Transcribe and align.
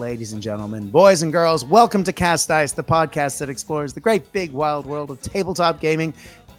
ladies 0.00 0.32
and 0.32 0.40
gentlemen, 0.40 0.88
boys 0.88 1.22
and 1.22 1.30
girls. 1.30 1.62
Welcome 1.62 2.04
to 2.04 2.12
Cast 2.12 2.48
Dice, 2.48 2.72
the 2.72 2.82
podcast 2.82 3.38
that 3.38 3.50
explores 3.50 3.92
the 3.92 4.00
great 4.00 4.32
big 4.32 4.50
wild 4.50 4.86
world 4.86 5.10
of 5.10 5.20
tabletop 5.20 5.78
gaming 5.78 6.14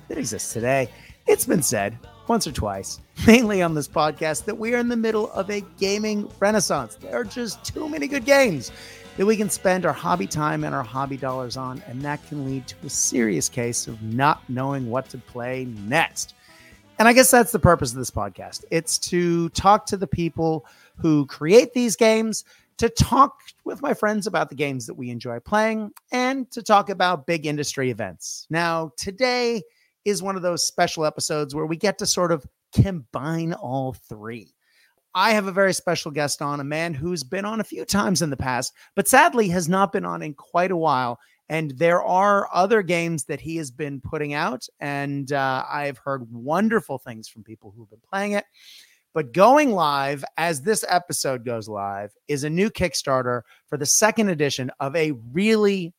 that 0.10 0.20
exists 0.20 0.54
today. 0.54 0.88
It's 1.26 1.48
been 1.48 1.64
said 1.64 1.98
once 2.28 2.46
or 2.46 2.52
twice, 2.52 3.02
mainly 3.28 3.64
on 3.64 3.74
this 3.74 3.88
podcast, 3.88 4.46
that 4.46 4.60
we 4.60 4.76
are 4.76 4.78
in 4.78 4.90
the 4.90 4.96
middle 4.96 5.32
of 5.32 5.50
a 5.50 5.62
gaming 5.80 6.30
renaissance. 6.40 6.98
There 6.98 7.20
are 7.20 7.24
just 7.24 7.66
too 7.66 7.90
many 7.90 8.08
good 8.08 8.26
games 8.26 8.72
that 9.18 9.26
we 9.26 9.36
can 9.36 9.50
spend 9.50 9.88
our 9.88 9.94
hobby 9.94 10.28
time 10.28 10.64
and 10.64 10.76
our 10.76 10.84
hobby 10.84 11.18
dollars 11.18 11.58
on, 11.58 11.82
and 11.88 12.00
that 12.04 12.24
can 12.28 12.46
lead 12.46 12.68
to 12.68 12.76
a 12.86 12.90
serious 12.92 13.50
case 13.50 13.88
of 13.88 14.00
not 14.04 14.48
knowing 14.50 14.88
what 14.88 15.10
to 15.10 15.18
play 15.18 15.66
next. 15.88 16.36
And 17.00 17.08
I 17.08 17.14
guess 17.14 17.32
that's 17.32 17.52
the 17.52 17.58
purpose 17.58 17.92
of 17.92 17.98
this 17.98 18.12
podcast. 18.12 18.66
It's 18.70 19.00
to 19.00 19.50
talk 19.50 19.88
to 19.88 19.98
the 19.98 20.06
people 20.06 20.68
who 20.98 21.26
create 21.26 21.74
these 21.74 21.96
games, 21.96 22.46
to 22.82 22.90
talk 22.90 23.38
with 23.64 23.80
my 23.84 23.94
friends 23.94 24.26
about 24.26 24.50
the 24.50 24.56
games 24.56 24.88
that 24.88 24.96
we 24.96 25.12
enjoy 25.12 25.40
playing, 25.40 25.92
and 26.12 26.50
to 26.50 26.64
talk 26.64 26.90
about 26.90 27.28
big 27.28 27.46
industry 27.46 27.92
events. 27.92 28.48
Now, 28.50 28.92
today 28.98 29.62
is 30.04 30.24
one 30.24 30.36
of 30.36 30.42
those 30.42 30.66
special 30.66 31.06
episodes 31.06 31.54
where 31.54 31.68
we 31.68 31.78
get 31.78 32.00
to 32.00 32.08
sort 32.08 32.32
of 32.32 32.44
combine 32.74 33.54
all 33.54 33.94
three. 33.94 34.56
I 35.14 35.34
have 35.34 35.46
a 35.46 35.52
very 35.52 35.76
special 35.76 36.10
guest 36.10 36.42
on, 36.42 36.60
a 36.60 36.64
man 36.64 36.96
who's 36.96 37.24
been 37.24 37.46
on 37.46 37.60
a 37.60 37.64
few 37.64 37.86
times 37.86 38.24
in 38.24 38.32
the 38.32 38.38
past, 38.38 38.74
but 38.96 39.08
sadly 39.08 39.48
has 39.50 39.70
not 39.70 39.92
been 39.92 40.06
on 40.06 40.24
in 40.24 40.34
quite 40.34 40.72
a 40.72 40.78
while. 40.78 41.20
And 41.50 41.78
there 41.78 42.02
are 42.02 42.50
other 42.52 42.82
games 42.82 43.26
that 43.26 43.42
he 43.42 43.58
has 43.58 43.70
been 43.70 44.02
putting 44.02 44.34
out, 44.34 44.68
and 44.80 45.32
uh, 45.32 45.66
I've 45.70 46.00
heard 46.00 46.32
wonderful 46.32 46.98
things 46.98 47.28
from 47.28 47.44
people 47.44 47.72
who've 47.78 47.90
been 47.92 48.00
playing 48.10 48.32
it. 48.32 48.46
But 49.14 49.34
going 49.34 49.74
live 49.74 50.24
as 50.38 50.62
this 50.62 50.86
episode 50.88 51.44
goes 51.44 51.68
live 51.68 52.14
is 52.30 52.44
a 52.44 52.50
new 52.50 52.70
Kickstarter 52.70 53.42
for 53.68 53.78
the 53.78 53.86
second 53.86 54.30
edition 54.30 54.72
of 54.80 54.96
a 54.96 55.12
really 55.34 55.94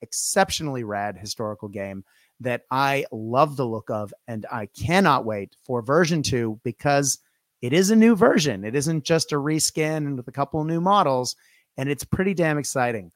exceptionally 0.00 0.82
rad 0.82 1.18
historical 1.18 1.68
game 1.68 2.04
that 2.40 2.62
I 2.70 3.04
love 3.12 3.56
the 3.56 3.66
look 3.66 3.90
of, 3.90 4.14
and 4.26 4.46
I 4.50 4.66
cannot 4.66 5.24
wait 5.26 5.56
for 5.62 5.82
version 5.82 6.22
two 6.22 6.58
because 6.64 7.18
it 7.60 7.72
is 7.72 7.90
a 7.90 7.96
new 7.96 8.16
version. 8.16 8.64
It 8.64 8.74
isn't 8.74 9.04
just 9.04 9.32
a 9.32 9.36
reskin 9.36 10.16
with 10.16 10.28
a 10.28 10.32
couple 10.32 10.60
of 10.60 10.66
new 10.66 10.80
models, 10.80 11.36
and 11.76 11.88
it's 11.88 12.04
pretty 12.04 12.34
damn 12.34 12.58
exciting. 12.58 13.12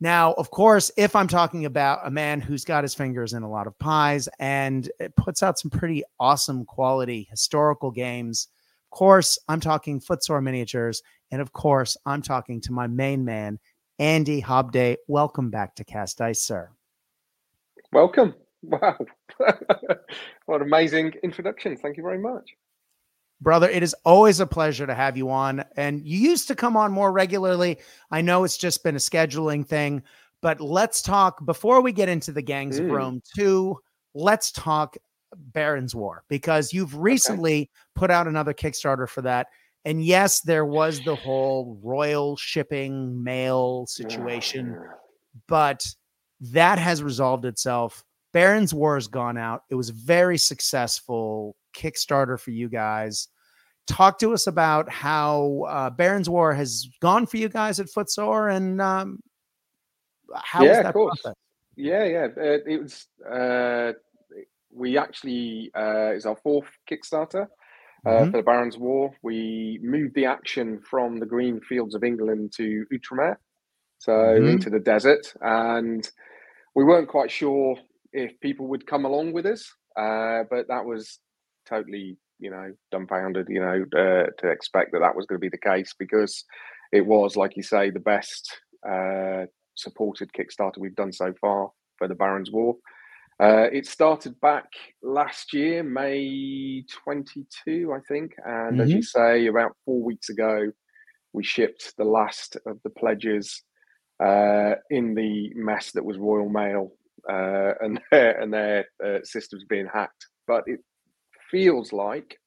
Now, 0.00 0.32
of 0.32 0.50
course, 0.50 0.90
if 0.96 1.14
I'm 1.16 1.28
talking 1.28 1.64
about 1.64 2.06
a 2.06 2.10
man 2.10 2.40
who's 2.40 2.64
got 2.64 2.84
his 2.84 2.94
fingers 2.94 3.32
in 3.32 3.42
a 3.42 3.50
lot 3.50 3.66
of 3.66 3.78
pies 3.78 4.28
and 4.38 4.90
it 4.98 5.14
puts 5.16 5.42
out 5.42 5.58
some 5.58 5.70
pretty 5.70 6.02
awesome 6.18 6.64
quality 6.64 7.28
historical 7.30 7.90
games, 7.90 8.48
course, 8.92 9.38
I'm 9.48 9.58
talking 9.58 9.98
Footsore 9.98 10.40
Miniatures. 10.40 11.02
And 11.32 11.42
of 11.42 11.52
course, 11.52 11.96
I'm 12.06 12.22
talking 12.22 12.60
to 12.60 12.72
my 12.72 12.86
main 12.86 13.24
man, 13.24 13.58
Andy 13.98 14.40
Hobday. 14.40 14.96
Welcome 15.08 15.50
back 15.50 15.74
to 15.76 15.84
Cast 15.84 16.18
Dice, 16.18 16.40
sir. 16.40 16.70
Welcome. 17.92 18.34
Wow. 18.64 18.96
what 20.46 20.60
an 20.60 20.68
amazing 20.68 21.14
introduction. 21.24 21.76
Thank 21.76 21.96
you 21.96 22.04
very 22.04 22.20
much. 22.20 22.48
Brother, 23.40 23.68
it 23.68 23.82
is 23.82 23.92
always 24.04 24.38
a 24.38 24.46
pleasure 24.46 24.86
to 24.86 24.94
have 24.94 25.16
you 25.16 25.30
on. 25.30 25.64
And 25.76 26.06
you 26.06 26.16
used 26.16 26.46
to 26.46 26.54
come 26.54 26.76
on 26.76 26.92
more 26.92 27.10
regularly. 27.10 27.78
I 28.12 28.20
know 28.20 28.44
it's 28.44 28.56
just 28.56 28.84
been 28.84 28.94
a 28.94 29.00
scheduling 29.00 29.66
thing, 29.66 30.04
but 30.42 30.60
let's 30.60 31.02
talk 31.02 31.44
before 31.44 31.80
we 31.80 31.90
get 31.90 32.08
into 32.08 32.30
the 32.30 32.40
Gangs 32.40 32.78
mm. 32.78 32.84
of 32.84 32.92
Rome 32.92 33.20
2. 33.34 33.76
Let's 34.14 34.52
talk 34.52 34.96
Baron's 35.36 35.94
War 35.94 36.24
because 36.28 36.72
you've 36.72 36.96
recently 36.96 37.62
okay. 37.62 37.70
put 37.94 38.10
out 38.10 38.26
another 38.26 38.54
Kickstarter 38.54 39.08
for 39.08 39.22
that. 39.22 39.48
And 39.84 40.04
yes, 40.04 40.40
there 40.40 40.64
was 40.64 41.00
the 41.00 41.16
whole 41.16 41.78
royal 41.82 42.36
shipping 42.36 43.22
mail 43.22 43.86
situation, 43.86 44.78
but 45.48 45.84
that 46.40 46.78
has 46.78 47.02
resolved 47.02 47.44
itself. 47.44 48.04
Baron's 48.32 48.72
War 48.72 48.94
has 48.94 49.08
gone 49.08 49.36
out. 49.36 49.64
It 49.70 49.74
was 49.74 49.90
very 49.90 50.38
successful 50.38 51.56
Kickstarter 51.74 52.38
for 52.38 52.50
you 52.50 52.68
guys. 52.68 53.28
Talk 53.86 54.18
to 54.20 54.32
us 54.32 54.46
about 54.46 54.88
how 54.88 55.64
uh, 55.68 55.90
Baron's 55.90 56.30
War 56.30 56.54
has 56.54 56.88
gone 57.00 57.26
for 57.26 57.36
you 57.36 57.48
guys 57.48 57.80
at 57.80 57.88
Footsore 57.88 58.48
and 58.54 58.80
um, 58.80 59.20
how 60.34 60.62
yeah, 60.62 60.82
that 60.82 60.92
process? 60.92 61.34
Yeah, 61.76 62.04
yeah. 62.04 62.28
Uh, 62.36 62.58
it 62.66 62.82
was. 62.82 63.06
Uh, 63.28 63.92
we 64.74 64.98
actually 64.98 65.70
uh, 65.76 66.12
is 66.12 66.26
our 66.26 66.36
fourth 66.36 66.68
Kickstarter 66.90 67.46
uh, 68.06 68.10
mm-hmm. 68.10 68.30
for 68.30 68.36
the 68.38 68.42
Baron's 68.42 68.78
War. 68.78 69.12
We 69.22 69.78
moved 69.82 70.14
the 70.14 70.26
action 70.26 70.80
from 70.88 71.18
the 71.18 71.26
green 71.26 71.60
fields 71.60 71.94
of 71.94 72.04
England 72.04 72.52
to 72.56 72.84
Outremer, 72.92 73.36
so 73.98 74.12
mm-hmm. 74.12 74.48
into 74.48 74.70
the 74.70 74.80
desert, 74.80 75.32
and 75.40 76.08
we 76.74 76.84
weren't 76.84 77.08
quite 77.08 77.30
sure 77.30 77.76
if 78.12 78.38
people 78.40 78.66
would 78.68 78.86
come 78.86 79.04
along 79.04 79.32
with 79.32 79.46
us, 79.46 79.70
uh, 79.96 80.44
but 80.50 80.68
that 80.68 80.84
was 80.84 81.18
totally, 81.68 82.16
you 82.38 82.50
know, 82.50 82.72
dumbfounded, 82.90 83.46
you 83.48 83.60
know, 83.60 83.84
uh, 83.96 84.26
to 84.38 84.48
expect 84.50 84.92
that 84.92 85.00
that 85.00 85.14
was 85.14 85.26
going 85.26 85.38
to 85.38 85.44
be 85.44 85.48
the 85.48 85.58
case 85.58 85.94
because 85.98 86.44
it 86.92 87.04
was, 87.04 87.36
like 87.36 87.56
you 87.56 87.62
say, 87.62 87.90
the 87.90 88.00
best 88.00 88.60
uh, 88.88 89.46
supported 89.76 90.30
Kickstarter 90.32 90.78
we've 90.78 90.94
done 90.94 91.12
so 91.12 91.32
far 91.40 91.70
for 91.96 92.08
the 92.08 92.14
Baron's 92.14 92.50
War. 92.50 92.76
Uh, 93.42 93.68
it 93.72 93.86
started 93.86 94.40
back 94.40 94.68
last 95.02 95.52
year, 95.52 95.82
May 95.82 96.84
22, 97.04 97.92
I 97.92 97.98
think. 98.06 98.34
And 98.46 98.74
mm-hmm. 98.74 98.80
as 98.80 98.90
you 98.90 98.96
mm-hmm. 98.98 99.02
say, 99.02 99.46
about 99.48 99.72
four 99.84 100.00
weeks 100.00 100.28
ago, 100.28 100.70
we 101.32 101.42
shipped 101.42 101.94
the 101.98 102.04
last 102.04 102.56
of 102.66 102.78
the 102.84 102.90
pledges 102.90 103.64
uh, 104.22 104.74
in 104.90 105.16
the 105.16 105.50
mess 105.56 105.90
that 105.90 106.04
was 106.04 106.18
Royal 106.18 106.48
Mail 106.48 106.92
uh, 107.28 107.72
and 107.80 108.00
their, 108.12 108.40
and 108.40 108.54
their 108.54 108.86
uh, 109.04 109.18
systems 109.24 109.64
being 109.68 109.88
hacked. 109.92 110.24
But 110.46 110.62
it 110.66 110.78
feels 111.50 111.92
like 111.92 112.38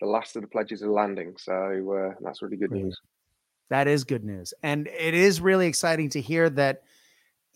the 0.00 0.08
last 0.08 0.34
of 0.34 0.42
the 0.42 0.48
pledges 0.48 0.82
are 0.82 0.90
landing. 0.90 1.34
So 1.38 1.52
uh, 1.52 2.14
that's 2.24 2.42
really 2.42 2.56
good 2.56 2.72
news. 2.72 2.98
That 3.68 3.86
is 3.86 4.02
good 4.02 4.24
news. 4.24 4.52
And 4.64 4.88
it 4.88 5.14
is 5.14 5.40
really 5.40 5.68
exciting 5.68 6.08
to 6.10 6.20
hear 6.20 6.50
that, 6.50 6.82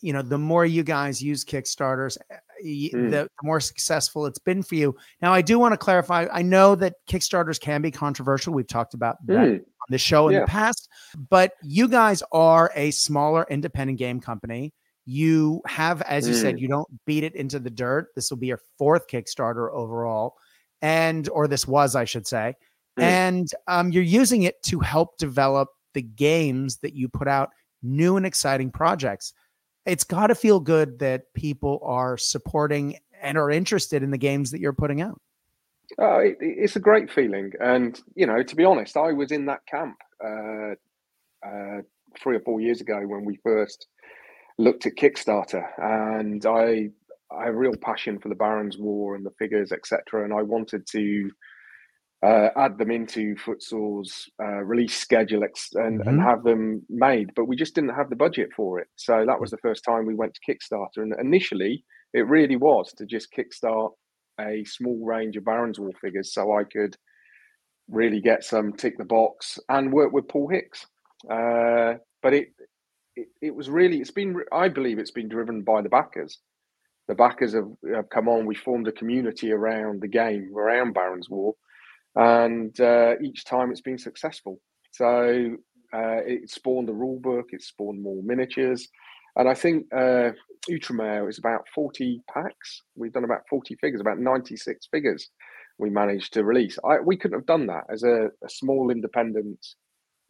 you 0.05 0.13
know, 0.13 0.21
the 0.21 0.37
more 0.37 0.67
you 0.67 0.83
guys 0.83 1.23
use 1.23 1.47
Kickstarters, 1.47 2.19
mm. 2.63 2.91
the, 2.93 3.11
the, 3.11 3.29
more 3.43 3.59
successful 3.59 4.27
it's 4.27 4.39
been 4.39 4.63
for 4.63 4.75
you. 4.75 4.95
Now, 5.23 5.33
I 5.33 5.41
do 5.41 5.59
want 5.59 5.73
to 5.73 5.79
clarify. 5.79 6.27
I 6.31 6.43
know 6.43 6.75
that 6.75 6.97
Kickstarters 7.09 7.59
can 7.59 7.81
be 7.81 7.91
controversial. 7.91 8.53
We've 8.53 8.67
talked 8.67 8.93
about 8.93 9.17
that 9.27 9.33
mm. 9.33 9.55
on 9.55 9.89
the 9.89 9.97
show 9.97 10.29
in 10.29 10.35
yeah. 10.35 10.41
the 10.41 10.47
past, 10.47 10.91
but 11.31 11.53
you 11.63 11.89
guys 11.89 12.23
are 12.33 12.71
a 12.75 12.91
smaller 12.91 13.47
independent 13.49 13.99
game 13.99 14.21
company. 14.21 14.75
You 15.07 15.63
have, 15.67 16.03
as 16.03 16.29
you 16.29 16.35
mm. 16.35 16.41
said, 16.41 16.61
you 16.61 16.69
don't 16.69 16.89
beat 17.07 17.25
it 17.25 17.35
into 17.35 17.59
the 17.59 17.71
dirt. 17.71 18.09
This 18.15 18.31
will 18.31 18.37
be 18.37 18.49
your 18.49 18.61
fourth 18.77 19.09
Kickstarter 19.09 19.73
overall, 19.73 20.35
and 20.83 21.27
or 21.31 21.49
this 21.49 21.67
was, 21.67 21.97
I 21.97 22.05
should 22.05 22.27
say, 22.27 22.57
mm. 22.99 23.03
and 23.03 23.49
um, 23.69 23.91
you're 23.91 24.03
using 24.03 24.43
it 24.43 24.63
to 24.65 24.81
help 24.81 25.17
develop 25.17 25.71
the 25.95 26.03
games 26.03 26.77
that 26.79 26.93
you 26.95 27.09
put 27.09 27.27
out, 27.27 27.51
new 27.83 28.19
and 28.19 28.27
exciting 28.27 28.71
projects. 28.71 29.33
It's 29.87 30.05
got 30.05 30.29
to 30.29 30.35
feel 30.35 30.61
good 30.61 30.99
that 31.01 31.33
people 31.35 31.81
are 31.83 32.17
supporting 32.17 32.99
and 33.21 33.39
are 33.39 33.51
interested 33.51 34.03
in 34.03 34.11
the 34.11 34.19
games 34.19 34.51
that 34.51 34.61
you're 34.61 34.73
putting 34.73 35.01
out. 35.01 35.21
Oh, 35.99 36.19
it, 36.19 36.37
it's 36.41 36.77
a 36.77 36.81
great 36.81 37.11
feeling, 37.11 37.53
and 37.61 38.01
you 38.15 38.27
know, 38.27 38.43
to 38.43 38.57
be 38.57 38.65
honest, 38.65 38.97
I 38.97 39.13
was 39.13 39.31
in 39.31 39.47
that 39.47 39.67
camp 39.67 39.97
uh, 40.25 40.75
uh, 41.47 41.83
three 42.19 42.37
or 42.37 42.41
four 42.41 42.61
years 42.61 42.81
ago 42.81 43.01
when 43.07 43.25
we 43.25 43.39
first 43.43 43.87
looked 44.59 44.87
at 44.87 44.97
Kickstarter, 44.97 45.67
and 45.79 46.45
I 46.47 46.91
I 47.31 47.45
have 47.45 47.55
a 47.55 47.59
real 47.59 47.77
passion 47.77 48.19
for 48.19 48.29
the 48.29 48.35
Barons 48.35 48.79
War 48.79 49.15
and 49.15 49.27
the 49.27 49.35
figures, 49.39 49.73
etc. 49.73 50.25
And 50.25 50.33
I 50.33 50.43
wanted 50.43 50.87
to 50.89 51.31
uh, 52.25 52.49
add 52.57 52.79
them 52.79 52.91
into 52.91 53.37
Footsore's 53.37 54.29
uh, 54.43 54.63
release 54.65 54.97
schedule 54.97 55.45
ex- 55.45 55.75
and, 55.75 56.01
mm-hmm. 56.01 56.09
and 56.09 56.23
have 56.23 56.43
them 56.43 56.83
made, 56.89 57.31
but 57.37 57.45
we 57.45 57.57
just 57.57 57.75
didn't 57.75 57.95
have 57.95 58.09
the 58.09 58.17
budget 58.17 58.49
for 58.57 58.81
it. 58.81 58.89
So 58.97 59.25
that 59.27 59.41
was 59.41 59.51
the 59.51 59.59
first 59.59 59.85
time 59.85 60.07
we 60.07 60.15
went 60.15 60.35
to 60.35 60.41
Kickstarter, 60.53 61.03
and 61.03 61.15
initially 61.21 61.85
it 62.15 62.27
really 62.27 62.57
was 62.57 62.93
to 62.95 63.05
just 63.05 63.33
kickstart 63.33 63.91
a 64.41 64.65
small 64.65 65.05
range 65.05 65.37
of 65.37 65.45
Barons 65.45 65.79
War 65.79 65.91
figures, 66.01 66.33
so 66.33 66.57
I 66.57 66.65
could 66.65 66.97
really 67.89 68.21
get 68.21 68.43
some 68.43 68.73
tick 68.73 68.97
the 68.97 69.05
box 69.05 69.59
and 69.69 69.93
work 69.93 70.13
with 70.13 70.29
Paul 70.29 70.49
Hicks. 70.49 70.87
Uh, 71.31 71.95
but 72.23 72.33
it 72.33 72.49
it, 73.17 73.29
it 73.43 73.55
was 73.55 73.69
really 73.69 73.99
it's 73.99 74.11
been 74.11 74.37
I 74.53 74.69
believe 74.69 74.99
it's 74.99 75.11
been 75.11 75.29
driven 75.29 75.63
by 75.63 75.83
the 75.83 75.89
backers. 75.89 76.39
The 77.07 77.15
backers 77.15 77.53
have, 77.53 77.69
have 77.95 78.09
come 78.09 78.29
on. 78.29 78.47
We 78.47 78.55
formed 78.55 78.89
a 78.89 78.93
community 78.93 79.53
around 79.53 80.01
the 80.01 80.09
game, 80.09 80.51
around 80.57 80.95
Baron's 80.95 81.29
War, 81.29 81.55
and 82.17 82.79
uh, 82.81 83.15
each 83.23 83.45
time 83.45 83.71
it's 83.71 83.81
been 83.81 83.99
successful. 83.99 84.61
So 84.93 85.57
uh, 85.93 86.21
it 86.27 86.51
spawned 86.51 86.89
the 86.89 86.95
rule 86.95 87.21
book. 87.21 87.47
It 87.51 87.63
spawned 87.63 88.03
more 88.03 88.23
miniatures, 88.23 88.89
and 89.37 89.49
I 89.49 89.55
think 89.55 89.87
uh, 89.95 90.31
Outremer 90.71 91.29
is 91.29 91.39
about 91.39 91.67
forty 91.75 92.21
packs. 92.33 92.83
We've 92.97 93.13
done 93.13 93.25
about 93.25 93.43
forty 93.51 93.77
figures, 93.81 94.01
about 94.01 94.19
ninety 94.19 94.57
six 94.57 94.87
figures. 94.91 95.31
We 95.79 95.91
managed 95.91 96.35
to 96.35 96.45
release. 96.45 96.79
I, 96.89 97.01
we 97.01 97.17
couldn't 97.17 97.39
have 97.39 97.47
done 97.47 97.67
that 97.67 97.85
as 97.93 98.05
a, 98.05 98.27
a 98.45 98.49
small 98.49 98.91
independent 98.91 99.59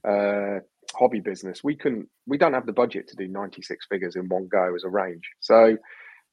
uh, 0.09 0.61
hobby 0.95 1.21
business. 1.21 1.63
We 1.63 1.77
couldn't, 1.77 2.09
we 2.27 2.39
don't 2.39 2.55
have 2.55 2.67
the 2.67 2.73
budget 2.73 3.09
to 3.09 3.17
do 3.17 3.29
96 3.29 3.87
figures 3.91 4.17
in 4.17 4.29
one 4.29 4.49
go 4.51 4.75
as 4.75 4.85
a 4.85 4.89
range. 4.89 5.23
So 5.41 5.77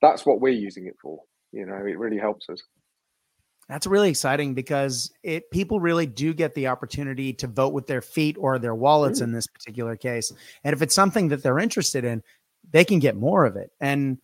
that's 0.01 0.25
what 0.25 0.42
we're 0.42 0.53
using 0.53 0.88
it 0.88 0.95
for. 1.01 1.19
You 1.51 1.65
know, 1.65 1.75
it 1.77 1.98
really 1.98 2.18
helps 2.18 2.50
us. 2.50 2.62
That's 3.72 3.88
really 3.88 4.10
exciting 4.10 4.54
because 4.54 5.14
it 5.24 5.50
people 5.50 5.80
really 5.80 6.06
do 6.06 6.34
get 6.34 6.54
the 6.56 6.68
opportunity 6.68 7.32
to 7.36 7.48
vote 7.48 7.72
with 7.72 7.88
their 7.88 8.02
feet 8.02 8.36
or 8.38 8.60
their 8.60 8.76
wallets 8.76 9.22
mm. 9.22 9.24
in 9.24 9.32
this 9.32 9.48
particular 9.48 9.96
case. 9.96 10.30
And 10.66 10.74
if 10.74 10.82
it's 10.82 10.94
something 10.94 11.30
that 11.30 11.42
they're 11.42 11.58
interested 11.58 12.04
in, 12.04 12.22
they 12.70 12.84
can 12.84 13.00
get 13.00 13.16
more 13.16 13.46
of 13.46 13.56
it. 13.56 13.72
And 13.80 14.18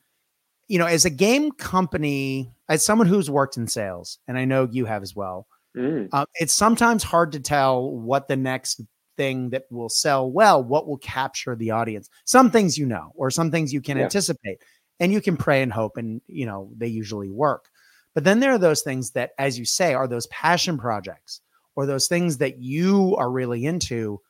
you 0.68 0.78
know, 0.78 0.86
as 0.86 1.06
a 1.06 1.10
game 1.10 1.54
company, 1.54 2.52
as 2.68 2.84
someone 2.84 3.08
who's 3.08 3.30
worked 3.30 3.56
in 3.56 3.70
sales, 3.70 4.20
and 4.28 4.38
I 4.38 4.44
know 4.44 4.68
you 4.70 4.84
have 4.84 5.02
as 5.02 5.16
well, 5.16 5.48
mm. 5.78 6.10
uh, 6.12 6.26
it's 6.36 6.52
sometimes 6.52 7.02
hard 7.02 7.32
to 7.32 7.40
tell 7.40 7.90
what 7.90 8.28
the 8.28 8.36
next 8.36 8.82
thing 9.16 9.52
that 9.52 9.64
will 9.72 9.88
sell 9.88 10.30
well, 10.30 10.62
what 10.62 10.90
will 10.90 10.98
capture 10.98 11.56
the 11.56 11.72
audience. 11.72 12.10
Some 12.26 12.52
things 12.52 12.78
you 12.78 12.86
know, 12.86 13.14
or 13.16 13.32
some 13.32 13.50
things 13.50 13.72
you 13.72 13.80
can 13.80 13.96
yeah. 13.96 14.04
anticipate, 14.04 14.62
and 15.00 15.14
you 15.14 15.22
can 15.22 15.38
pray 15.38 15.62
and 15.62 15.72
hope, 15.72 15.96
and 15.96 16.20
you 16.28 16.46
know 16.46 16.70
they 16.76 16.88
usually 16.88 17.30
work. 17.30 17.70
But 18.18 18.24
then 18.24 18.40
there 18.40 18.52
are 18.52 18.58
those 18.58 18.81
things 18.81 19.12
that, 19.12 19.34
as 19.38 19.60
you 19.60 19.66
say, 19.66 19.94
are 19.94 20.08
those 20.08 20.25
passion 20.25 20.80
projects 20.80 21.40
or 21.75 21.86
those 21.86 22.08
things 22.08 22.40
that 22.40 22.58
you 22.58 23.16
are 23.16 23.30
really 23.30 23.64
into 23.64 24.22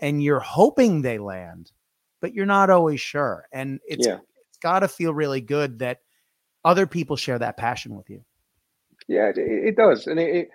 and 0.00 0.22
you're 0.22 0.40
hoping 0.40 1.02
they 1.02 1.18
land, 1.18 1.70
but 2.22 2.32
you're 2.32 2.46
not 2.46 2.70
always 2.70 3.02
sure. 3.02 3.46
And 3.52 3.80
it's, 3.86 4.06
yeah. 4.06 4.20
it's 4.48 4.56
got 4.62 4.78
to 4.78 4.88
feel 4.88 5.12
really 5.12 5.42
good 5.42 5.80
that 5.80 5.98
other 6.64 6.86
people 6.86 7.16
share 7.16 7.38
that 7.38 7.58
passion 7.58 7.94
with 7.94 8.08
you. 8.08 8.24
Yeah, 9.08 9.28
it, 9.28 9.36
it 9.36 9.76
does. 9.76 10.06
And 10.06 10.18
it, 10.18 10.34
it, 10.34 10.48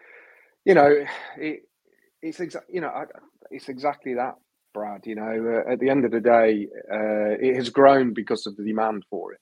you 0.65 0.74
know, 0.74 0.92
it, 1.38 1.59
it's 2.24 2.39
exactly, 2.39 2.74
you 2.74 2.81
know, 2.81 3.06
it's 3.51 3.69
exactly 3.69 4.15
that, 4.15 4.33
Brad. 4.74 5.06
You 5.06 5.13
know, 5.13 5.63
uh, 5.68 5.74
at 5.74 5.80
the 5.80 5.92
end 5.92 6.06
of 6.06 6.12
the 6.12 6.21
day, 6.21 6.65
uh, 6.92 7.38
it 7.39 7.56
has 7.56 7.69
grown 7.69 8.15
because 8.15 8.47
of 8.47 8.57
the 8.57 8.63
demand 8.63 9.06
for 9.12 9.33
it. 9.33 9.39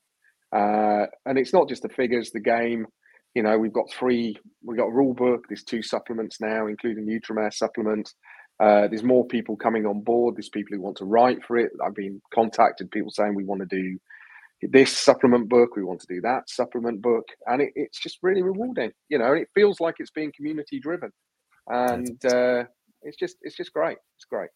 Uh, 0.51 1.05
and 1.25 1.37
it's 1.37 1.53
not 1.53 1.69
just 1.69 1.83
the 1.83 1.87
figures, 1.87 2.31
the 2.31 2.41
game, 2.41 2.87
you 3.37 3.43
know, 3.43 3.55
we've 3.55 3.71
got 3.71 3.87
three, 3.91 4.35
we've 4.63 4.79
got 4.79 4.87
a 4.87 4.91
rule 4.91 5.13
book, 5.13 5.45
there's 5.47 5.63
two 5.63 5.83
supplements 5.83 6.41
now, 6.41 6.65
including 6.65 7.05
Outremer 7.05 7.53
supplement. 7.53 8.11
Uh, 8.59 8.87
there's 8.87 9.03
more 9.03 9.27
people 9.27 9.55
coming 9.55 9.85
on 9.85 10.01
board. 10.01 10.35
There's 10.35 10.49
people 10.49 10.75
who 10.75 10.81
want 10.81 10.97
to 10.97 11.05
write 11.05 11.45
for 11.45 11.55
it. 11.55 11.69
I've 11.85 11.93
been 11.93 12.19
contacted, 12.33 12.89
people 12.89 13.11
saying 13.11 13.35
we 13.35 13.43
want 13.43 13.61
to 13.61 13.67
do 13.67 13.99
this 14.63 14.91
supplement 14.91 15.49
book, 15.49 15.75
we 15.75 15.83
want 15.83 16.01
to 16.01 16.07
do 16.07 16.19
that 16.21 16.49
supplement 16.49 16.99
book, 16.99 17.25
and 17.45 17.61
it, 17.61 17.73
it's 17.75 17.99
just 17.99 18.17
really 18.23 18.41
rewarding, 18.41 18.91
you 19.07 19.19
know. 19.19 19.33
And 19.33 19.43
it 19.43 19.49
feels 19.53 19.79
like 19.79 19.97
it's 19.99 20.09
being 20.09 20.31
community 20.35 20.79
driven, 20.79 21.11
and 21.67 22.17
uh, 22.25 22.63
it's 23.03 23.17
just 23.17 23.37
it's 23.43 23.55
just 23.55 23.71
great. 23.71 23.99
It's 24.15 24.25
great. 24.25 24.49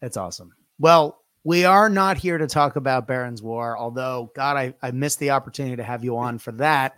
It's 0.00 0.16
awesome. 0.16 0.54
Well, 0.78 1.18
we 1.44 1.66
are 1.66 1.90
not 1.90 2.16
here 2.16 2.38
to 2.38 2.46
talk 2.46 2.76
about 2.76 3.06
Baron's 3.06 3.42
War, 3.42 3.76
although 3.76 4.32
God, 4.34 4.56
I, 4.56 4.72
I 4.80 4.92
missed 4.92 5.18
the 5.18 5.30
opportunity 5.32 5.76
to 5.76 5.84
have 5.84 6.04
you 6.04 6.16
on 6.16 6.38
for 6.38 6.52
that. 6.52 6.96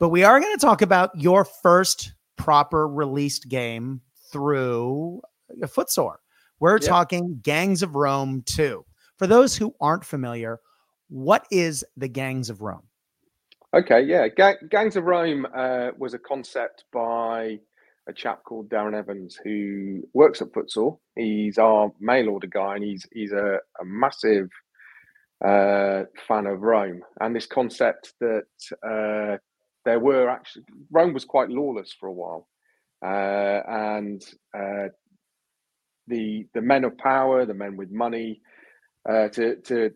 But 0.00 0.08
we 0.08 0.24
are 0.24 0.40
going 0.40 0.56
to 0.56 0.66
talk 0.66 0.80
about 0.80 1.10
your 1.14 1.44
first 1.44 2.14
proper 2.38 2.88
released 2.88 3.50
game 3.50 4.00
through 4.32 5.20
a 5.62 5.68
footsore. 5.68 6.20
We're 6.58 6.78
yep. 6.78 6.88
talking 6.88 7.38
Gangs 7.42 7.82
of 7.82 7.94
Rome 7.94 8.42
2. 8.46 8.82
For 9.18 9.26
those 9.26 9.54
who 9.54 9.74
aren't 9.78 10.06
familiar, 10.06 10.58
what 11.10 11.46
is 11.50 11.84
the 11.98 12.08
Gangs 12.08 12.48
of 12.48 12.62
Rome? 12.62 12.84
Okay, 13.74 14.00
yeah. 14.00 14.28
Gangs 14.70 14.96
of 14.96 15.04
Rome 15.04 15.46
uh, 15.54 15.90
was 15.98 16.14
a 16.14 16.18
concept 16.18 16.84
by 16.94 17.58
a 18.08 18.12
chap 18.14 18.42
called 18.44 18.70
Darren 18.70 18.94
Evans 18.94 19.38
who 19.44 20.00
works 20.14 20.40
at 20.40 20.50
Footsore. 20.54 20.98
He's 21.14 21.58
our 21.58 21.92
mail 22.00 22.30
order 22.30 22.46
guy 22.46 22.76
and 22.76 22.84
he's 22.84 23.06
he's 23.12 23.32
a, 23.32 23.58
a 23.78 23.84
massive 23.84 24.48
uh, 25.44 26.04
fan 26.26 26.46
of 26.46 26.62
Rome. 26.62 27.02
And 27.20 27.36
this 27.36 27.46
concept 27.46 28.14
that 28.20 28.46
uh, 28.82 29.36
there 29.90 29.98
were 29.98 30.28
actually 30.28 30.64
Rome 30.90 31.12
was 31.12 31.24
quite 31.24 31.50
lawless 31.50 31.92
for 31.92 32.08
a 32.08 32.12
while, 32.12 32.46
uh, 33.04 33.60
and 33.68 34.22
uh, 34.56 34.88
the 36.06 36.46
the 36.54 36.62
men 36.62 36.84
of 36.84 36.96
power, 36.96 37.44
the 37.44 37.54
men 37.54 37.76
with 37.76 37.90
money, 37.90 38.40
uh, 39.08 39.28
to 39.28 39.56
to 39.62 39.90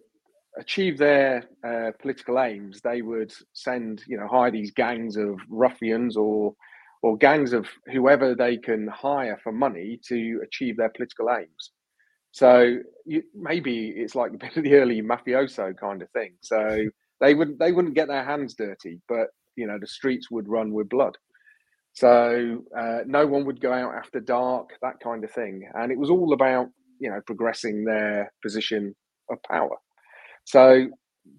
achieve 0.59 0.99
their 0.99 1.45
uh, 1.67 1.91
political 2.01 2.41
aims, 2.41 2.81
they 2.81 3.03
would 3.03 3.33
send 3.53 4.03
you 4.09 4.17
know 4.17 4.27
hire 4.27 4.51
these 4.51 4.73
gangs 4.73 5.17
of 5.17 5.39
ruffians 5.49 6.17
or 6.17 6.55
or 7.03 7.17
gangs 7.17 7.53
of 7.53 7.69
whoever 7.93 8.35
they 8.35 8.57
can 8.57 8.89
hire 8.89 9.39
for 9.45 9.53
money 9.53 10.01
to 10.09 10.41
achieve 10.43 10.77
their 10.77 10.89
political 10.97 11.31
aims. 11.31 11.71
So 12.33 12.79
you, 13.07 13.23
maybe 13.33 13.91
it's 13.91 14.17
like 14.17 14.33
a 14.33 14.39
bit 14.39 14.57
of 14.57 14.65
the 14.65 14.75
early 14.75 15.03
mafioso 15.03 15.77
kind 15.79 16.03
of 16.03 16.11
thing. 16.11 16.35
So 16.43 16.89
they 17.21 17.35
wouldn't 17.35 17.61
they 17.61 17.71
wouldn't 17.71 17.95
get 17.95 18.09
their 18.09 18.25
hands 18.25 18.55
dirty, 18.55 19.01
but 19.09 19.29
you 19.57 19.67
know 19.67 19.79
the 19.79 19.87
streets 19.87 20.31
would 20.31 20.49
run 20.49 20.73
with 20.73 20.89
blood. 20.89 21.17
So 21.93 22.65
uh, 22.77 23.01
no 23.07 23.27
one 23.27 23.45
would 23.45 23.61
go 23.61 23.73
out 23.73 23.95
after 23.95 24.19
dark 24.19 24.71
that 24.83 24.99
kind 25.03 25.23
of 25.23 25.31
thing. 25.31 25.69
And 25.75 25.93
it 25.93 25.99
was 25.99 26.11
all 26.11 26.33
about 26.33 26.69
you 26.99 27.11
know 27.11 27.21
progressing 27.27 27.85
their 27.85 28.33
position 28.43 28.95
of 29.31 29.39
power. 29.49 29.77
So 30.45 30.89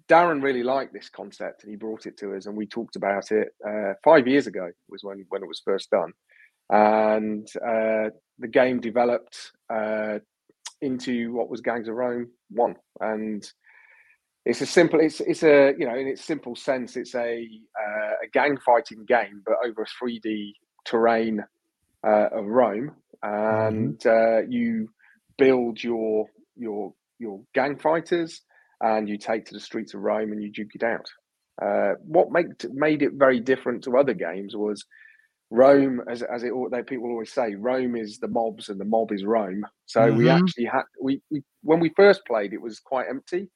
darren 0.08 0.42
really 0.42 0.62
liked 0.62 0.92
this 0.92 1.08
concept 1.08 1.62
and 1.62 1.70
he 1.70 1.76
brought 1.76 2.06
it 2.06 2.16
to 2.18 2.34
us 2.34 2.46
and 2.46 2.56
we 2.56 2.66
talked 2.66 2.96
about 2.96 3.30
it 3.30 3.48
uh, 3.66 3.92
five 4.02 4.26
years 4.26 4.48
ago 4.48 4.68
was 4.88 5.04
when 5.04 5.24
when 5.28 5.42
it 5.42 5.48
was 5.48 5.62
first 5.64 5.90
done. 5.90 6.12
And 6.70 7.46
uh, 7.56 8.10
the 8.38 8.48
game 8.50 8.80
developed 8.80 9.52
uh, 9.72 10.18
into 10.80 11.32
what 11.32 11.48
was 11.48 11.60
gangs 11.60 11.88
of 11.88 11.94
rome 11.94 12.28
1 12.50 12.74
and 13.00 13.52
it's 14.46 14.60
a 14.60 14.66
simple 14.66 15.00
it's 15.00 15.20
it's 15.20 15.42
a 15.42 15.74
you 15.76 15.86
know 15.86 15.96
in 15.96 16.06
its 16.06 16.24
simple 16.24 16.54
sense 16.54 16.96
it's 16.96 17.14
a 17.14 17.46
uh, 17.78 18.12
a 18.24 18.28
gang 18.32 18.56
fighting 18.64 19.04
game 19.04 19.42
but 19.44 19.56
over 19.66 19.82
a 19.82 20.04
3d 20.04 20.52
terrain 20.84 21.44
uh, 22.06 22.28
of 22.32 22.46
rome 22.46 22.92
and 23.22 23.98
mm-hmm. 23.98 24.08
uh, 24.08 24.48
you 24.48 24.88
build 25.36 25.82
your 25.82 26.26
your 26.56 26.94
your 27.18 27.40
gang 27.54 27.76
fighters 27.76 28.42
and 28.80 29.08
you 29.08 29.18
take 29.18 29.44
to 29.44 29.52
the 29.52 29.60
streets 29.60 29.94
of 29.94 30.00
rome 30.00 30.30
and 30.32 30.42
you 30.42 30.50
duke 30.50 30.74
it 30.74 30.84
out 30.84 31.06
uh, 31.60 31.94
what 32.04 32.30
made 32.30 32.46
made 32.72 33.02
it 33.02 33.14
very 33.14 33.40
different 33.40 33.82
to 33.82 33.98
other 33.98 34.14
games 34.14 34.56
was 34.56 34.84
Rome, 35.48 36.02
as 36.10 36.22
as 36.22 36.42
it 36.42 36.50
they 36.72 36.82
people 36.82 37.08
always 37.08 37.32
say, 37.32 37.54
Rome 37.54 37.94
is 37.94 38.18
the 38.18 38.26
mobs 38.26 38.68
and 38.68 38.80
the 38.80 38.84
mob 38.84 39.12
is 39.12 39.24
Rome. 39.24 39.64
So 39.84 40.00
mm-hmm. 40.00 40.18
we 40.18 40.28
actually 40.28 40.64
had 40.64 40.82
we, 41.00 41.22
we 41.30 41.44
when 41.62 41.78
we 41.78 41.90
first 41.90 42.26
played, 42.26 42.52
it 42.52 42.60
was 42.60 42.80
quite 42.80 43.06
empty 43.08 43.48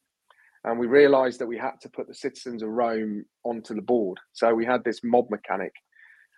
and 0.64 0.78
we 0.78 0.86
realized 0.86 1.40
that 1.40 1.46
we 1.46 1.58
had 1.58 1.80
to 1.82 1.88
put 1.88 2.06
the 2.06 2.14
citizens 2.14 2.62
of 2.62 2.68
Rome 2.68 3.24
onto 3.44 3.74
the 3.74 3.82
board. 3.82 4.18
So 4.32 4.54
we 4.54 4.66
had 4.66 4.84
this 4.84 5.00
mob 5.02 5.30
mechanic 5.30 5.72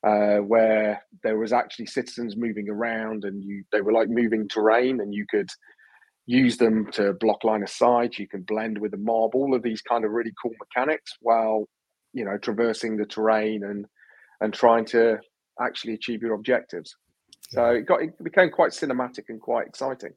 uh, 0.06 0.38
where 0.38 1.02
there 1.22 1.38
was 1.38 1.52
actually 1.52 1.86
citizens 1.86 2.36
moving 2.36 2.68
around, 2.68 3.24
and 3.24 3.42
you 3.42 3.64
they 3.72 3.80
were 3.80 3.92
like 3.92 4.08
moving 4.08 4.48
terrain, 4.48 5.00
and 5.00 5.14
you 5.14 5.26
could 5.28 5.48
use 6.26 6.56
them 6.56 6.90
to 6.92 7.14
block 7.14 7.44
line 7.44 7.62
of 7.62 7.68
sight. 7.68 8.18
You 8.18 8.28
can 8.28 8.42
blend 8.42 8.78
with 8.78 8.92
the 8.92 8.96
mob. 8.96 9.34
All 9.34 9.54
of 9.54 9.62
these 9.62 9.82
kind 9.82 10.04
of 10.04 10.12
really 10.12 10.32
cool 10.40 10.52
mechanics 10.58 11.16
while 11.20 11.68
you 12.12 12.24
know 12.24 12.38
traversing 12.38 12.96
the 12.96 13.06
terrain 13.06 13.64
and 13.64 13.86
and 14.40 14.52
trying 14.52 14.84
to 14.86 15.18
actually 15.60 15.94
achieve 15.94 16.22
your 16.22 16.34
objectives. 16.34 16.96
So 17.50 17.66
it 17.66 17.82
got 17.82 18.02
it 18.02 18.22
became 18.22 18.50
quite 18.50 18.72
cinematic 18.72 19.24
and 19.28 19.40
quite 19.40 19.66
exciting. 19.66 20.12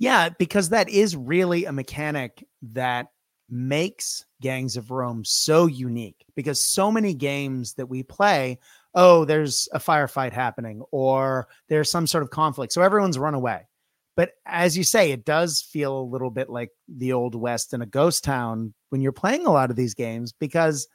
Yeah, 0.00 0.30
because 0.30 0.70
that 0.70 0.88
is 0.88 1.14
really 1.14 1.66
a 1.66 1.72
mechanic 1.72 2.46
that 2.62 3.08
makes 3.50 4.24
Gangs 4.40 4.78
of 4.78 4.90
Rome 4.90 5.24
so 5.26 5.66
unique 5.66 6.24
because 6.34 6.60
so 6.60 6.90
many 6.90 7.12
games 7.12 7.74
that 7.74 7.86
we 7.86 8.02
play, 8.02 8.58
oh, 8.94 9.26
there's 9.26 9.68
a 9.72 9.78
firefight 9.78 10.32
happening 10.32 10.82
or 10.90 11.48
there's 11.68 11.90
some 11.90 12.06
sort 12.06 12.22
of 12.22 12.30
conflict. 12.30 12.72
So 12.72 12.80
everyone's 12.80 13.18
run 13.18 13.34
away. 13.34 13.68
But 14.16 14.32
as 14.46 14.74
you 14.74 14.84
say, 14.84 15.12
it 15.12 15.26
does 15.26 15.60
feel 15.60 16.00
a 16.00 16.02
little 16.02 16.30
bit 16.30 16.48
like 16.48 16.70
the 16.88 17.12
old 17.12 17.34
West 17.34 17.74
in 17.74 17.82
a 17.82 17.86
ghost 17.86 18.24
town 18.24 18.72
when 18.88 19.02
you're 19.02 19.12
playing 19.12 19.44
a 19.44 19.52
lot 19.52 19.68
of 19.68 19.76
these 19.76 19.92
games 19.92 20.32
because 20.32 20.88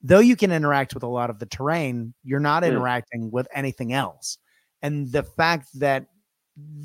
though 0.00 0.20
you 0.20 0.36
can 0.36 0.52
interact 0.52 0.94
with 0.94 1.02
a 1.02 1.08
lot 1.08 1.28
of 1.28 1.40
the 1.40 1.46
terrain, 1.46 2.14
you're 2.22 2.38
not 2.38 2.62
mm. 2.62 2.68
interacting 2.68 3.32
with 3.32 3.48
anything 3.52 3.92
else. 3.92 4.38
And 4.80 5.10
the 5.10 5.24
fact 5.24 5.66
that 5.80 6.06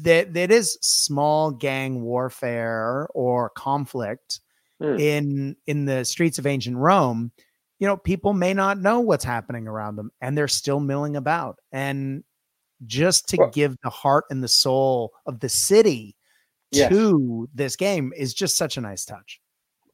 that 0.03 0.33
that 0.33 0.51
is 0.51 0.77
small 0.81 1.51
gang 1.51 2.01
warfare 2.01 3.07
or 3.13 3.49
conflict 3.51 4.41
mm. 4.81 4.99
in 4.99 5.55
in 5.67 5.85
the 5.85 6.03
streets 6.03 6.39
of 6.39 6.45
ancient 6.45 6.77
Rome, 6.77 7.31
you 7.79 7.87
know, 7.87 7.97
people 7.97 8.33
may 8.33 8.53
not 8.53 8.79
know 8.79 8.99
what's 8.99 9.23
happening 9.23 9.67
around 9.67 9.95
them 9.95 10.11
and 10.21 10.37
they're 10.37 10.47
still 10.47 10.79
milling 10.79 11.15
about. 11.15 11.59
And 11.71 12.23
just 12.85 13.27
to 13.29 13.37
well, 13.37 13.49
give 13.51 13.75
the 13.83 13.89
heart 13.89 14.25
and 14.29 14.43
the 14.43 14.47
soul 14.47 15.11
of 15.25 15.39
the 15.39 15.49
city 15.49 16.15
yes. 16.71 16.89
to 16.89 17.49
this 17.53 17.75
game 17.75 18.13
is 18.15 18.33
just 18.33 18.57
such 18.57 18.77
a 18.77 18.81
nice 18.81 19.05
touch. 19.05 19.39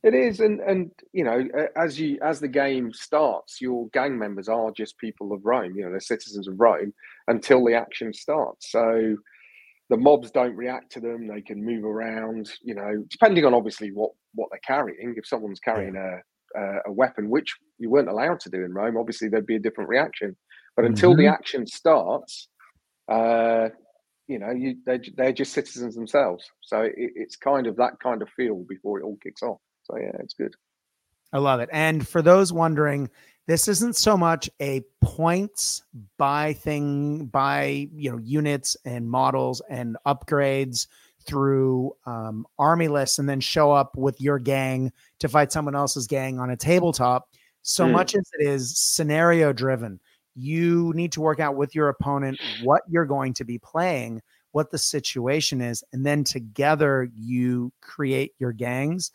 It 0.01 0.13
is, 0.13 0.39
and 0.39 0.61
and 0.61 0.91
you 1.11 1.25
know, 1.25 1.45
as 1.75 1.99
you 1.99 2.19
as 2.21 2.39
the 2.39 2.47
game 2.47 2.93
starts, 2.93 3.59
your 3.59 3.89
gang 3.89 4.17
members 4.17 4.47
are 4.47 4.71
just 4.71 4.97
people 4.97 5.33
of 5.33 5.45
Rome. 5.45 5.75
You 5.75 5.83
know, 5.83 5.91
they're 5.91 5.99
citizens 5.99 6.47
of 6.47 6.57
Rome 6.57 6.93
until 7.27 7.65
the 7.65 7.73
action 7.73 8.13
starts. 8.13 8.71
So 8.71 9.17
the 9.89 9.97
mobs 9.97 10.31
don't 10.31 10.55
react 10.55 10.91
to 10.93 10.99
them. 10.99 11.27
They 11.27 11.41
can 11.41 11.63
move 11.63 11.83
around, 11.83 12.51
you 12.61 12.75
know, 12.75 13.03
depending 13.09 13.45
on 13.45 13.53
obviously 13.53 13.91
what 13.91 14.11
what 14.35 14.49
they're 14.51 14.59
carrying. 14.65 15.15
If 15.17 15.27
someone's 15.27 15.59
carrying 15.59 15.95
a, 15.95 16.61
a 16.85 16.91
weapon, 16.91 17.29
which 17.29 17.55
you 17.79 17.89
weren't 17.89 18.09
allowed 18.09 18.39
to 18.41 18.49
do 18.49 18.63
in 18.63 18.73
Rome, 18.73 18.97
obviously 18.97 19.29
there'd 19.29 19.45
be 19.45 19.55
a 19.55 19.59
different 19.59 19.89
reaction. 19.89 20.35
But 20.75 20.85
until 20.85 21.11
mm-hmm. 21.11 21.21
the 21.21 21.27
action 21.27 21.67
starts, 21.67 22.47
uh, 23.11 23.69
you 24.27 24.37
know, 24.39 24.51
you 24.51 24.77
they're, 24.85 25.01
they're 25.17 25.33
just 25.33 25.53
citizens 25.53 25.95
themselves. 25.95 26.45
So 26.61 26.81
it, 26.81 26.93
it's 26.95 27.35
kind 27.35 27.65
of 27.65 27.75
that 27.77 27.93
kind 28.01 28.21
of 28.21 28.29
feel 28.29 28.63
before 28.69 28.99
it 28.99 29.03
all 29.03 29.17
kicks 29.23 29.41
off. 29.41 29.59
So 29.83 29.97
yeah, 29.97 30.11
it's 30.19 30.35
good. 30.35 30.53
I 31.33 31.39
love 31.39 31.59
it. 31.59 31.69
And 31.71 32.07
for 32.07 32.21
those 32.21 32.53
wondering, 32.53 33.09
this 33.49 33.67
isn't 33.67 33.95
so 33.95 34.15
much 34.15 34.47
a 34.61 34.83
points 35.01 35.81
buy 36.19 36.53
thing 36.53 37.25
by 37.25 37.87
you 37.95 38.11
know 38.11 38.19
units 38.19 38.77
and 38.85 39.09
models 39.09 39.59
and 39.71 39.97
upgrades 40.05 40.85
through 41.25 41.91
um, 42.05 42.45
army 42.59 42.87
lists 42.87 43.17
and 43.17 43.27
then 43.27 43.39
show 43.39 43.71
up 43.71 43.97
with 43.97 44.21
your 44.21 44.37
gang 44.37 44.91
to 45.17 45.27
fight 45.27 45.51
someone 45.51 45.73
else's 45.73 46.05
gang 46.05 46.37
on 46.37 46.51
a 46.51 46.55
tabletop 46.55 47.27
so 47.63 47.87
mm. 47.87 47.91
much 47.91 48.13
as 48.13 48.29
it 48.37 48.47
is 48.47 48.77
scenario 48.77 49.51
driven 49.51 49.99
you 50.35 50.93
need 50.93 51.11
to 51.11 51.19
work 51.19 51.39
out 51.39 51.55
with 51.55 51.73
your 51.73 51.89
opponent 51.89 52.39
what 52.61 52.83
you're 52.87 53.03
going 53.03 53.33
to 53.33 53.43
be 53.43 53.57
playing 53.57 54.21
what 54.51 54.69
the 54.69 54.77
situation 54.77 55.59
is 55.59 55.83
and 55.91 56.05
then 56.05 56.23
together 56.23 57.09
you 57.17 57.73
create 57.81 58.31
your 58.37 58.51
gangs 58.51 59.09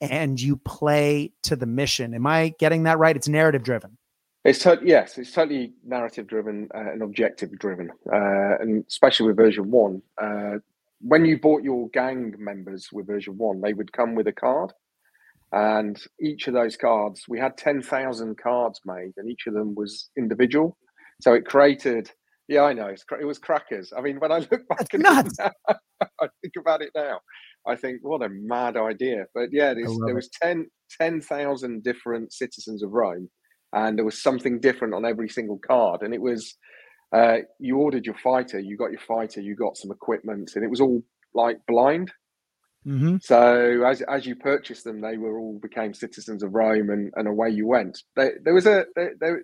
and 0.00 0.40
you 0.40 0.56
play 0.56 1.32
to 1.42 1.56
the 1.56 1.66
mission. 1.66 2.14
Am 2.14 2.26
I 2.26 2.54
getting 2.58 2.84
that 2.84 2.98
right? 2.98 3.14
It's 3.16 3.28
narrative 3.28 3.62
driven. 3.62 3.96
It's 4.44 4.60
to- 4.60 4.80
yes, 4.82 5.18
it's 5.18 5.32
totally 5.32 5.74
narrative 5.84 6.26
driven 6.26 6.68
uh, 6.74 6.92
and 6.92 7.02
objective 7.02 7.50
driven, 7.58 7.90
uh, 8.10 8.56
and 8.60 8.84
especially 8.88 9.26
with 9.26 9.36
version 9.36 9.70
one. 9.70 10.00
Uh, 10.20 10.58
when 11.02 11.24
you 11.24 11.38
bought 11.38 11.62
your 11.62 11.88
gang 11.90 12.34
members 12.38 12.88
with 12.92 13.06
version 13.06 13.36
one, 13.36 13.60
they 13.60 13.74
would 13.74 13.92
come 13.92 14.14
with 14.14 14.26
a 14.28 14.32
card, 14.32 14.72
and 15.52 16.00
each 16.20 16.48
of 16.48 16.54
those 16.54 16.76
cards, 16.76 17.24
we 17.28 17.38
had 17.38 17.58
ten 17.58 17.82
thousand 17.82 18.38
cards 18.38 18.80
made, 18.86 19.12
and 19.18 19.30
each 19.30 19.46
of 19.46 19.52
them 19.52 19.74
was 19.74 20.08
individual. 20.16 20.78
So 21.20 21.34
it 21.34 21.44
created. 21.44 22.10
Yeah, 22.48 22.62
I 22.62 22.72
know. 22.72 22.88
it 22.88 23.24
was 23.24 23.38
crackers. 23.38 23.92
I 23.96 24.00
mean, 24.00 24.18
when 24.18 24.32
I 24.32 24.38
look 24.38 24.66
back 24.68 24.92
at 24.92 25.00
nuts. 25.00 25.38
it 25.38 25.52
now, 25.68 25.76
I 26.20 26.28
think 26.40 26.54
about 26.58 26.82
it 26.82 26.90
now. 26.96 27.20
I 27.66 27.76
think 27.76 28.00
what 28.02 28.22
a 28.22 28.28
mad 28.28 28.76
idea. 28.76 29.26
But 29.34 29.50
yeah, 29.52 29.74
there 29.74 30.14
was 30.14 30.30
10 30.42 30.66
10,000 30.98 31.82
different 31.82 32.32
citizens 32.32 32.82
of 32.82 32.90
Rome, 32.90 33.28
and 33.72 33.96
there 33.96 34.04
was 34.04 34.22
something 34.22 34.60
different 34.60 34.94
on 34.94 35.04
every 35.04 35.28
single 35.28 35.58
card. 35.58 36.02
And 36.02 36.14
it 36.14 36.20
was 36.20 36.56
uh, 37.12 37.38
you 37.58 37.78
ordered 37.78 38.06
your 38.06 38.16
fighter, 38.16 38.58
you 38.58 38.76
got 38.76 38.92
your 38.92 39.00
fighter, 39.00 39.40
you 39.40 39.54
got 39.54 39.76
some 39.76 39.90
equipment, 39.90 40.52
and 40.54 40.64
it 40.64 40.70
was 40.70 40.80
all 40.80 41.02
like 41.34 41.58
blind. 41.66 42.12
Mm-hmm. 42.86 43.16
So 43.20 43.84
as 43.86 44.00
as 44.02 44.26
you 44.26 44.36
purchased 44.36 44.84
them, 44.84 45.00
they 45.00 45.16
were 45.16 45.38
all 45.38 45.58
became 45.60 45.92
citizens 45.92 46.42
of 46.42 46.54
Rome, 46.54 46.90
and, 46.90 47.12
and 47.16 47.28
away 47.28 47.50
you 47.50 47.66
went. 47.66 48.02
There, 48.16 48.38
there 48.42 48.54
was 48.54 48.66
a 48.66 48.86
there, 48.96 49.42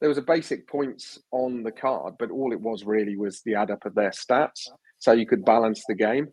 there 0.00 0.08
was 0.08 0.18
a 0.18 0.22
basic 0.22 0.68
points 0.68 1.18
on 1.32 1.62
the 1.62 1.72
card, 1.72 2.14
but 2.18 2.30
all 2.30 2.52
it 2.52 2.60
was 2.60 2.84
really 2.84 3.16
was 3.16 3.42
the 3.44 3.54
add 3.56 3.70
up 3.70 3.84
of 3.84 3.94
their 3.94 4.10
stats, 4.10 4.68
so 4.98 5.12
you 5.12 5.26
could 5.26 5.44
balance 5.44 5.82
the 5.88 5.94
game. 5.94 6.28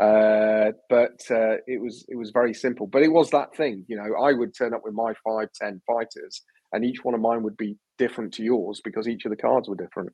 Uh, 0.00 0.72
but 0.90 1.20
uh, 1.30 1.56
it 1.66 1.80
was 1.80 2.04
it 2.08 2.16
was 2.16 2.30
very 2.30 2.52
simple. 2.52 2.86
But 2.86 3.02
it 3.02 3.12
was 3.12 3.30
that 3.30 3.54
thing, 3.56 3.84
you 3.86 3.96
know. 3.96 4.14
I 4.20 4.32
would 4.32 4.56
turn 4.56 4.74
up 4.74 4.82
with 4.84 4.94
my 4.94 5.12
five, 5.24 5.48
ten 5.54 5.80
fighters, 5.86 6.42
and 6.72 6.84
each 6.84 7.04
one 7.04 7.14
of 7.14 7.20
mine 7.20 7.42
would 7.44 7.56
be 7.56 7.76
different 7.96 8.34
to 8.34 8.42
yours 8.42 8.80
because 8.82 9.06
each 9.06 9.24
of 9.24 9.30
the 9.30 9.36
cards 9.36 9.68
were 9.68 9.76
different. 9.76 10.10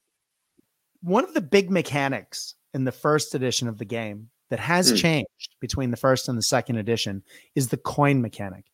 One 1.02 1.24
of 1.24 1.32
the 1.32 1.40
big 1.40 1.70
mechanics 1.70 2.54
in 2.74 2.84
the 2.84 2.92
first 2.92 3.34
edition 3.34 3.68
of 3.68 3.78
the 3.78 3.86
game 3.86 4.28
that 4.50 4.60
has 4.60 4.92
mm. 4.92 4.96
changed 4.98 5.56
between 5.60 5.90
the 5.90 5.96
first 5.96 6.28
and 6.28 6.36
the 6.36 6.42
second 6.42 6.76
edition 6.76 7.22
is 7.54 7.68
the 7.68 7.76
coin 7.78 8.20
mechanic. 8.20 8.66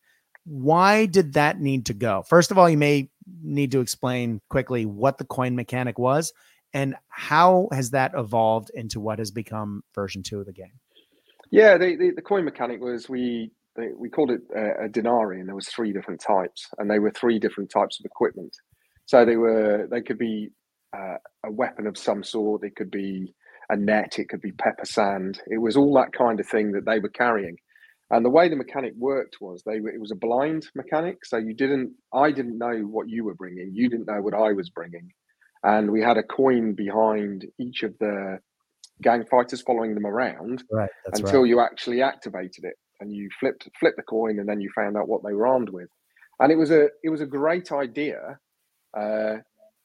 Why 0.43 1.05
did 1.05 1.33
that 1.33 1.59
need 1.59 1.85
to 1.87 1.93
go? 1.93 2.23
First 2.23 2.51
of 2.51 2.57
all, 2.57 2.69
you 2.69 2.77
may 2.77 3.09
need 3.41 3.71
to 3.71 3.79
explain 3.79 4.41
quickly 4.49 4.85
what 4.85 5.17
the 5.17 5.25
coin 5.25 5.55
mechanic 5.55 5.97
was 5.97 6.33
and 6.73 6.95
how 7.09 7.69
has 7.71 7.91
that 7.91 8.11
evolved 8.15 8.71
into 8.73 8.99
what 8.99 9.19
has 9.19 9.31
become 9.31 9.83
version 9.95 10.23
two 10.23 10.39
of 10.39 10.45
the 10.45 10.53
game. 10.53 10.79
Yeah, 11.51 11.77
the, 11.77 11.95
the, 11.95 12.11
the 12.17 12.21
coin 12.21 12.45
mechanic 12.45 12.81
was 12.81 13.09
we 13.09 13.51
they, 13.75 13.89
we 13.95 14.09
called 14.09 14.31
it 14.31 14.41
a, 14.55 14.85
a 14.85 14.89
denarii, 14.89 15.39
and 15.39 15.47
there 15.47 15.55
was 15.55 15.67
three 15.69 15.93
different 15.93 16.21
types, 16.21 16.67
and 16.77 16.89
they 16.89 16.99
were 16.99 17.11
three 17.11 17.39
different 17.39 17.69
types 17.69 17.99
of 17.99 18.05
equipment. 18.05 18.55
So 19.05 19.23
they 19.25 19.37
were 19.37 19.87
they 19.89 20.01
could 20.01 20.17
be 20.17 20.49
uh, 20.95 21.17
a 21.45 21.51
weapon 21.51 21.87
of 21.87 21.97
some 21.97 22.23
sort, 22.23 22.63
it 22.63 22.75
could 22.75 22.91
be 22.91 23.33
a 23.69 23.75
net, 23.77 24.19
it 24.19 24.29
could 24.29 24.41
be 24.41 24.51
pepper 24.51 24.85
sand. 24.85 25.41
It 25.47 25.59
was 25.59 25.77
all 25.77 25.93
that 25.95 26.13
kind 26.13 26.39
of 26.39 26.47
thing 26.47 26.71
that 26.73 26.85
they 26.85 26.99
were 26.99 27.09
carrying. 27.09 27.57
And 28.09 28.23
the 28.25 28.29
way 28.29 28.47
the 28.49 28.55
mechanic 28.55 28.93
worked 28.97 29.37
was 29.41 29.63
they 29.65 29.77
it 29.77 29.99
was 29.99 30.11
a 30.11 30.15
blind 30.15 30.67
mechanic, 30.75 31.23
so 31.25 31.37
you 31.37 31.53
didn't 31.53 31.93
I 32.13 32.31
didn't 32.31 32.57
know 32.57 32.75
what 32.79 33.09
you 33.09 33.23
were 33.23 33.35
bringing, 33.35 33.71
you 33.73 33.89
didn't 33.89 34.07
know 34.07 34.21
what 34.21 34.33
I 34.33 34.53
was 34.53 34.69
bringing, 34.69 35.11
and 35.63 35.91
we 35.91 36.01
had 36.01 36.17
a 36.17 36.23
coin 36.23 36.73
behind 36.73 37.45
each 37.59 37.83
of 37.83 37.93
the 37.99 38.39
gang 39.01 39.25
fighters 39.29 39.61
following 39.61 39.93
them 39.93 40.05
around 40.05 40.63
right, 40.71 40.89
until 41.13 41.41
right. 41.41 41.49
you 41.49 41.59
actually 41.59 42.01
activated 42.01 42.63
it 42.63 42.75
and 42.99 43.13
you 43.13 43.29
flipped 43.39 43.69
flipped 43.79 43.97
the 43.97 44.03
coin 44.03 44.39
and 44.39 44.49
then 44.49 44.59
you 44.59 44.69
found 44.73 44.97
out 44.97 45.07
what 45.07 45.21
they 45.23 45.33
were 45.33 45.47
armed 45.47 45.69
with 45.69 45.89
and 46.39 46.51
it 46.51 46.55
was 46.55 46.71
a 46.71 46.87
it 47.03 47.09
was 47.09 47.21
a 47.21 47.25
great 47.25 47.71
idea 47.71 48.37
uh, 48.97 49.35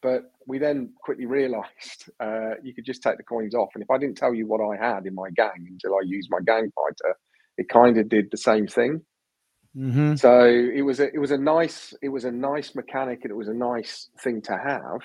but 0.00 0.32
we 0.46 0.58
then 0.58 0.92
quickly 1.02 1.26
realized 1.26 2.10
uh, 2.20 2.54
you 2.62 2.74
could 2.74 2.84
just 2.84 3.02
take 3.02 3.16
the 3.16 3.22
coins 3.22 3.54
off 3.54 3.70
and 3.74 3.82
if 3.82 3.90
i 3.90 3.98
didn't 3.98 4.16
tell 4.16 4.34
you 4.34 4.46
what 4.46 4.60
i 4.60 4.76
had 4.76 5.06
in 5.06 5.14
my 5.14 5.30
gang 5.30 5.66
until 5.68 5.94
i 5.94 6.00
used 6.04 6.28
my 6.30 6.40
gang 6.44 6.70
fighter 6.74 7.16
it 7.58 7.68
kind 7.68 7.98
of 7.98 8.08
did 8.08 8.28
the 8.30 8.38
same 8.38 8.66
thing 8.66 9.00
mm-hmm. 9.76 10.14
so 10.14 10.44
it 10.44 10.82
was 10.82 11.00
a 11.00 11.12
it 11.12 11.18
was 11.18 11.30
a 11.30 11.38
nice 11.38 11.92
it 12.02 12.08
was 12.08 12.24
a 12.24 12.32
nice 12.32 12.74
mechanic 12.74 13.20
and 13.22 13.30
it 13.30 13.36
was 13.36 13.48
a 13.48 13.54
nice 13.54 14.08
thing 14.20 14.40
to 14.40 14.52
have 14.52 15.00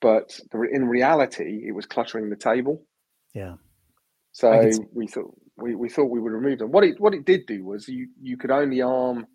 but 0.00 0.38
in 0.72 0.86
reality 0.86 1.64
it 1.66 1.74
was 1.74 1.86
cluttering 1.86 2.30
the 2.30 2.36
table 2.36 2.86
yeah. 3.34 3.54
So 4.32 4.70
we 4.92 5.06
thought 5.06 5.34
we, 5.56 5.74
we 5.74 5.88
thought 5.88 6.10
we 6.10 6.20
would 6.20 6.32
remove 6.32 6.58
them. 6.58 6.72
What 6.72 6.84
it 6.84 7.00
what 7.00 7.14
it 7.14 7.24
did 7.24 7.46
do 7.46 7.64
was 7.64 7.86
you 7.88 8.08
you 8.20 8.36
could 8.36 8.50
only 8.50 8.82
arm 8.82 9.26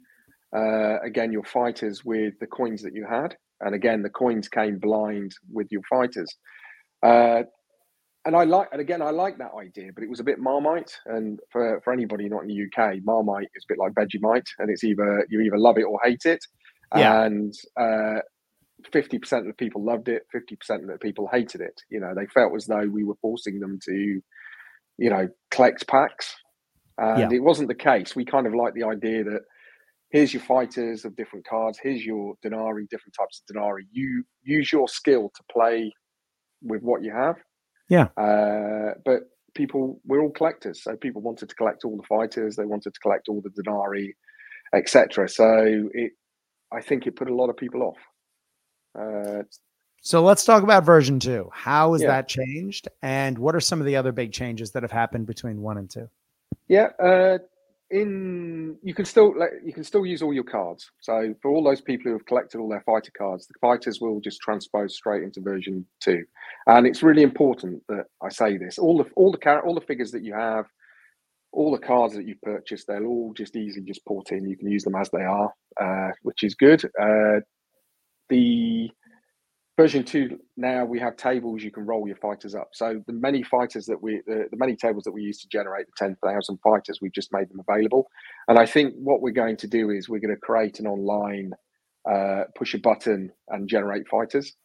uh, 0.56 1.00
again 1.01 1.32
your 1.32 1.44
fighters 1.44 2.03
with 2.03 2.34
the 2.39 2.48
coins 2.48 2.82
that 2.84 2.94
you 2.94 3.06
had, 3.10 3.36
and 3.62 3.75
again 3.75 4.01
the 4.01 4.10
coins 4.10 4.50
came 4.50 4.79
blind 4.79 5.32
with 5.51 5.68
your 5.72 5.82
fighters. 5.89 6.36
Uh, 7.01 7.44
and 8.25 8.36
I 8.36 8.44
like, 8.44 8.68
and 8.72 8.82
again, 8.82 9.01
I 9.01 9.12
like 9.12 9.38
that 9.38 9.51
idea, 9.58 9.91
but 9.94 10.03
it 10.03 10.10
was 10.10 10.20
a 10.20 10.24
bit 10.24 10.39
Marmite. 10.39 10.96
And 11.06 11.39
for, 11.51 11.79
for 11.84 11.94
anybody 11.94 12.27
not 12.27 12.44
in 12.44 12.48
the 12.48 12.63
UK, 12.65 12.98
Marmite 13.03 13.48
is 13.56 13.63
a 13.63 13.74
bit 13.74 13.79
like 13.79 13.94
Vegemite, 13.94 14.46
and 14.60 14.70
it's 14.70 14.84
either 14.84 15.25
you 15.29 15.39
either 15.39 15.58
love 15.58 15.77
it 15.77 15.84
or 15.84 16.00
hate 16.03 16.25
it. 16.25 16.39
Yeah. 16.96 17.24
And 17.24 17.53
uh, 17.79 18.20
50% 18.94 19.40
of 19.40 19.46
the 19.46 19.54
people 19.54 19.84
loved 19.84 20.10
it, 20.10 20.24
50% 20.36 20.82
of 20.82 20.88
the 20.88 20.98
people 21.00 21.30
hated 21.32 21.62
it. 21.62 21.82
You 21.90 22.00
know, 22.00 22.14
they 22.16 22.26
felt 22.28 22.56
as 22.56 22.66
though 22.66 22.88
we 22.88 23.04
were 23.04 23.18
forcing 23.22 23.60
them 23.60 23.80
to, 23.86 24.22
you 24.98 25.10
know, 25.10 25.28
collect 25.52 25.88
packs. 25.88 26.36
And 26.98 27.32
yeah. 27.32 27.38
it 27.38 27.44
wasn't 27.44 27.70
the 27.70 27.76
case. 27.76 28.16
We 28.16 28.26
kind 28.26 28.46
of 28.46 28.54
like 28.54 28.74
the 28.74 28.84
idea 28.84 29.24
that 29.24 29.42
here's 30.10 30.34
your 30.34 30.44
fighters 30.44 31.06
of 31.06 31.16
different 31.16 31.48
cards, 31.48 31.80
here's 31.82 32.06
your 32.06 32.36
denarii, 32.42 32.88
different 32.90 33.16
types 33.18 33.42
of 33.42 33.54
denarii. 33.54 33.88
You 33.92 34.24
use 34.44 34.72
your 34.72 34.88
skill 34.88 35.32
to 35.36 35.44
play 35.52 35.94
with 36.62 36.82
what 36.82 37.04
you 37.04 37.14
have. 37.14 37.36
Yeah. 37.90 38.08
Uh, 38.18 38.96
but 39.06 39.22
people, 39.56 40.02
we're 40.06 40.22
all 40.22 40.32
collectors. 40.32 40.84
So 40.84 40.96
people 40.96 41.22
wanted 41.22 41.50
to 41.50 41.56
collect 41.56 41.86
all 41.86 41.96
the 41.96 42.04
fighters, 42.04 42.56
they 42.56 42.66
wanted 42.66 42.94
to 42.94 43.00
collect 43.00 43.30
all 43.30 43.42
the 43.42 43.50
denarii, 43.50 44.16
etc. 44.76 45.30
So 45.30 45.90
it, 45.94 46.12
I 46.72 46.82
think 46.82 47.08
it 47.08 47.16
put 47.16 47.30
a 47.30 47.36
lot 47.36 47.50
of 47.50 47.58
people 47.58 47.82
off. 47.84 47.98
Uh, 49.00 49.44
so 50.01 50.24
let's 50.24 50.46
talk 50.46 50.63
about 50.63 50.84
version 50.84 51.20
two. 51.20 51.50
How 51.53 51.94
has 51.94 52.01
yeah. 52.01 52.08
that 52.08 52.27
changed, 52.27 52.88
and 53.01 53.38
what 53.38 53.56
are 53.56 53.60
some 53.60 53.79
of 53.79 53.86
the 53.86 53.96
other 53.96 54.12
big 54.12 54.32
changes 54.32 54.72
that 54.72 54.84
have 54.84 54.91
happened 54.91 55.27
between 55.27 55.62
one 55.62 55.77
and 55.77 55.89
two? 55.89 56.10
Yeah, 56.68 56.89
uh, 57.01 57.38
in 57.91 58.77
you 58.84 58.94
can 58.94 59.06
still 59.06 59.38
like, 59.38 59.51
you 59.63 59.74
can 59.74 59.84
still 59.84 60.06
use 60.06 60.22
all 60.22 60.34
your 60.34 60.44
cards. 60.44 60.91
So 61.00 61.36
for 61.41 61.51
all 61.51 61.63
those 61.63 61.82
people 61.82 62.06
who 62.06 62.18
have 62.18 62.25
collected 62.25 62.60
all 62.60 62.70
their 62.70 62.84
fighter 62.86 63.12
cards, 63.18 63.48
the 63.48 63.56
fighters 63.60 64.00
will 64.00 64.20
just 64.20 64.39
transpose 64.41 64.96
straight 64.96 65.24
into 65.24 65.41
version 65.41 65.86
two. 66.00 66.24
And 66.68 66.86
it's 66.86 67.03
really 67.03 67.24
important 67.24 67.84
that 67.89 68.06
I 68.22 68.29
say 68.29 68.58
this: 68.58 68.77
all 68.77 68.98
the 68.98 69.10
all 69.15 69.32
the 69.32 69.38
car- 69.38 69.65
all 69.65 69.75
the 69.75 69.82
figures 69.82 70.12
that 70.12 70.24
you 70.24 70.34
have, 70.34 70.65
all 71.51 71.72
the 71.72 71.79
cards 71.79 72.13
that 72.15 72.27
you 72.27 72.36
purchased, 72.41 72.88
they'll 72.88 73.06
all 73.06 73.34
just 73.34 73.56
easily 73.56 73.86
just 73.86 74.06
port 74.06 74.32
in. 74.32 74.48
You 74.48 74.56
can 74.56 74.72
use 74.72 74.84
them 74.84 74.96
as 74.96 75.10
they 75.10 75.24
are, 75.24 75.53
uh, 75.82 76.12
which 76.24 76.44
is 76.44 76.56
good. 76.56 76.86
Uh, 77.01 77.41
the 78.30 78.90
version 79.78 80.04
two 80.04 80.38
now 80.58 80.84
we 80.84 81.00
have 81.00 81.16
tables 81.16 81.64
you 81.64 81.72
can 81.72 81.86
roll 81.86 82.06
your 82.08 82.18
fighters 82.18 82.54
up 82.54 82.70
so 82.74 83.02
the 83.08 83.14
many 83.14 83.42
fighters 83.44 83.86
that 83.86 84.02
we 84.02 84.22
the, 84.28 84.46
the 84.52 84.58
many 84.58 84.76
tables 84.76 85.04
that 85.04 85.12
we 85.12 85.22
use 85.22 85.40
to 85.40 85.48
generate 85.50 85.86
the 85.88 85.94
10,000 85.98 86.60
fighters 86.64 87.00
we've 87.02 87.14
just 87.14 87.32
made 87.32 87.50
them 87.50 87.62
available 87.68 88.08
and 88.50 88.60
i 88.60 88.66
think 88.66 88.94
what 88.96 89.22
we're 89.22 89.32
going 89.32 89.56
to 89.58 89.68
do 89.68 89.90
is 89.90 90.10
we're 90.10 90.20
going 90.20 90.36
to 90.36 90.42
create 90.42 90.80
an 90.80 90.88
online 90.88 91.52
uh, 92.12 92.44
push 92.58 92.74
a 92.74 92.80
button 92.80 93.32
and 93.50 93.70
generate 93.70 94.08
fighters 94.10 94.56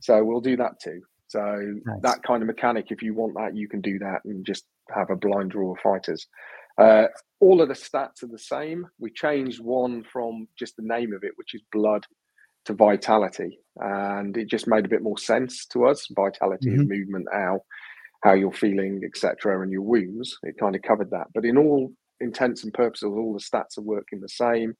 so 0.00 0.24
we'll 0.24 0.40
do 0.40 0.56
that 0.56 0.80
too 0.82 1.00
So 1.28 1.40
nice. 1.84 2.00
that 2.02 2.22
kind 2.22 2.42
of 2.42 2.46
mechanic, 2.46 2.86
if 2.90 3.02
you 3.02 3.14
want 3.14 3.34
that, 3.34 3.56
you 3.56 3.68
can 3.68 3.80
do 3.80 3.98
that 4.00 4.20
and 4.24 4.44
just 4.46 4.64
have 4.94 5.10
a 5.10 5.16
blind 5.16 5.50
draw 5.50 5.72
of 5.72 5.80
fighters. 5.80 6.26
Uh, 6.78 7.06
all 7.40 7.60
of 7.60 7.68
the 7.68 7.74
stats 7.74 8.22
are 8.22 8.28
the 8.28 8.38
same. 8.38 8.86
We 8.98 9.10
changed 9.10 9.60
one 9.60 10.04
from 10.12 10.48
just 10.58 10.76
the 10.76 10.84
name 10.84 11.12
of 11.14 11.24
it, 11.24 11.32
which 11.36 11.54
is 11.54 11.62
blood, 11.72 12.04
to 12.66 12.74
vitality, 12.74 13.58
and 13.76 14.36
it 14.36 14.48
just 14.48 14.68
made 14.68 14.84
a 14.84 14.88
bit 14.88 15.02
more 15.02 15.18
sense 15.18 15.66
to 15.66 15.86
us. 15.86 16.06
Vitality 16.14 16.70
mm-hmm. 16.70 16.88
movement, 16.88 17.26
how 17.32 17.60
how 18.22 18.32
you're 18.32 18.52
feeling, 18.52 19.02
etc., 19.04 19.62
and 19.62 19.72
your 19.72 19.82
wounds. 19.82 20.38
It 20.42 20.58
kind 20.58 20.74
of 20.74 20.82
covered 20.82 21.10
that. 21.10 21.28
But 21.34 21.44
in 21.44 21.56
all 21.56 21.92
intents 22.20 22.64
and 22.64 22.72
purposes, 22.72 23.04
all 23.04 23.32
the 23.32 23.40
stats 23.40 23.78
are 23.78 23.82
working 23.82 24.20
the 24.20 24.28
same, 24.28 24.74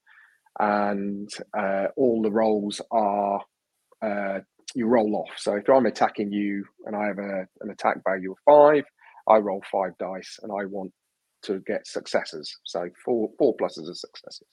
and 0.59 1.29
uh, 1.57 1.87
all 1.97 2.23
the 2.23 2.31
rolls 2.31 2.81
are 2.91 3.41
uh, 4.03 4.41
you 4.75 4.87
roll 4.87 5.17
off. 5.17 5.39
So 5.39 5.55
if 5.55 5.69
I'm 5.69 5.87
attacking 5.87 6.33
you 6.33 6.65
and 6.85 6.95
I 6.95 7.07
have 7.07 7.19
a, 7.19 7.47
an 7.61 7.71
attack 7.71 7.99
value 8.07 8.33
of 8.33 8.39
five, 8.45 8.85
I 9.29 9.39
roll 9.39 9.63
five 9.71 9.93
dice 9.99 10.39
and 10.43 10.53
I 10.53 10.67
want 10.67 10.93
to 11.47 11.61
get 11.67 11.87
successes. 11.87 12.55
So 12.65 12.89
four 13.05 13.31
four 13.39 13.57
pluses 13.57 13.91
are 13.91 13.95
successes. 13.95 14.49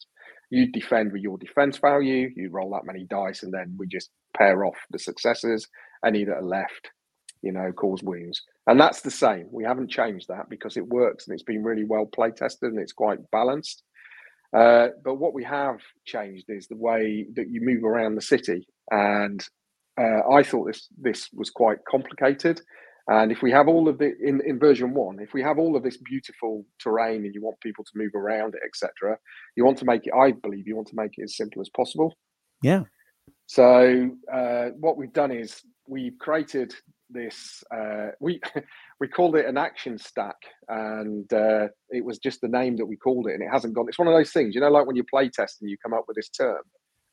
You 0.49 0.71
defend 0.71 1.11
with 1.11 1.21
your 1.21 1.37
defense 1.37 1.77
value. 1.77 2.29
You 2.35 2.49
roll 2.51 2.71
that 2.71 2.85
many 2.85 3.05
dice, 3.05 3.43
and 3.43 3.53
then 3.53 3.75
we 3.77 3.87
just 3.87 4.09
pair 4.37 4.65
off 4.65 4.77
the 4.91 4.99
successes. 4.99 5.67
Any 6.05 6.25
that 6.25 6.37
are 6.37 6.43
left, 6.43 6.91
you 7.41 7.51
know, 7.51 7.71
cause 7.71 8.03
wounds. 8.03 8.41
And 8.67 8.79
that's 8.79 9.01
the 9.01 9.11
same. 9.11 9.47
We 9.51 9.63
haven't 9.63 9.89
changed 9.89 10.27
that 10.29 10.49
because 10.49 10.77
it 10.77 10.87
works 10.87 11.27
and 11.27 11.33
it's 11.33 11.43
been 11.43 11.63
really 11.63 11.85
well 11.85 12.05
play 12.05 12.31
tested 12.31 12.71
and 12.71 12.79
it's 12.79 12.93
quite 12.93 13.19
balanced. 13.31 13.83
Uh, 14.55 14.89
but 15.03 15.15
what 15.15 15.33
we 15.33 15.43
have 15.43 15.79
changed 16.05 16.45
is 16.49 16.67
the 16.67 16.77
way 16.77 17.25
that 17.35 17.49
you 17.49 17.61
move 17.61 17.83
around 17.83 18.15
the 18.15 18.21
city. 18.21 18.67
And 18.91 19.43
uh, 19.99 20.29
I 20.31 20.43
thought 20.43 20.67
this 20.67 20.87
this 20.97 21.29
was 21.33 21.49
quite 21.49 21.79
complicated. 21.89 22.61
And 23.07 23.31
if 23.31 23.41
we 23.41 23.51
have 23.51 23.67
all 23.67 23.89
of 23.89 23.97
the 23.97 24.13
in, 24.21 24.41
in 24.45 24.59
version 24.59 24.93
one, 24.93 25.19
if 25.19 25.33
we 25.33 25.41
have 25.41 25.59
all 25.59 25.75
of 25.75 25.83
this 25.83 25.97
beautiful 25.97 26.65
terrain 26.79 27.25
and 27.25 27.35
you 27.35 27.41
want 27.41 27.59
people 27.59 27.83
to 27.83 27.91
move 27.95 28.15
around 28.15 28.55
it, 28.55 28.61
etc., 28.65 29.17
you 29.57 29.65
want 29.65 29.77
to 29.79 29.85
make 29.85 30.07
it. 30.07 30.13
I 30.13 30.31
believe 30.31 30.67
you 30.67 30.75
want 30.75 30.87
to 30.89 30.95
make 30.95 31.11
it 31.17 31.23
as 31.23 31.35
simple 31.35 31.61
as 31.61 31.69
possible. 31.75 32.13
Yeah. 32.61 32.83
So 33.47 34.09
uh, 34.31 34.69
what 34.79 34.97
we've 34.97 35.11
done 35.11 35.31
is 35.31 35.61
we've 35.87 36.17
created 36.17 36.73
this. 37.09 37.61
Uh, 37.75 38.11
we 38.21 38.39
we 39.01 39.09
called 39.09 39.35
it 39.35 39.47
an 39.47 39.57
action 39.57 39.97
stack, 39.97 40.37
and 40.69 41.31
uh, 41.33 41.67
it 41.89 42.05
was 42.05 42.19
just 42.19 42.39
the 42.39 42.47
name 42.47 42.77
that 42.77 42.85
we 42.85 42.95
called 42.95 43.27
it, 43.27 43.33
and 43.33 43.43
it 43.43 43.49
hasn't 43.51 43.73
gone. 43.73 43.87
It's 43.89 43.99
one 43.99 44.07
of 44.07 44.13
those 44.13 44.31
things, 44.31 44.55
you 44.55 44.61
know, 44.61 44.69
like 44.69 44.87
when 44.87 44.95
you 44.95 45.03
play 45.03 45.29
test 45.29 45.57
and 45.61 45.69
you 45.69 45.77
come 45.83 45.93
up 45.93 46.05
with 46.07 46.15
this 46.15 46.29
term, 46.29 46.61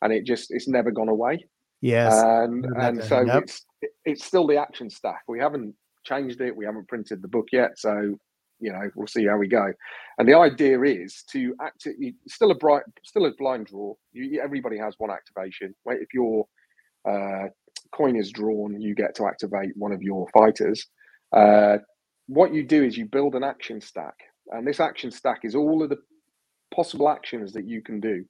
and 0.03 0.13
it 0.13 0.25
just 0.25 0.53
it's 0.53 0.69
never 0.69 0.93
gone 0.93 1.09
away. 1.09 1.45
Yes. 1.81 2.15
And 2.23 2.67
and 2.77 3.03
so 3.03 3.23
yep. 3.23 3.45
it's 3.45 3.65
it's 4.05 4.25
still 4.25 4.47
the 4.47 4.57
action 4.57 4.91
stack. 4.91 5.23
We 5.29 5.39
haven't 5.39 5.75
changed 6.05 6.41
it. 6.41 6.55
We 6.55 6.65
haven't 6.65 6.89
printed 6.89 7.23
the 7.23 7.29
book 7.29 7.49
yet, 7.53 7.79
so 7.79 8.17
you 8.59 8.73
know 8.73 8.91
we'll 8.95 9.07
see 9.07 9.27
how 9.27 9.39
we 9.39 9.49
go. 9.49 9.73
And 10.19 10.29
the 10.29 10.37
idea 10.37 10.81
is 10.83 11.25
to 11.33 11.55
act. 11.63 11.87
Still 12.29 12.51
a 12.51 12.55
bright, 12.55 12.83
still 13.05 13.27
a 13.27 13.33
blind 13.39 13.67
draw. 13.67 13.95
You, 14.13 14.41
everybody 14.43 14.77
has 14.79 14.95
one 14.99 15.11
activation. 15.11 15.75
If 15.87 16.13
your 16.13 16.47
uh, 17.09 17.49
coin 17.95 18.17
is 18.17 18.31
drawn, 18.31 18.81
you 18.81 18.95
get 18.95 19.15
to 19.17 19.27
activate 19.27 19.71
one 19.77 19.93
of 19.93 20.03
your 20.03 20.29
fighters. 20.35 20.87
Uh, 21.33 21.79
what 22.27 22.53
you 22.53 22.63
do 22.65 22.85
is 22.85 22.97
you 22.97 23.07
build 23.07 23.35
an 23.35 23.43
action 23.43 23.81
stack, 23.81 24.15
and 24.51 24.67
this 24.67 24.81
action 24.81 25.11
stack 25.11 25.41
is 25.45 25.55
all 25.55 25.83
of 25.83 25.89
the 25.89 25.99
possible 26.75 27.09
actions 27.09 27.53
that 27.55 27.67
you 27.67 27.83
can 27.83 28.01
do. 28.01 28.25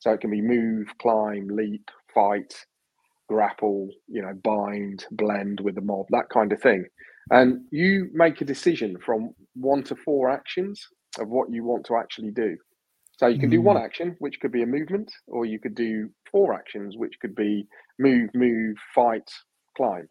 So 0.00 0.10
it 0.10 0.20
can 0.20 0.30
be 0.30 0.42
move, 0.42 0.88
climb, 0.98 1.48
leap, 1.48 1.90
fight, 2.12 2.54
grapple, 3.28 3.88
you 4.08 4.22
know, 4.22 4.34
bind, 4.42 5.04
blend 5.10 5.60
with 5.60 5.74
the 5.74 5.80
mob, 5.80 6.06
that 6.10 6.28
kind 6.30 6.52
of 6.52 6.60
thing. 6.60 6.86
And 7.30 7.64
you 7.70 8.08
make 8.12 8.40
a 8.40 8.44
decision 8.44 8.96
from 9.04 9.30
one 9.54 9.82
to 9.84 9.96
four 9.96 10.30
actions 10.30 10.86
of 11.18 11.28
what 11.28 11.50
you 11.50 11.64
want 11.64 11.86
to 11.86 11.96
actually 11.96 12.30
do. 12.30 12.56
So 13.18 13.26
you 13.26 13.40
can 13.40 13.48
do 13.48 13.62
one 13.62 13.76
mm. 13.76 13.84
action, 13.84 14.14
which 14.18 14.38
could 14.40 14.52
be 14.52 14.62
a 14.62 14.66
movement, 14.66 15.10
or 15.26 15.46
you 15.46 15.58
could 15.58 15.74
do 15.74 16.10
four 16.30 16.52
actions, 16.52 16.96
which 16.96 17.14
could 17.20 17.34
be 17.34 17.66
move, 17.98 18.28
move, 18.34 18.76
fight, 18.94 19.28
climb. 19.74 20.06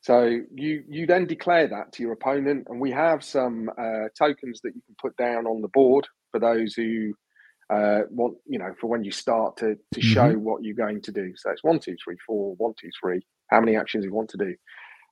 So 0.00 0.40
you 0.54 0.84
you 0.88 1.06
then 1.06 1.26
declare 1.26 1.68
that 1.68 1.92
to 1.92 2.02
your 2.02 2.12
opponent, 2.12 2.68
and 2.70 2.80
we 2.80 2.90
have 2.92 3.22
some 3.22 3.68
uh, 3.76 4.08
tokens 4.18 4.60
that 4.62 4.74
you 4.74 4.80
can 4.86 4.96
put 5.00 5.16
down 5.18 5.46
on 5.46 5.60
the 5.60 5.68
board 5.68 6.06
for 6.30 6.40
those 6.40 6.72
who 6.72 7.12
uh, 7.70 8.00
want 8.10 8.36
you 8.46 8.58
know 8.58 8.74
for 8.80 8.86
when 8.88 9.04
you 9.04 9.10
start 9.10 9.56
to 9.58 9.76
to 9.92 10.00
mm-hmm. 10.00 10.12
show 10.12 10.32
what 10.34 10.62
you're 10.62 10.74
going 10.74 11.00
to 11.02 11.12
do. 11.12 11.32
So 11.36 11.50
it's 11.50 11.64
one, 11.64 11.78
two, 11.78 11.96
three, 12.02 12.16
four, 12.26 12.54
one, 12.56 12.74
two, 12.80 12.90
three. 13.00 13.20
How 13.50 13.60
many 13.60 13.76
actions 13.76 14.04
you 14.04 14.12
want 14.12 14.30
to 14.30 14.38
do? 14.38 14.54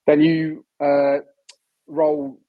Then 0.07 0.21
you 0.21 0.65
uh, 0.81 1.19
roll 1.87 2.41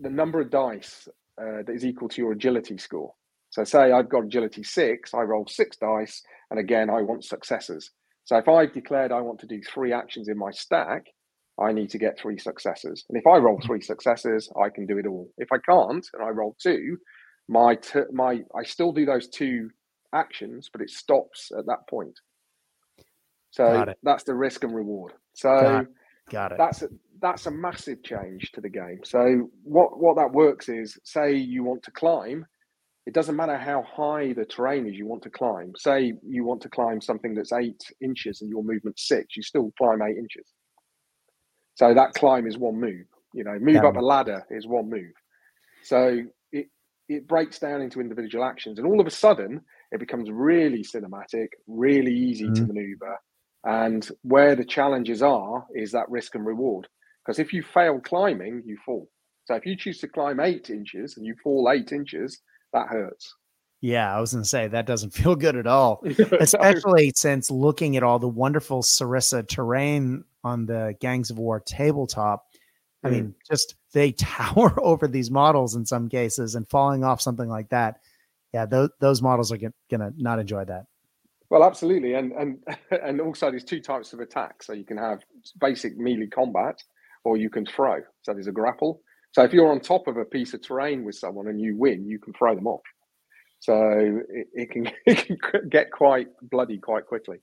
the 0.00 0.10
number 0.10 0.40
of 0.40 0.50
dice 0.50 1.08
uh, 1.40 1.62
that 1.66 1.72
is 1.72 1.84
equal 1.84 2.08
to 2.10 2.22
your 2.22 2.32
agility 2.32 2.78
score. 2.78 3.14
So 3.50 3.64
say 3.64 3.92
I've 3.92 4.08
got 4.08 4.24
agility 4.24 4.62
six, 4.62 5.14
I 5.14 5.22
roll 5.22 5.46
six 5.48 5.76
dice, 5.76 6.22
and 6.50 6.60
again 6.60 6.90
I 6.90 7.02
want 7.02 7.24
successes. 7.24 7.90
So 8.24 8.36
if 8.36 8.46
I've 8.48 8.74
declared 8.74 9.10
I 9.10 9.22
want 9.22 9.40
to 9.40 9.46
do 9.46 9.60
three 9.62 9.92
actions 9.92 10.28
in 10.28 10.36
my 10.36 10.50
stack, 10.50 11.06
I 11.58 11.72
need 11.72 11.90
to 11.90 11.98
get 11.98 12.18
three 12.18 12.38
successes. 12.38 13.04
And 13.08 13.18
if 13.18 13.26
I 13.26 13.38
roll 13.38 13.58
three 13.64 13.80
successes, 13.80 14.50
I 14.62 14.68
can 14.68 14.86
do 14.86 14.98
it 14.98 15.06
all. 15.06 15.30
If 15.38 15.50
I 15.50 15.58
can't 15.58 16.06
and 16.12 16.22
I 16.22 16.28
roll 16.28 16.56
two, 16.62 16.98
my 17.48 17.74
t- 17.74 18.00
my 18.12 18.42
I 18.54 18.62
still 18.64 18.92
do 18.92 19.04
those 19.06 19.28
two 19.28 19.70
actions, 20.14 20.68
but 20.72 20.82
it 20.82 20.90
stops 20.90 21.50
at 21.56 21.66
that 21.66 21.88
point. 21.88 22.18
So 23.50 23.64
that's 24.02 24.24
the 24.24 24.34
risk 24.34 24.64
and 24.64 24.74
reward. 24.74 25.12
So 25.32 25.48
got, 25.48 25.86
got 26.30 26.52
it. 26.52 26.58
That's 26.58 26.82
a, 26.82 26.88
that's 27.20 27.46
a 27.46 27.50
massive 27.50 28.02
change 28.02 28.52
to 28.52 28.60
the 28.60 28.68
game. 28.68 29.00
So 29.04 29.50
what 29.62 29.98
what 29.98 30.16
that 30.16 30.32
works 30.32 30.68
is, 30.68 30.98
say 31.04 31.34
you 31.34 31.64
want 31.64 31.82
to 31.84 31.90
climb, 31.90 32.46
it 33.06 33.14
doesn't 33.14 33.36
matter 33.36 33.56
how 33.56 33.82
high 33.82 34.34
the 34.34 34.44
terrain 34.44 34.86
is 34.86 34.96
you 34.96 35.06
want 35.06 35.22
to 35.22 35.30
climb. 35.30 35.72
Say 35.76 36.12
you 36.22 36.44
want 36.44 36.60
to 36.62 36.68
climb 36.68 37.00
something 37.00 37.34
that's 37.34 37.52
eight 37.52 37.82
inches 38.02 38.42
and 38.42 38.50
your 38.50 38.62
movement 38.62 38.98
six, 38.98 39.36
you 39.36 39.42
still 39.42 39.72
climb 39.78 40.02
eight 40.02 40.18
inches. 40.18 40.52
So 41.74 41.94
that 41.94 42.12
climb 42.12 42.46
is 42.46 42.58
one 42.58 42.78
move. 42.78 43.06
You 43.32 43.44
know, 43.44 43.58
move 43.58 43.76
up 43.84 43.96
a 43.96 44.00
ladder 44.00 44.44
is 44.50 44.66
one 44.66 44.90
move. 44.90 45.12
So 45.84 46.22
it 47.08 47.26
breaks 47.26 47.58
down 47.58 47.80
into 47.80 48.00
individual 48.00 48.44
actions, 48.44 48.78
and 48.78 48.86
all 48.86 49.00
of 49.00 49.06
a 49.06 49.10
sudden 49.10 49.60
it 49.92 50.00
becomes 50.00 50.30
really 50.30 50.84
cinematic, 50.84 51.48
really 51.66 52.14
easy 52.14 52.44
mm-hmm. 52.44 52.54
to 52.54 52.66
maneuver. 52.66 53.16
And 53.64 54.08
where 54.22 54.54
the 54.54 54.64
challenges 54.64 55.22
are 55.22 55.66
is 55.74 55.92
that 55.92 56.08
risk 56.10 56.34
and 56.34 56.46
reward. 56.46 56.86
Because 57.24 57.38
if 57.38 57.52
you 57.52 57.62
fail 57.62 58.00
climbing, 58.00 58.62
you 58.64 58.78
fall. 58.84 59.08
So 59.44 59.54
if 59.54 59.66
you 59.66 59.76
choose 59.76 59.98
to 60.00 60.08
climb 60.08 60.40
eight 60.40 60.70
inches 60.70 61.16
and 61.16 61.26
you 61.26 61.34
fall 61.42 61.70
eight 61.70 61.92
inches, 61.92 62.40
that 62.72 62.88
hurts. 62.88 63.34
Yeah, 63.80 64.14
I 64.14 64.20
was 64.20 64.32
going 64.32 64.42
to 64.42 64.48
say 64.48 64.68
that 64.68 64.86
doesn't 64.86 65.10
feel 65.14 65.36
good 65.36 65.56
at 65.56 65.66
all, 65.66 66.02
especially 66.40 67.12
since 67.14 67.50
looking 67.50 67.96
at 67.96 68.02
all 68.02 68.18
the 68.18 68.28
wonderful 68.28 68.82
Sarissa 68.82 69.46
terrain 69.46 70.24
on 70.44 70.66
the 70.66 70.94
Gangs 71.00 71.30
of 71.30 71.38
War 71.38 71.60
tabletop 71.60 72.46
I 73.04 73.10
mean, 73.10 73.24
mm. 73.28 73.34
just 73.48 73.74
they 73.92 74.12
tower 74.12 74.74
over 74.82 75.06
these 75.06 75.30
models 75.30 75.74
in 75.74 75.86
some 75.86 76.08
cases 76.08 76.54
and 76.54 76.68
falling 76.68 77.04
off 77.04 77.20
something 77.20 77.48
like 77.48 77.68
that. 77.70 78.00
Yeah, 78.52 78.66
those, 78.66 78.90
those 79.00 79.22
models 79.22 79.52
are 79.52 79.58
going 79.58 79.72
to 79.90 80.12
not 80.16 80.38
enjoy 80.38 80.64
that. 80.64 80.86
Well, 81.50 81.64
absolutely, 81.64 82.14
and 82.14 82.32
and 82.32 82.58
and 82.90 83.20
also 83.20 83.50
there's 83.50 83.64
two 83.64 83.80
types 83.80 84.12
of 84.12 84.20
attack. 84.20 84.62
So 84.62 84.72
you 84.72 84.84
can 84.84 84.98
have 84.98 85.22
basic 85.60 85.96
melee 85.96 86.26
combat, 86.26 86.82
or 87.24 87.36
you 87.36 87.50
can 87.50 87.66
throw. 87.66 88.00
So 88.22 88.32
there's 88.34 88.48
a 88.48 88.52
grapple. 88.52 89.00
So 89.32 89.44
if 89.44 89.52
you're 89.52 89.70
on 89.70 89.80
top 89.80 90.08
of 90.08 90.16
a 90.16 90.24
piece 90.24 90.54
of 90.54 90.62
terrain 90.62 91.04
with 91.04 91.14
someone 91.14 91.48
and 91.48 91.60
you 91.60 91.76
win, 91.76 92.06
you 92.06 92.18
can 92.18 92.32
throw 92.32 92.54
them 92.54 92.66
off. 92.66 92.82
So 93.60 94.22
it, 94.28 94.48
it 94.52 94.70
can 94.70 94.90
it 95.06 95.40
can 95.42 95.68
get 95.68 95.90
quite 95.90 96.28
bloody 96.42 96.78
quite 96.78 97.06
quickly. 97.06 97.38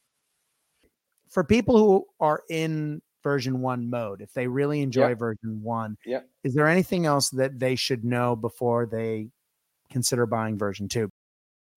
For 1.30 1.44
people 1.44 1.78
who 1.78 2.06
are 2.20 2.44
in 2.50 3.02
version 3.26 3.60
one 3.60 3.90
mode 3.90 4.22
if 4.22 4.32
they 4.34 4.46
really 4.46 4.82
enjoy 4.82 5.10
yep. 5.10 5.18
version 5.18 5.60
one 5.64 5.98
yeah 6.06 6.20
is 6.44 6.54
there 6.54 6.68
anything 6.68 7.08
else 7.08 7.32
that 7.32 7.60
they 7.60 7.76
should 7.76 8.06
know 8.06 8.36
before 8.36 8.86
they 8.86 9.28
consider 9.90 10.28
buying 10.28 10.56
version 10.60 10.88
two 10.88 11.10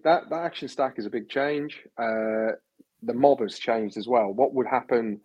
that 0.04 0.28
that 0.28 0.42
action 0.42 0.68
stack 0.68 0.98
is 0.98 1.06
a 1.06 1.10
big 1.10 1.26
change 1.30 1.80
uh 1.96 2.52
the 3.02 3.14
mob 3.14 3.40
has 3.40 3.58
changed 3.58 3.96
as 3.96 4.06
well 4.06 4.26
what 4.30 4.52
would 4.52 4.66
happen 4.66 5.18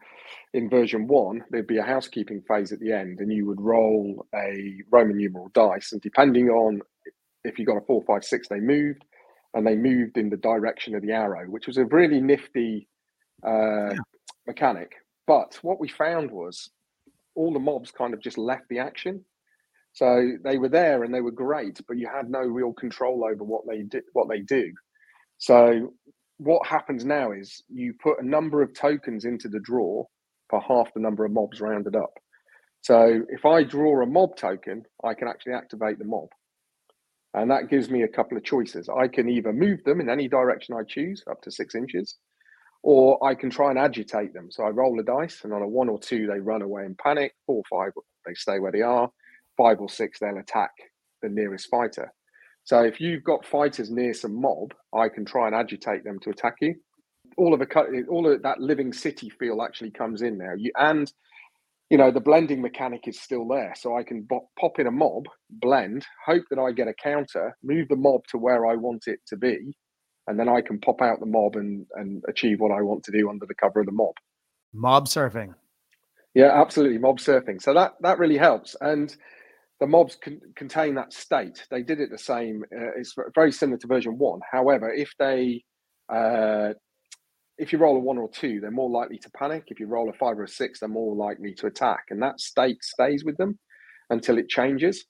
in 0.53 0.69
version 0.69 1.07
one 1.07 1.43
there'd 1.49 1.67
be 1.67 1.77
a 1.77 1.83
housekeeping 1.83 2.41
phase 2.47 2.71
at 2.71 2.79
the 2.79 2.93
end 2.93 3.19
and 3.19 3.29
you 3.29 3.45
would 3.45 3.59
roll 3.59 4.25
a 4.33 4.79
roman 4.91 5.17
numeral 5.17 5.49
dice 5.53 5.91
and 5.91 6.01
depending 6.01 6.47
on 6.49 6.81
if 7.43 7.59
you 7.59 7.65
got 7.65 7.75
a 7.75 7.81
four 7.81 8.01
five 8.07 8.23
six 8.23 8.47
they 8.47 8.61
moved 8.61 9.03
and 9.53 9.67
they 9.67 9.75
moved 9.75 10.17
in 10.17 10.29
the 10.29 10.37
direction 10.37 10.95
of 10.95 11.01
the 11.01 11.11
arrow 11.11 11.45
which 11.49 11.67
was 11.67 11.77
a 11.77 11.83
really 11.85 12.21
nifty 12.21 12.87
uh, 13.45 13.89
yeah. 13.89 13.97
mechanic 14.47 14.93
but 15.27 15.59
what 15.61 15.79
we 15.79 15.87
found 15.87 16.31
was 16.31 16.69
all 17.35 17.53
the 17.53 17.59
mobs 17.59 17.91
kind 17.91 18.13
of 18.13 18.21
just 18.21 18.37
left 18.37 18.67
the 18.69 18.79
action. 18.79 19.23
So 19.93 20.31
they 20.43 20.57
were 20.57 20.69
there 20.69 21.03
and 21.03 21.13
they 21.13 21.21
were 21.21 21.31
great, 21.31 21.79
but 21.87 21.97
you 21.97 22.07
had 22.07 22.29
no 22.29 22.39
real 22.39 22.73
control 22.73 23.23
over 23.23 23.43
what 23.43 23.61
they 23.67 23.83
did, 23.83 24.03
what 24.13 24.27
they 24.27 24.41
do. 24.41 24.71
So 25.37 25.93
what 26.37 26.65
happens 26.67 27.05
now 27.05 27.31
is 27.31 27.63
you 27.69 27.93
put 28.01 28.21
a 28.21 28.27
number 28.27 28.61
of 28.61 28.73
tokens 28.73 29.25
into 29.25 29.47
the 29.47 29.59
draw 29.59 30.03
for 30.49 30.61
half 30.61 30.93
the 30.93 30.99
number 30.99 31.25
of 31.25 31.31
mobs 31.31 31.61
rounded 31.61 31.95
up. 31.95 32.13
So 32.81 33.21
if 33.29 33.45
I 33.45 33.63
draw 33.63 34.01
a 34.01 34.05
mob 34.05 34.35
token, 34.35 34.83
I 35.03 35.13
can 35.13 35.27
actually 35.27 35.53
activate 35.53 35.99
the 35.99 36.05
mob. 36.05 36.29
And 37.33 37.49
that 37.49 37.69
gives 37.69 37.89
me 37.89 38.03
a 38.03 38.07
couple 38.07 38.37
of 38.37 38.43
choices. 38.43 38.89
I 38.89 39.07
can 39.07 39.29
either 39.29 39.53
move 39.53 39.83
them 39.83 40.01
in 40.01 40.09
any 40.09 40.27
direction 40.27 40.75
I 40.75 40.83
choose, 40.83 41.23
up 41.29 41.41
to 41.43 41.51
six 41.51 41.75
inches, 41.75 42.17
or 42.83 43.23
I 43.25 43.33
can 43.33 43.49
try 43.49 43.69
and 43.69 43.79
agitate 43.79 44.33
them. 44.33 44.51
So 44.51 44.63
I 44.63 44.69
roll 44.69 44.99
a 44.99 45.03
dice, 45.03 45.41
and 45.43 45.53
on 45.53 45.61
a 45.61 45.67
one 45.67 45.89
or 45.89 45.97
two, 45.97 46.27
they 46.27 46.39
run 46.39 46.61
away 46.61 46.85
in 46.85 46.95
panic. 46.95 47.33
Four 47.45 47.63
or 47.69 47.85
five, 47.85 47.93
they 48.25 48.33
stay 48.33 48.59
where 48.59 48.71
they 48.71 48.81
are. 48.81 49.09
Five 49.57 49.79
or 49.79 49.89
six, 49.89 50.19
they'll 50.19 50.37
attack 50.37 50.71
the 51.21 51.29
nearest 51.29 51.69
fighter. 51.69 52.11
So 52.65 52.83
if 52.83 52.99
you've 52.99 53.23
got 53.23 53.45
fighters 53.45 53.89
near 53.89 54.13
some 54.13 54.39
mob, 54.39 54.73
I 54.93 55.09
can 55.09 55.25
try 55.25 55.47
and 55.47 55.55
agitate 55.55 56.03
them 56.03 56.19
to 56.19 56.29
attack 56.29 56.55
you. 56.61 56.75
All 57.37 57.53
of 57.53 57.61
a 57.61 57.67
all 58.09 58.31
of 58.31 58.43
that 58.43 58.59
living 58.59 58.93
city 58.93 59.29
feel 59.29 59.61
actually 59.61 59.91
comes 59.91 60.21
in 60.21 60.37
now. 60.37 60.53
You 60.57 60.71
and 60.77 61.11
you 61.89 61.97
know 61.97 62.11
the 62.11 62.19
blending 62.19 62.61
mechanic 62.61 63.07
is 63.07 63.19
still 63.19 63.47
there, 63.47 63.73
so 63.77 63.97
I 63.97 64.03
can 64.03 64.23
bo- 64.23 64.49
pop 64.59 64.79
in 64.79 64.87
a 64.87 64.91
mob, 64.91 65.23
blend, 65.49 66.05
hope 66.25 66.43
that 66.49 66.59
I 66.59 66.73
get 66.73 66.87
a 66.87 66.93
counter, 66.93 67.57
move 67.63 67.87
the 67.87 67.95
mob 67.95 68.21
to 68.29 68.37
where 68.37 68.65
I 68.65 68.75
want 68.75 69.03
it 69.07 69.19
to 69.27 69.37
be, 69.37 69.73
and 70.27 70.39
then 70.39 70.49
I 70.49 70.61
can 70.61 70.79
pop 70.79 71.01
out 71.01 71.19
the 71.19 71.25
mob 71.25 71.55
and 71.55 71.85
and 71.93 72.23
achieve 72.27 72.59
what 72.59 72.71
I 72.71 72.81
want 72.81 73.03
to 73.05 73.11
do 73.11 73.29
under 73.29 73.45
the 73.45 73.55
cover 73.55 73.81
of 73.81 73.85
the 73.85 73.91
mob. 73.91 74.15
Mob 74.73 75.05
surfing. 75.07 75.53
Yeah, 76.33 76.51
absolutely, 76.59 76.97
mob 76.97 77.19
surfing. 77.19 77.61
So 77.61 77.73
that 77.73 77.93
that 78.01 78.19
really 78.19 78.37
helps 78.37 78.75
and 78.81 79.15
the 79.79 79.87
mobs 79.87 80.15
can 80.15 80.39
contain 80.55 80.95
that 80.95 81.11
state. 81.11 81.65
They 81.69 81.83
did 81.83 81.99
it 81.99 82.09
the 82.09 82.17
same. 82.17 82.63
Uh, 82.73 82.91
it's 82.95 83.15
very 83.35 83.51
similar 83.51 83.77
to 83.79 83.87
version 83.87 84.17
one. 84.17 84.39
However, 84.49 84.93
if 84.93 85.11
they 85.19 85.63
uh, 86.07 86.73
if 87.57 87.73
you 87.73 87.79
roll 87.79 87.97
a 87.97 87.99
one 87.99 88.17
or 88.17 88.29
two, 88.29 88.59
they're 88.59 88.71
more 88.71 88.89
likely 88.89 89.17
to 89.19 89.29
panic. 89.31 89.65
If 89.67 89.79
you 89.79 89.87
roll 89.87 90.09
a 90.09 90.13
five 90.13 90.39
or 90.39 90.43
a 90.43 90.47
six, 90.47 90.79
they're 90.79 90.89
more 90.89 91.15
likely 91.15 91.53
to 91.55 91.67
attack, 91.67 92.05
and 92.09 92.21
that 92.21 92.39
state 92.39 92.83
stays 92.83 93.23
with 93.23 93.37
them 93.37 93.59
until 94.09 94.37
it 94.37 94.49
changes. 94.49 95.05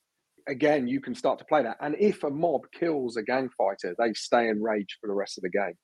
Again, 0.47 0.87
you 0.87 0.99
can 0.99 1.15
start 1.15 1.39
to 1.39 1.45
play 1.45 1.63
that. 1.63 1.77
And 1.81 1.95
if 1.99 2.23
a 2.23 2.29
mob 2.29 2.61
kills 2.77 3.17
a 3.17 3.23
gang 3.23 3.49
fighter, 3.57 3.95
they 3.97 4.13
stay 4.13 4.49
enraged 4.49 4.97
for 4.99 5.07
the 5.07 5.13
rest 5.13 5.37
of 5.37 5.43
the 5.43 5.49
game. 5.49 5.75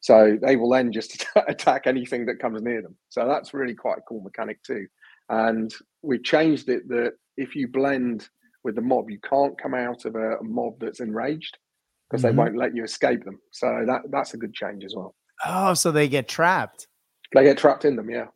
So 0.00 0.36
they 0.42 0.56
will 0.56 0.70
then 0.70 0.92
just 0.92 1.24
attack 1.48 1.86
anything 1.86 2.26
that 2.26 2.40
comes 2.40 2.60
near 2.62 2.82
them. 2.82 2.96
So 3.08 3.26
that's 3.26 3.54
really 3.54 3.74
quite 3.74 3.98
a 3.98 4.02
cool 4.02 4.20
mechanic 4.20 4.62
too. 4.62 4.86
And 5.28 5.72
we 6.02 6.18
changed 6.18 6.68
it 6.68 6.88
that 6.88 7.12
if 7.36 7.54
you 7.54 7.68
blend 7.68 8.28
with 8.64 8.74
the 8.74 8.82
mob, 8.82 9.10
you 9.10 9.18
can't 9.28 9.58
come 9.60 9.74
out 9.74 10.04
of 10.04 10.14
a, 10.16 10.42
mob 10.42 10.74
that's 10.80 11.00
enraged 11.00 11.56
because 12.10 12.24
mm-hmm. 12.24 12.36
they 12.36 12.42
won't 12.42 12.56
let 12.56 12.74
you 12.76 12.84
escape 12.84 13.24
them. 13.24 13.38
So 13.52 13.84
that 13.86 14.02
that's 14.10 14.34
a 14.34 14.36
good 14.36 14.52
change 14.52 14.84
as 14.84 14.94
well. 14.94 15.14
Oh, 15.44 15.74
so 15.74 15.90
they 15.90 16.08
get 16.08 16.28
trapped. 16.28 16.86
They 17.32 17.44
get 17.44 17.58
trapped 17.58 17.84
in 17.84 17.96
them, 17.96 18.10
yeah. 18.10 18.26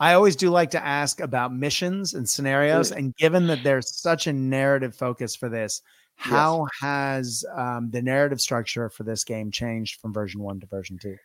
I 0.00 0.14
always 0.14 0.36
do 0.36 0.50
like 0.50 0.70
to 0.72 0.84
ask 0.84 1.20
about 1.20 1.54
missions 1.54 2.14
and 2.14 2.28
scenarios. 2.28 2.90
Mm. 2.90 2.96
And 2.96 3.16
given 3.16 3.46
that 3.46 3.62
there's 3.62 3.96
such 3.96 4.26
a 4.26 4.32
narrative 4.32 4.94
focus 4.94 5.36
for 5.36 5.48
this, 5.48 5.82
how 6.16 6.66
yes. 6.66 6.70
has 6.80 7.44
um, 7.56 7.90
the 7.90 8.02
narrative 8.02 8.40
structure 8.40 8.88
for 8.88 9.04
this 9.04 9.24
game 9.24 9.50
changed 9.50 10.00
from 10.00 10.12
version 10.12 10.40
one 10.40 10.60
to 10.60 10.66
version 10.66 10.98
two? 10.98 11.16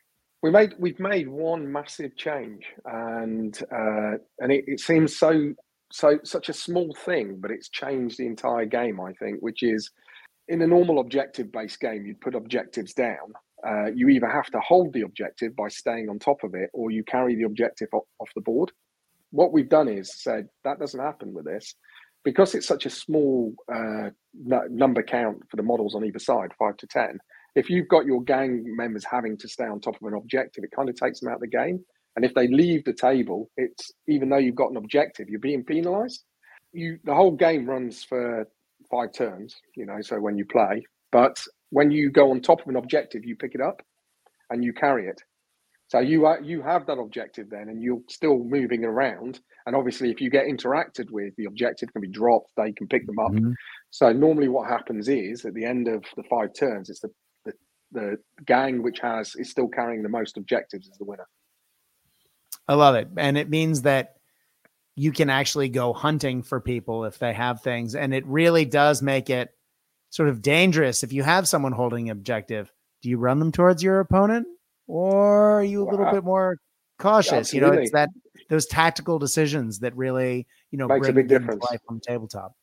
we 0.41 0.51
made 0.51 0.73
we've 0.79 0.99
made 0.99 1.27
one 1.27 1.71
massive 1.71 2.15
change, 2.15 2.65
and 2.85 3.61
uh, 3.71 4.17
and 4.39 4.51
it, 4.51 4.63
it 4.67 4.79
seems 4.79 5.17
so 5.17 5.53
so 5.91 6.19
such 6.23 6.49
a 6.49 6.53
small 6.53 6.95
thing, 7.05 7.37
but 7.39 7.51
it's 7.51 7.69
changed 7.69 8.17
the 8.17 8.25
entire 8.25 8.65
game. 8.65 9.01
I 9.01 9.13
think, 9.13 9.39
which 9.41 9.63
is 9.63 9.91
in 10.47 10.61
a 10.61 10.67
normal 10.67 10.99
objective 10.99 11.51
based 11.51 11.79
game, 11.79 12.05
you'd 12.05 12.21
put 12.21 12.35
objectives 12.35 12.93
down. 12.93 13.33
Uh, 13.67 13.87
you 13.93 14.09
either 14.09 14.29
have 14.29 14.47
to 14.47 14.59
hold 14.59 14.93
the 14.93 15.01
objective 15.01 15.55
by 15.55 15.67
staying 15.67 16.09
on 16.09 16.19
top 16.19 16.43
of 16.43 16.53
it, 16.53 16.69
or 16.73 16.91
you 16.91 17.03
carry 17.03 17.35
the 17.35 17.43
objective 17.43 17.89
off, 17.93 18.05
off 18.19 18.29
the 18.35 18.41
board. 18.41 18.71
What 19.31 19.51
we've 19.51 19.69
done 19.69 19.87
is 19.87 20.21
said 20.21 20.47
that 20.63 20.79
doesn't 20.79 20.99
happen 20.99 21.33
with 21.33 21.45
this 21.45 21.75
because 22.23 22.55
it's 22.55 22.67
such 22.67 22.85
a 22.85 22.89
small 22.89 23.53
uh, 23.73 24.09
number 24.69 25.03
count 25.03 25.37
for 25.49 25.57
the 25.57 25.63
models 25.63 25.95
on 25.95 26.03
either 26.03 26.19
side, 26.19 26.51
five 26.57 26.77
to 26.77 26.87
ten 26.87 27.19
if 27.55 27.69
you've 27.69 27.87
got 27.87 28.05
your 28.05 28.21
gang 28.23 28.63
members 28.65 29.05
having 29.05 29.37
to 29.37 29.47
stay 29.47 29.65
on 29.65 29.79
top 29.79 29.95
of 30.01 30.07
an 30.07 30.13
objective, 30.13 30.63
it 30.63 30.71
kind 30.75 30.89
of 30.89 30.95
takes 30.95 31.19
them 31.19 31.29
out 31.29 31.35
of 31.35 31.41
the 31.41 31.47
game. 31.47 31.83
And 32.15 32.25
if 32.25 32.33
they 32.33 32.47
leave 32.47 32.83
the 32.85 32.93
table, 32.93 33.49
it's 33.57 33.91
even 34.07 34.29
though 34.29 34.37
you've 34.37 34.55
got 34.55 34.71
an 34.71 34.77
objective, 34.77 35.29
you're 35.29 35.39
being 35.39 35.63
penalised. 35.63 36.23
You 36.73 36.99
the 37.03 37.15
whole 37.15 37.31
game 37.31 37.65
runs 37.65 38.03
for 38.03 38.47
five 38.91 39.13
turns, 39.13 39.55
you 39.75 39.85
know, 39.85 40.01
so 40.01 40.19
when 40.19 40.37
you 40.37 40.45
play. 40.45 40.83
But 41.11 41.43
when 41.69 41.91
you 41.91 42.11
go 42.11 42.31
on 42.31 42.41
top 42.41 42.61
of 42.61 42.67
an 42.67 42.75
objective, 42.75 43.25
you 43.25 43.35
pick 43.35 43.55
it 43.55 43.61
up 43.61 43.81
and 44.49 44.63
you 44.63 44.73
carry 44.73 45.07
it. 45.07 45.21
So 45.87 45.99
you 45.99 46.25
are, 46.27 46.39
you 46.41 46.61
have 46.61 46.85
that 46.85 46.99
objective 46.99 47.49
then, 47.49 47.69
and 47.69 47.81
you're 47.81 48.01
still 48.09 48.37
moving 48.37 48.85
around. 48.85 49.39
And 49.65 49.75
obviously, 49.75 50.11
if 50.11 50.21
you 50.21 50.29
get 50.29 50.45
interacted 50.45 51.09
with, 51.09 51.35
the 51.35 51.45
objective 51.45 51.91
can 51.91 52.01
be 52.01 52.07
dropped. 52.07 52.51
They 52.57 52.71
can 52.71 52.87
pick 52.87 53.07
them 53.07 53.17
up. 53.17 53.31
Mm-hmm. 53.31 53.53
So 53.89 54.11
normally, 54.11 54.49
what 54.49 54.69
happens 54.69 55.09
is 55.09 55.45
at 55.45 55.55
the 55.55 55.65
end 55.65 55.87
of 55.87 56.03
the 56.15 56.23
five 56.29 56.49
turns, 56.53 56.89
it's 56.89 56.99
the 56.99 57.09
the 57.91 58.17
gang 58.45 58.83
which 58.83 58.99
has 58.99 59.35
is 59.35 59.49
still 59.49 59.67
carrying 59.67 60.03
the 60.03 60.09
most 60.09 60.37
objectives 60.37 60.87
is 60.87 60.97
the 60.97 61.05
winner. 61.05 61.27
I 62.67 62.75
love 62.75 62.95
it. 62.95 63.07
And 63.17 63.37
it 63.37 63.49
means 63.49 63.81
that 63.83 64.15
you 64.95 65.11
can 65.11 65.29
actually 65.29 65.69
go 65.69 65.93
hunting 65.93 66.43
for 66.43 66.59
people 66.59 67.05
if 67.05 67.17
they 67.17 67.33
have 67.33 67.61
things. 67.61 67.95
And 67.95 68.13
it 68.13 68.25
really 68.27 68.65
does 68.65 69.01
make 69.01 69.29
it 69.29 69.49
sort 70.09 70.29
of 70.29 70.41
dangerous 70.41 71.03
if 71.03 71.13
you 71.13 71.23
have 71.23 71.47
someone 71.47 71.71
holding 71.71 72.09
an 72.09 72.17
objective. 72.17 72.71
Do 73.01 73.09
you 73.09 73.17
run 73.17 73.39
them 73.39 73.51
towards 73.51 73.81
your 73.81 73.99
opponent 73.99 74.47
or 74.87 75.59
are 75.59 75.63
you 75.63 75.83
a 75.83 75.87
little 75.89 76.05
wow. 76.05 76.11
bit 76.11 76.23
more 76.23 76.57
cautious? 76.97 77.53
You 77.53 77.61
know, 77.61 77.71
it's 77.71 77.91
that 77.91 78.09
those 78.49 78.65
tactical 78.65 79.19
decisions 79.19 79.79
that 79.79 79.95
really, 79.95 80.47
you 80.71 80.77
know, 80.77 80.87
makes 80.87 81.07
a 81.07 81.13
big 81.13 81.27
difference 81.27 81.63
life 81.69 81.81
on 81.87 81.95
the 81.95 82.01
tabletop. 82.01 82.53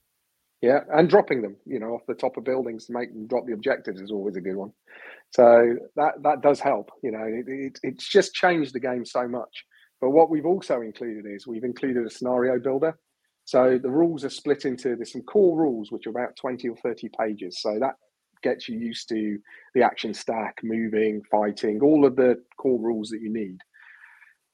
Yeah, 0.63 0.81
and 0.93 1.09
dropping 1.09 1.43
them, 1.43 1.57
you 1.67 1.79
know, 1.79 1.89
off 1.89 2.03
the 2.09 2.15
top 2.15 2.37
of 2.37 2.45
buildings 2.45 2.87
to 2.87 2.93
make 2.93 3.13
them 3.13 3.27
drop 3.27 3.47
the 3.47 3.53
objectives 3.53 4.01
is 4.01 4.11
always 4.11 4.37
a 4.37 4.41
good 4.41 4.57
one. 4.57 4.73
So 5.31 5.77
that 5.97 6.15
that 6.23 6.41
does 6.41 6.61
help. 6.61 6.91
You 7.03 7.13
know, 7.13 7.25
it, 7.25 7.45
it, 7.47 7.79
it's 7.83 8.09
just 8.09 8.35
changed 8.35 8.75
the 8.75 8.81
game 8.81 9.05
so 9.05 9.29
much. 9.29 9.65
But 10.01 10.11
what 10.11 10.31
we've 10.31 10.47
also 10.47 10.81
included 10.81 11.25
is 11.27 11.47
we've 11.47 11.65
included 11.65 12.07
a 12.07 12.11
scenario 12.11 12.59
builder. 12.59 12.99
So 13.47 13.79
the 13.81 13.91
rules 13.91 14.25
are 14.25 14.31
split 14.31 14.65
into 14.65 14.97
there's 14.97 15.13
some 15.13 15.23
core 15.23 15.57
rules 15.57 15.93
which 15.93 16.07
are 16.07 16.11
about 16.11 16.37
20 16.37 16.69
or 16.69 16.77
30 16.77 17.09
pages. 17.19 17.63
So 17.63 17.79
that 17.79 17.95
gets 18.43 18.69
you 18.69 18.77
used 18.77 19.09
to 19.11 19.39
the 19.73 19.83
action 19.83 20.13
stack, 20.13 20.59
moving, 20.65 21.23
fighting, 21.31 21.81
all 21.81 22.05
of 22.05 22.17
the 22.17 22.43
core 22.59 22.81
rules 22.81 23.09
that 23.11 23.23
you 23.23 23.33
need. 23.33 23.59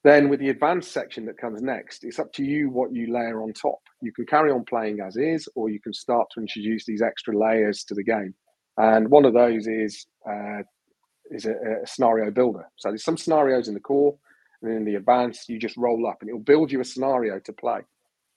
Then 0.05 0.29
with 0.29 0.41
the 0.41 0.51
advanced 0.51 0.93
section 0.93 1.25
that 1.27 1.39
comes 1.39 1.63
next, 1.63 2.05
it's 2.05 2.19
up 2.19 2.33
to 2.35 2.45
you 2.45 2.69
what 2.69 2.93
you 2.93 3.15
layer 3.15 3.43
on 3.43 3.55
top. 3.55 3.79
You 4.03 4.13
can 4.13 4.27
carry 4.27 4.51
on 4.51 4.65
playing 4.65 5.01
as 5.01 5.17
is, 5.17 5.49
or 5.55 5.71
you 5.71 5.81
can 5.81 5.95
start 5.95 6.29
to 6.35 6.41
introduce 6.41 6.85
these 6.85 7.03
extra 7.03 7.37
layers 7.37 7.85
to 7.85 7.95
the 7.95 8.05
game. 8.05 8.35
And 8.77 9.09
one 9.09 9.25
of 9.25 9.33
those 9.33 9.67
is 9.67 10.05
uh, 10.29 10.63
is 11.31 11.47
a, 11.47 11.53
a, 11.53 11.87
scenario 11.87 12.31
builder. 12.31 12.67
So 12.77 12.89
there's 12.91 13.05
some 13.05 13.17
scenarios 13.17 13.69
in 13.69 13.75
the 13.75 13.81
core, 13.81 14.15
and 14.61 14.71
then 14.71 14.79
in 14.79 14.85
the 14.85 14.97
advanced, 14.97 15.49
you 15.49 15.59
just 15.59 15.77
roll 15.79 16.07
up, 16.07 16.19
and 16.21 16.29
it'll 16.29 16.41
build 16.41 16.71
you 16.71 16.81
a 16.81 16.85
scenario 16.85 17.39
to 17.39 17.53
play. 17.53 17.81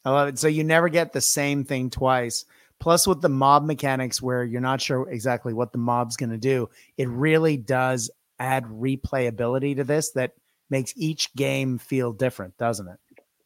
I 0.06 0.12
love 0.12 0.28
it. 0.28 0.40
So 0.40 0.48
you 0.48 0.64
never 0.64 0.88
get 0.88 1.12
the 1.12 1.22
same 1.22 1.66
thing 1.66 1.90
twice. 1.90 2.46
Plus, 2.80 3.08
with 3.08 3.22
the 3.22 3.30
mob 3.30 3.66
mechanics, 3.66 4.22
where 4.22 4.44
you're 4.44 4.62
not 4.62 4.82
sure 4.82 5.10
exactly 5.10 5.54
what 5.54 5.72
the 5.72 5.78
mob's 5.78 6.18
going 6.18 6.30
to 6.30 6.38
do, 6.38 6.70
it 6.98 7.10
really 7.10 7.58
does 7.58 8.12
add 8.38 8.66
replayability 8.66 9.78
to 9.78 9.84
this 9.84 10.12
that 10.12 10.34
makes 10.70 10.94
each 10.96 11.34
game 11.36 11.78
feel 11.78 12.12
different, 12.12 12.58
doesn't 12.58 12.88
it? 12.88 13.00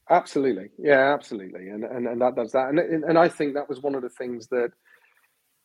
Absolutely, 0.10 0.70
yeah, 0.80 1.14
absolutely, 1.14 1.70
and 1.70 1.84
and, 1.84 2.08
and 2.08 2.20
that 2.20 2.36
does 2.36 2.52
that, 2.54 2.70
and 2.70 2.80
and 2.80 3.20
I 3.20 3.28
think 3.28 3.54
that 3.54 3.70
was 3.70 3.80
one 3.82 3.94
of 3.94 4.02
the 4.02 4.10
things 4.10 4.48
that 4.48 4.72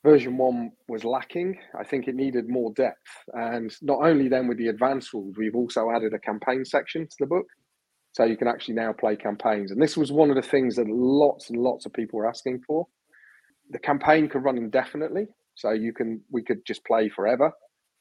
version 0.05 0.37
one 0.37 0.71
was 0.87 1.03
lacking. 1.03 1.59
I 1.77 1.83
think 1.83 2.07
it 2.07 2.15
needed 2.15 2.49
more 2.49 2.73
depth. 2.75 3.09
And 3.33 3.75
not 3.83 4.01
only 4.03 4.29
then 4.29 4.47
with 4.47 4.59
the 4.59 4.69
advanced 4.69 5.13
rules, 5.15 5.37
we've 5.37 5.57
also 5.57 5.91
added 5.91 6.13
a 6.13 6.19
campaign 6.19 6.65
section 6.65 7.07
to 7.07 7.17
the 7.19 7.27
book. 7.27 7.47
So 8.15 8.25
you 8.25 8.37
can 8.37 8.47
actually 8.47 8.75
now 8.75 8.93
play 8.93 9.17
campaigns. 9.17 9.73
And 9.73 9.83
this 9.83 9.97
was 9.97 10.13
one 10.13 10.31
of 10.31 10.37
the 10.37 10.43
things 10.43 10.77
that 10.77 10.89
lots 10.89 11.51
and 11.51 11.61
lots 11.61 11.85
of 11.85 11.93
people 11.93 12.21
were 12.21 12.29
asking 12.29 12.63
for. 12.65 12.87
The 13.71 13.79
campaign 13.81 14.29
could 14.29 14.45
run 14.45 14.57
indefinitely. 14.57 15.27
So 15.57 15.73
you 15.73 15.93
can 15.93 16.21
we 16.31 16.43
could 16.43 16.65
just 16.65 16.85
play 16.85 17.09
forever 17.09 17.53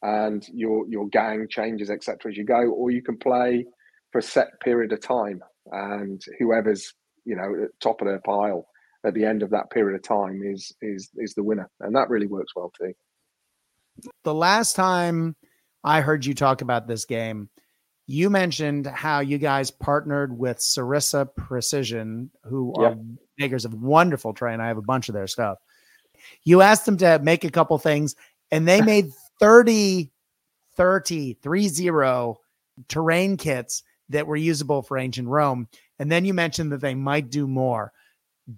and 0.02 0.46
your 0.52 0.86
your 0.88 1.08
gang 1.08 1.46
changes, 1.50 1.90
etc. 1.90 2.30
as 2.30 2.36
you 2.36 2.44
go, 2.44 2.70
or 2.70 2.90
you 2.90 3.02
can 3.02 3.16
play 3.18 3.64
for 4.12 4.18
a 4.18 4.22
set 4.22 4.48
period 4.60 4.92
of 4.92 5.00
time 5.00 5.40
and 5.72 6.22
whoever's, 6.38 6.94
you 7.24 7.34
know, 7.34 7.64
at 7.64 7.70
top 7.80 8.00
of 8.00 8.06
their 8.06 8.20
pile 8.20 8.66
at 9.04 9.14
the 9.14 9.24
end 9.24 9.42
of 9.42 9.50
that 9.50 9.70
period 9.70 9.96
of 9.96 10.02
time 10.02 10.42
is 10.44 10.72
is 10.80 11.10
is 11.16 11.34
the 11.34 11.42
winner, 11.42 11.68
and 11.80 11.94
that 11.96 12.08
really 12.08 12.26
works 12.26 12.52
well 12.54 12.72
too. 12.80 12.92
The 14.22 14.34
last 14.34 14.76
time 14.76 15.34
I 15.82 16.00
heard 16.00 16.24
you 16.24 16.34
talk 16.34 16.62
about 16.62 16.86
this 16.86 17.04
game, 17.04 17.48
you 18.06 18.28
mentioned 18.28 18.86
how 18.86 19.20
you 19.20 19.38
guys 19.38 19.70
partnered 19.70 20.36
with 20.36 20.58
Sarissa 20.58 21.28
Precision, 21.36 22.30
who 22.44 22.74
yep. 22.78 22.92
are 22.92 22.98
makers 23.38 23.64
of 23.64 23.74
wonderful 23.74 24.34
terrain. 24.34 24.60
I 24.60 24.68
have 24.68 24.78
a 24.78 24.82
bunch 24.82 25.08
of 25.08 25.14
their 25.14 25.26
stuff. 25.26 25.58
You 26.44 26.60
asked 26.60 26.86
them 26.86 26.96
to 26.98 27.18
make 27.20 27.44
a 27.44 27.50
couple 27.50 27.78
things, 27.78 28.14
and 28.50 28.68
they 28.68 28.80
made 28.82 29.10
30, 29.40 30.10
30, 30.76 31.34
30 31.34 32.34
terrain 32.88 33.36
kits 33.36 33.82
that 34.10 34.26
were 34.26 34.36
usable 34.36 34.82
for 34.82 34.98
ancient 34.98 35.28
Rome. 35.28 35.68
And 35.98 36.10
then 36.10 36.24
you 36.24 36.34
mentioned 36.34 36.72
that 36.72 36.80
they 36.80 36.94
might 36.94 37.30
do 37.30 37.46
more. 37.46 37.92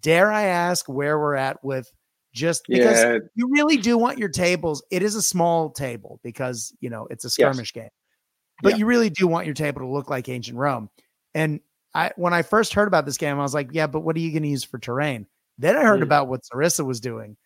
Dare 0.01 0.33
I 0.33 0.45
ask 0.45 0.89
where 0.89 1.19
we're 1.19 1.37
at 1.37 1.63
with 1.63 1.91
just 2.33 2.63
because 2.69 3.03
yeah. 3.03 3.19
you 3.35 3.49
really 3.51 3.77
do 3.77 3.97
want 3.97 4.19
your 4.19 4.29
tables. 4.29 4.83
It 4.91 5.03
is 5.03 5.15
a 5.15 5.23
small 5.23 5.71
table 5.71 6.19
because, 6.23 6.75
you 6.81 6.91
know, 6.91 7.07
it's 7.11 7.25
a 7.25 7.31
skirmish 7.31 7.73
yes. 7.75 7.85
game. 7.85 7.91
But 8.63 8.73
yeah. 8.73 8.79
you 8.79 8.87
really 8.87 9.11
do 9.11 9.27
want 9.27 9.47
your 9.47 9.55
table 9.55 9.81
to 9.81 9.87
look 9.87 10.09
like 10.09 10.29
ancient 10.29 10.57
Rome. 10.59 10.89
And 11.35 11.61
I 11.95 12.13
when 12.17 12.33
I 12.33 12.43
first 12.43 12.75
heard 12.75 12.89
about 12.89 13.07
this 13.07 13.17
game, 13.17 13.39
I 13.39 13.43
was 13.43 13.55
like, 13.55 13.71
yeah, 13.73 13.87
but 13.87 14.01
what 14.01 14.17
are 14.17 14.21
you 14.21 14.31
going 14.31 14.43
to 14.43 14.49
use 14.49 14.65
for 14.65 14.79
terrain? 14.79 15.27
Then 15.59 15.77
I 15.77 15.83
heard 15.83 16.01
mm. 16.01 16.05
about 16.05 16.29
what 16.29 16.43
Sarissa 16.43 16.85
was 16.85 17.01
doing. 17.01 17.37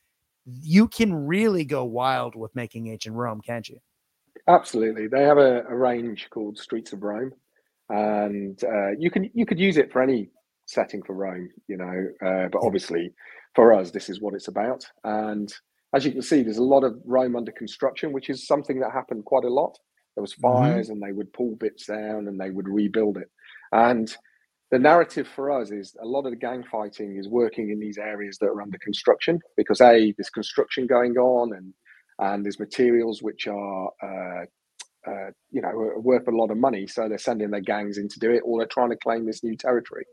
You 0.45 0.89
can 0.89 1.15
really 1.15 1.65
go 1.65 1.85
wild 1.85 2.35
with 2.35 2.55
making 2.55 2.89
ancient 2.89 3.15
Rome, 3.15 3.41
can't 3.41 3.69
you? 3.69 3.79
Absolutely. 4.49 5.07
They 5.07 5.23
have 5.23 5.39
a, 5.39 5.63
a 5.69 5.77
range 5.77 6.29
called 6.31 6.59
Streets 6.59 6.93
of 6.93 7.03
Rome, 7.03 7.33
and 7.89 8.63
uh, 8.65 8.91
you 8.99 9.11
can 9.11 9.31
you 9.35 9.47
could 9.47 9.59
use 9.59 9.77
it 9.77 9.93
for 9.93 10.03
any 10.03 10.31
setting 10.67 11.03
for 11.03 11.15
Rome, 11.15 11.51
you 11.69 11.77
know. 11.77 12.07
Uh, 12.25 12.49
but 12.49 12.63
obviously, 12.63 13.13
for 13.55 13.73
us, 13.73 13.91
this 13.91 14.09
is 14.09 14.21
what 14.21 14.35
it's 14.35 14.49
about. 14.49 14.85
And 15.05 15.53
as 15.95 16.05
you 16.05 16.13
can 16.13 16.23
see, 16.23 16.43
there's 16.43 16.59
a 16.59 16.63
lot 16.63 16.85
of 16.85 17.01
Rome 17.05 17.37
under 17.37 17.53
construction, 17.53 18.13
which 18.13 18.31
is 18.31 18.47
something 18.47 18.81
that 18.81 18.93
happened 18.93 19.25
quite 19.25 19.45
a 19.45 19.53
lot. 19.53 19.79
There 20.21 20.23
was 20.23 20.35
mm-hmm. 20.35 20.65
fires, 20.65 20.87
mm-hmm. 20.87 20.93
and 20.93 21.03
they 21.03 21.13
would 21.13 21.33
pull 21.33 21.57
bits 21.57 21.87
down, 21.87 22.29
and 22.29 22.39
they 22.39 22.51
would 22.51 22.69
rebuild 22.69 23.17
it. 23.17 23.31
And 23.73 24.15
the 24.71 24.79
narrative 24.79 25.27
for 25.27 25.51
us 25.51 25.71
is 25.71 25.97
a 26.03 26.07
lot 26.07 26.27
of 26.27 26.33
the 26.33 26.37
gang 26.37 26.63
fighting 26.71 27.17
is 27.17 27.27
working 27.27 27.71
in 27.71 27.81
these 27.81 27.97
areas 27.97 28.37
that 28.39 28.47
are 28.47 28.61
under 28.61 28.79
construction 28.79 29.41
because 29.57 29.81
a 29.81 30.13
there's 30.17 30.31
construction 30.31 30.87
going 30.87 31.17
on 31.17 31.57
and 31.57 31.75
and 32.21 32.45
there's 32.45 32.61
materials 32.61 33.23
which 33.23 33.49
are 33.49 33.91
uh, 34.03 34.45
uh, 35.11 35.31
you 35.51 35.61
know 35.61 35.73
worth 35.97 36.29
a 36.29 36.31
lot 36.31 36.51
of 36.53 36.57
money 36.57 36.87
so 36.87 37.09
they're 37.09 37.19
sending 37.19 37.51
their 37.51 37.61
gangs 37.61 37.99
in 37.99 38.07
to 38.09 38.21
do 38.21 38.31
it 38.31 38.43
or 38.45 38.59
they're 38.59 38.69
trying 38.69 38.91
to 38.91 38.97
claim 38.97 39.27
this 39.27 39.43
new 39.43 39.57
territory 39.57 40.05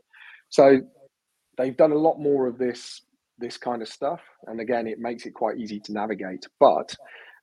so 0.48 0.80
they've 1.56 1.76
done 1.76 1.92
a 1.92 1.98
lot 1.98 2.18
more 2.18 2.48
of 2.48 2.58
this 2.58 3.02
this 3.38 3.56
kind 3.56 3.80
of 3.80 3.88
stuff 3.88 4.22
and 4.48 4.58
again 4.60 4.88
it 4.88 4.98
makes 4.98 5.24
it 5.24 5.34
quite 5.34 5.58
easy 5.58 5.78
to 5.78 5.92
navigate 5.92 6.44
but 6.58 6.96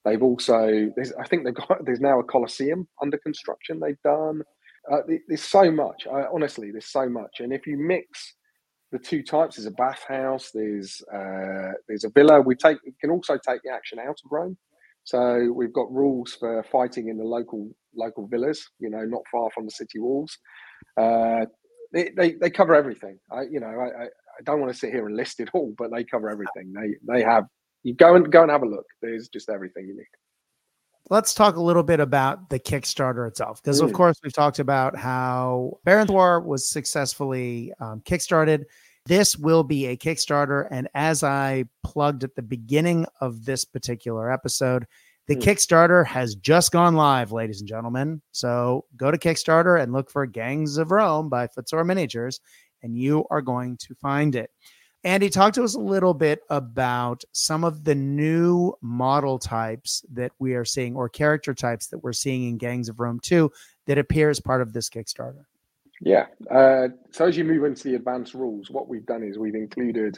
they've 0.05 0.23
also 0.23 0.89
i 1.19 1.27
think 1.27 1.43
they've 1.43 1.55
got 1.55 1.79
there's 1.85 1.99
now 1.99 2.19
a 2.19 2.23
coliseum 2.23 2.87
under 3.01 3.17
construction 3.17 3.79
they've 3.79 4.01
done 4.03 4.41
uh, 4.91 4.97
there's 5.27 5.43
so 5.43 5.71
much. 5.71 6.07
I, 6.07 6.25
honestly, 6.31 6.71
there's 6.71 6.91
so 6.91 7.09
much. 7.09 7.39
And 7.39 7.51
if 7.51 7.65
you 7.65 7.77
mix 7.77 8.33
the 8.91 8.99
two 8.99 9.23
types, 9.23 9.55
there's 9.55 9.65
a 9.65 9.71
bathhouse, 9.71 10.51
there's 10.53 11.01
uh, 11.13 11.71
there's 11.87 12.03
a 12.03 12.09
villa. 12.09 12.41
We 12.41 12.55
take 12.55 12.77
we 12.85 12.93
can 13.01 13.09
also 13.09 13.33
take 13.33 13.61
the 13.63 13.71
action 13.71 13.99
out 13.99 14.19
of 14.23 14.31
Rome. 14.31 14.57
So 15.03 15.51
we've 15.53 15.73
got 15.73 15.91
rules 15.91 16.35
for 16.39 16.63
fighting 16.71 17.09
in 17.09 17.17
the 17.17 17.23
local 17.23 17.69
local 17.95 18.27
villas. 18.27 18.67
You 18.79 18.89
know, 18.89 19.05
not 19.05 19.21
far 19.31 19.49
from 19.53 19.65
the 19.65 19.71
city 19.71 19.99
walls. 19.99 20.37
Uh, 20.97 21.45
they, 21.93 22.11
they, 22.15 22.33
they 22.33 22.49
cover 22.49 22.75
everything. 22.75 23.17
I 23.31 23.43
you 23.49 23.59
know 23.59 23.67
I, 23.67 24.03
I, 24.03 24.05
I 24.05 24.41
don't 24.43 24.59
want 24.59 24.71
to 24.71 24.77
sit 24.77 24.91
here 24.91 25.07
and 25.07 25.15
list 25.15 25.39
it 25.39 25.49
all, 25.53 25.73
but 25.77 25.91
they 25.91 26.03
cover 26.03 26.29
everything. 26.29 26.73
They 26.73 27.13
they 27.13 27.23
have 27.23 27.45
you 27.85 27.93
go 27.93 28.15
and 28.15 28.31
go 28.31 28.41
and 28.41 28.51
have 28.51 28.63
a 28.63 28.67
look. 28.67 28.85
There's 29.01 29.29
just 29.29 29.49
everything 29.49 29.87
you 29.87 29.95
need 29.95 30.05
let's 31.09 31.33
talk 31.33 31.55
a 31.55 31.61
little 31.61 31.83
bit 31.83 31.99
about 31.99 32.49
the 32.49 32.59
Kickstarter 32.59 33.27
itself. 33.27 33.61
Because, 33.61 33.81
mm. 33.81 33.85
of 33.85 33.93
course, 33.93 34.17
we've 34.23 34.33
talked 34.33 34.59
about 34.59 34.95
how 34.95 35.79
Barons 35.83 36.11
War 36.11 36.39
was 36.41 36.67
successfully 36.69 37.73
um, 37.79 38.01
kickstarted. 38.01 38.63
This 39.05 39.37
will 39.37 39.63
be 39.63 39.87
a 39.87 39.97
Kickstarter. 39.97 40.67
And 40.71 40.87
as 40.95 41.23
I 41.23 41.65
plugged 41.83 42.23
at 42.23 42.35
the 42.35 42.41
beginning 42.41 43.05
of 43.21 43.45
this 43.45 43.65
particular 43.65 44.31
episode, 44.31 44.85
the 45.27 45.35
mm. 45.35 45.41
Kickstarter 45.41 46.05
has 46.05 46.35
just 46.35 46.71
gone 46.71 46.95
live, 46.95 47.31
ladies 47.31 47.59
and 47.59 47.69
gentlemen. 47.69 48.21
So 48.31 48.85
go 48.97 49.11
to 49.11 49.17
Kickstarter 49.17 49.81
and 49.81 49.93
look 49.93 50.09
for 50.09 50.25
Gangs 50.25 50.77
of 50.77 50.91
Rome 50.91 51.29
by 51.29 51.47
Footsore 51.47 51.85
Miniatures, 51.85 52.39
and 52.81 52.97
you 52.97 53.25
are 53.29 53.41
going 53.41 53.77
to 53.77 53.95
find 53.95 54.35
it. 54.35 54.49
Andy, 55.05 55.29
talk 55.29 55.53
to 55.53 55.63
us 55.63 55.75
a 55.75 55.79
little 55.79 56.15
bit 56.15 56.41
about 56.49 57.23
some 57.31 57.63
of 57.63 57.83
the 57.83 57.93
new 57.93 58.73
model 58.81 59.37
types 59.37 60.03
that 60.11 60.31
we 60.39 60.55
are 60.55 60.65
seeing 60.65 60.95
or 60.95 61.07
character 61.09 61.53
types 61.53 61.85
that 61.87 61.99
we're 61.99 62.11
seeing 62.11 62.49
in 62.49 62.57
Gangs 62.57 62.89
of 62.89 62.99
Rome 62.99 63.19
2 63.19 63.51
that 63.85 63.99
appear 63.99 64.31
as 64.31 64.39
part 64.39 64.63
of 64.63 64.73
this 64.73 64.89
Kickstarter. 64.89 65.45
Yeah. 66.01 66.25
Uh, 66.49 66.87
so 67.11 67.27
as 67.27 67.37
you 67.37 67.43
move 67.43 67.65
into 67.65 67.83
the 67.83 67.93
advanced 67.93 68.33
rules, 68.33 68.71
what 68.71 68.87
we've 68.87 69.05
done 69.05 69.21
is 69.21 69.37
we've 69.37 69.53
included 69.53 70.17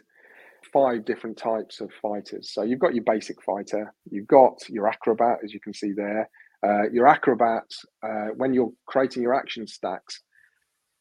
five 0.71 1.04
different 1.04 1.36
types 1.36 1.82
of 1.82 1.91
fighters. 2.02 2.54
So 2.54 2.63
you've 2.63 2.80
got 2.80 2.95
your 2.95 3.04
basic 3.04 3.43
fighter, 3.43 3.93
you've 4.10 4.28
got 4.28 4.69
your 4.69 4.88
acrobat, 4.88 5.39
as 5.43 5.54
you 5.54 5.60
can 5.60 5.73
see 5.73 5.91
there. 5.91 6.30
Uh, 6.65 6.89
your 6.93 7.08
acrobat, 7.08 7.65
uh, 8.04 8.28
when 8.38 8.54
you're 8.54 8.71
creating 8.86 9.21
your 9.21 9.36
action 9.36 9.67
stacks, 9.67 10.21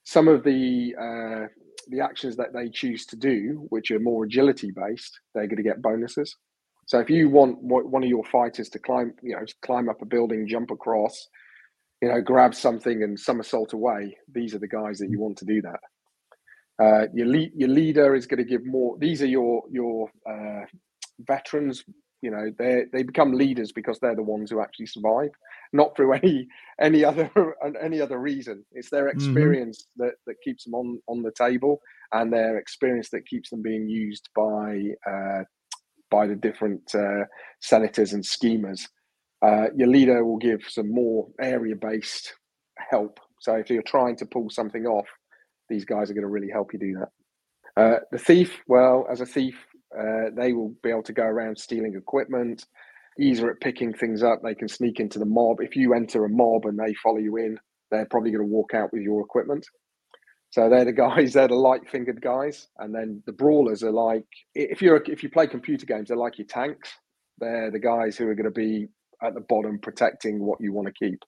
some 0.06 0.28
of 0.28 0.44
the 0.44 0.94
uh, 0.98 1.48
the 1.88 2.00
actions 2.00 2.36
that 2.36 2.52
they 2.52 2.68
choose 2.68 3.04
to 3.06 3.16
do, 3.16 3.66
which 3.70 3.90
are 3.90 3.98
more 3.98 4.24
agility 4.24 4.70
based, 4.70 5.20
they're 5.34 5.48
going 5.48 5.56
to 5.56 5.62
get 5.62 5.82
bonuses. 5.82 6.34
So 6.86 7.00
if 7.00 7.10
you 7.10 7.28
want 7.28 7.58
one 7.60 8.02
of 8.04 8.08
your 8.08 8.24
fighters 8.24 8.68
to 8.70 8.78
climb, 8.78 9.12
you 9.22 9.34
know, 9.34 9.44
climb 9.62 9.88
up 9.88 10.02
a 10.02 10.06
building, 10.06 10.46
jump 10.46 10.70
across, 10.70 11.28
you 12.00 12.08
know, 12.08 12.20
grab 12.20 12.54
something 12.54 13.02
and 13.02 13.18
somersault 13.18 13.72
away, 13.72 14.16
these 14.32 14.54
are 14.54 14.60
the 14.60 14.68
guys 14.68 14.98
that 14.98 15.10
you 15.10 15.18
want 15.18 15.36
to 15.38 15.44
do 15.44 15.60
that. 15.62 15.80
Uh, 16.82 17.06
your 17.12 17.26
lead, 17.26 17.50
your 17.56 17.68
leader 17.68 18.14
is 18.14 18.26
going 18.26 18.38
to 18.38 18.48
give 18.48 18.64
more. 18.64 18.96
These 18.98 19.22
are 19.22 19.26
your 19.26 19.62
your 19.70 20.08
uh, 20.28 20.64
veterans 21.18 21.84
you 22.22 22.30
know 22.30 22.50
they 22.58 22.84
they 22.92 23.02
become 23.02 23.32
leaders 23.32 23.72
because 23.72 23.98
they're 23.98 24.16
the 24.16 24.22
ones 24.22 24.50
who 24.50 24.60
actually 24.60 24.86
survive 24.86 25.30
not 25.72 25.94
through 25.96 26.12
any 26.22 26.46
any 26.80 27.04
other 27.04 27.30
any 27.82 28.00
other 28.00 28.18
reason 28.18 28.64
it's 28.72 28.90
their 28.90 29.08
mm-hmm. 29.08 29.16
experience 29.16 29.82
mm-hmm. 29.82 30.06
that 30.06 30.14
that 30.26 30.36
keeps 30.42 30.64
them 30.64 30.74
on 30.74 31.00
on 31.08 31.22
the 31.22 31.32
table 31.32 31.80
and 32.12 32.32
their 32.32 32.58
experience 32.58 33.10
that 33.10 33.26
keeps 33.26 33.50
them 33.50 33.62
being 33.62 33.88
used 33.88 34.28
by 34.34 34.80
uh, 35.08 35.42
by 36.10 36.26
the 36.26 36.36
different 36.36 36.82
uh, 36.94 37.24
senators 37.60 38.12
and 38.12 38.24
schemers 38.24 38.88
uh, 39.42 39.66
your 39.76 39.88
leader 39.88 40.24
will 40.24 40.38
give 40.38 40.62
some 40.68 40.90
more 40.90 41.28
area 41.40 41.74
based 41.76 42.34
help 42.90 43.18
so 43.40 43.54
if 43.54 43.68
you're 43.68 43.82
trying 43.82 44.16
to 44.16 44.26
pull 44.26 44.48
something 44.48 44.86
off 44.86 45.06
these 45.68 45.84
guys 45.84 46.10
are 46.10 46.14
going 46.14 46.22
to 46.22 46.28
really 46.28 46.50
help 46.50 46.72
you 46.72 46.78
do 46.78 46.94
that 46.98 47.82
uh, 47.82 47.98
the 48.10 48.18
thief 48.18 48.60
well 48.66 49.06
as 49.10 49.20
a 49.20 49.26
thief 49.26 49.56
uh, 49.98 50.30
they 50.34 50.52
will 50.52 50.74
be 50.82 50.90
able 50.90 51.02
to 51.04 51.12
go 51.12 51.24
around 51.24 51.58
stealing 51.58 51.94
equipment, 51.96 52.66
easier 53.18 53.50
at 53.50 53.60
picking 53.60 53.92
things 53.92 54.22
up. 54.22 54.40
They 54.42 54.54
can 54.54 54.68
sneak 54.68 55.00
into 55.00 55.18
the 55.18 55.24
mob. 55.24 55.60
If 55.60 55.76
you 55.76 55.94
enter 55.94 56.24
a 56.24 56.28
mob 56.28 56.66
and 56.66 56.78
they 56.78 56.94
follow 56.94 57.18
you 57.18 57.36
in, 57.36 57.58
they're 57.90 58.06
probably 58.06 58.30
going 58.30 58.46
to 58.46 58.52
walk 58.52 58.74
out 58.74 58.92
with 58.92 59.02
your 59.02 59.20
equipment. 59.20 59.66
So 60.50 60.68
they're 60.68 60.84
the 60.84 60.92
guys. 61.06 61.32
They're 61.32 61.48
the 61.48 61.54
light-fingered 61.54 62.20
guys, 62.20 62.68
and 62.78 62.94
then 62.94 63.22
the 63.26 63.32
brawlers 63.32 63.82
are 63.82 63.92
like 63.92 64.26
if 64.54 64.82
you're 64.82 65.02
if 65.06 65.22
you 65.22 65.30
play 65.30 65.46
computer 65.46 65.86
games, 65.86 66.08
they're 66.08 66.16
like 66.16 66.38
your 66.38 66.46
tanks. 66.46 66.90
They're 67.38 67.70
the 67.70 67.78
guys 67.78 68.16
who 68.16 68.28
are 68.28 68.34
going 68.34 68.44
to 68.44 68.50
be 68.50 68.88
at 69.22 69.34
the 69.34 69.40
bottom 69.40 69.78
protecting 69.78 70.44
what 70.44 70.60
you 70.60 70.72
want 70.72 70.88
to 70.88 70.92
keep. 70.92 71.22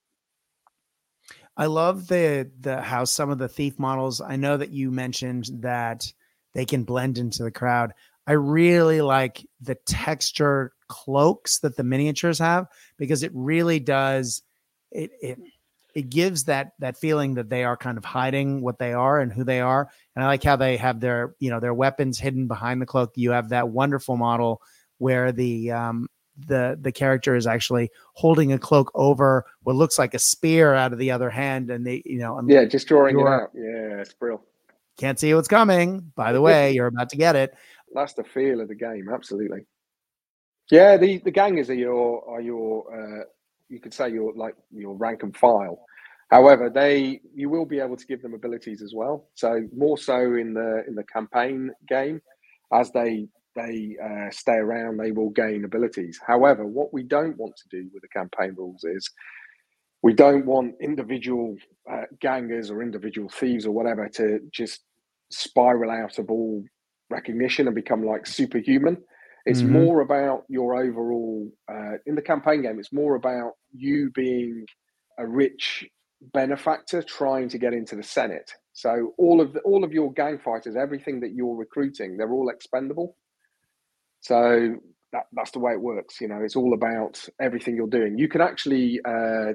I 1.57 1.67
love 1.67 2.07
the 2.07 2.51
the 2.61 2.81
how 2.81 3.05
some 3.05 3.31
of 3.31 3.39
the 3.39 3.49
thief 3.49 3.79
models. 3.79 4.21
I 4.21 4.37
know 4.37 4.57
that 4.57 4.71
you 4.71 4.91
mentioned 4.91 5.51
that 5.61 6.11
they 6.55 6.65
can 6.65 6.85
blend 6.85 7.19
into 7.19 7.43
the 7.43 7.51
crowd. 7.51 7.93
I 8.29 8.33
really 8.33 9.01
like 9.01 9.45
the 9.63 9.75
texture 9.75 10.73
cloaks 10.87 11.61
that 11.61 11.77
the 11.77 11.83
miniatures 11.83 12.39
have 12.39 12.67
because 12.99 13.23
it 13.23 13.31
really 13.35 13.81
does 13.81 14.43
it 14.93 15.11
it 15.23 15.39
it 15.95 16.11
gives 16.11 16.45
that 16.45 16.73
that 16.79 16.99
feeling 16.99 17.35
that 17.35 17.49
they 17.49 17.65
are 17.65 17.77
kind 17.77 17.97
of 17.97 18.05
hiding 18.05 18.61
what 18.61 18.79
they 18.79 18.93
are 18.93 19.19
and 19.19 19.33
who 19.33 19.45
they 19.45 19.61
are. 19.61 19.89
And 20.15 20.23
I 20.23 20.29
like 20.29 20.45
how 20.45 20.57
they 20.57 20.77
have 20.77 21.01
their 21.01 21.35
you 21.39 21.49
know 21.49 21.59
their 21.59 21.73
weapons 21.73 22.19
hidden 22.19 22.47
behind 22.49 22.83
the 22.83 22.87
cloak. 22.87 23.13
You 23.15 23.31
have 23.31 23.49
that 23.49 23.71
wonderful 23.71 24.19
model 24.19 24.61
where 24.99 25.33
the 25.33 25.71
um 25.71 26.07
the 26.37 26.79
the 26.79 26.93
character 26.93 27.35
is 27.35 27.47
actually 27.47 27.91
holding 28.13 28.53
a 28.53 28.59
cloak 28.59 28.93
over 28.95 29.47
what 29.63 29.75
looks 29.75 29.99
like 29.99 30.13
a 30.13 30.19
spear 30.19 30.75
out 30.75 30.93
of 30.93 30.99
the 30.99 31.13
other 31.13 31.31
hand, 31.31 31.71
and 31.71 31.87
they 31.87 32.03
you 32.05 32.19
know 32.19 32.39
yeah 32.47 32.67
just 32.67 32.89
drawing 32.89 33.19
it 33.19 33.27
out. 33.27 33.51
Yeah, 33.55 34.03
it's 34.03 34.13
brilliant. 34.13 34.43
Can't 34.99 35.19
see 35.19 35.33
what's 35.33 35.49
coming. 35.49 36.13
By 36.15 36.33
the 36.33 36.41
way, 36.41 36.73
you're 36.73 36.89
about 36.89 37.09
to 37.11 37.17
get 37.17 37.37
it 37.37 37.55
that's 37.95 38.15
the 38.15 38.25
feel 38.25 38.61
of 38.61 38.69
the 38.69 38.75
game. 38.75 39.09
Absolutely. 39.13 39.67
Yeah, 40.71 40.97
the 40.97 41.19
the 41.19 41.31
gangers 41.31 41.71
are 41.71 41.75
your 41.75 42.29
are 42.29 42.41
your 42.41 42.85
uh, 43.21 43.25
you 43.69 43.81
could 43.81 43.95
say 43.95 44.11
your 44.11 44.33
like 44.35 44.55
your 44.71 44.95
rank 44.95 45.23
and 45.23 45.37
file. 45.37 45.81
However, 46.31 46.69
they 46.69 47.21
you 47.35 47.49
will 47.49 47.65
be 47.65 47.81
able 47.81 47.97
to 47.97 48.07
give 48.07 48.21
them 48.23 48.35
abilities 48.35 48.83
as 48.83 48.93
well. 48.95 49.29
So 49.35 49.63
more 49.75 49.97
so 49.97 50.35
in 50.35 50.53
the 50.53 50.85
in 50.87 50.95
the 50.95 51.05
campaign 51.05 51.71
game, 51.89 52.21
as 52.73 52.91
they 52.93 53.29
they 53.57 53.97
uh, 54.03 54.31
stay 54.31 54.53
around, 54.57 54.99
they 54.99 55.11
will 55.11 55.31
gain 55.31 55.65
abilities. 55.65 56.21
However, 56.25 56.67
what 56.67 56.93
we 56.93 57.03
don't 57.03 57.37
want 57.39 57.57
to 57.57 57.69
do 57.71 57.89
with 57.93 58.03
the 58.03 58.09
campaign 58.09 58.55
rules 58.57 58.85
is 58.85 59.11
we 60.03 60.13
don't 60.13 60.47
want 60.47 60.75
individual 60.81 61.57
uh, 61.91 62.03
gangers 62.21 62.71
or 62.71 62.83
individual 62.83 63.29
thieves 63.29 63.67
or 63.67 63.73
whatever 63.73 64.09
to 64.09 64.41
just 64.53 64.83
spiral 65.31 65.91
out 65.91 66.19
of 66.19 66.31
all 66.31 66.63
recognition 67.11 67.67
and 67.67 67.75
become 67.75 68.05
like 68.05 68.27
superhuman. 68.27 68.99
It's 69.47 69.61
mm-hmm. 69.61 69.73
more 69.73 70.01
about 70.01 70.45
your 70.49 70.75
overall 70.75 71.51
uh, 71.71 71.97
in 72.07 72.15
the 72.15 72.23
campaign 72.23 72.63
game. 72.63 72.79
It's 72.79 72.93
more 72.93 73.15
about 73.15 73.53
you 73.73 74.11
being 74.15 74.67
a 75.19 75.27
rich 75.27 75.87
benefactor 76.21 77.03
trying 77.03 77.49
to 77.51 77.59
get 77.59 77.73
into 77.73 77.97
the 77.97 78.03
Senate. 78.03 78.53
So 78.73 79.15
all 79.17 79.41
of 79.41 79.55
the, 79.55 79.61
all 79.61 79.85
of 79.85 79.93
your 79.93 80.13
gang 80.13 80.39
fighters, 80.39 80.77
everything 80.77 81.21
that 81.21 81.33
you're 81.33 81.57
recruiting, 81.57 82.17
they're 82.17 82.33
all 82.33 82.51
expendable. 82.51 83.17
So 84.21 84.77
that, 85.13 85.25
that's 85.33 85.53
the 85.53 85.61
way 85.61 85.73
it 85.73 85.81
works. 85.81 86.21
You 86.21 86.29
know, 86.29 86.41
it's 86.43 86.57
all 86.57 86.75
about 86.75 87.25
everything 87.41 87.75
you're 87.75 87.87
doing. 87.87 88.19
You 88.19 88.29
can 88.29 88.41
actually 88.41 89.01
uh, 89.05 89.53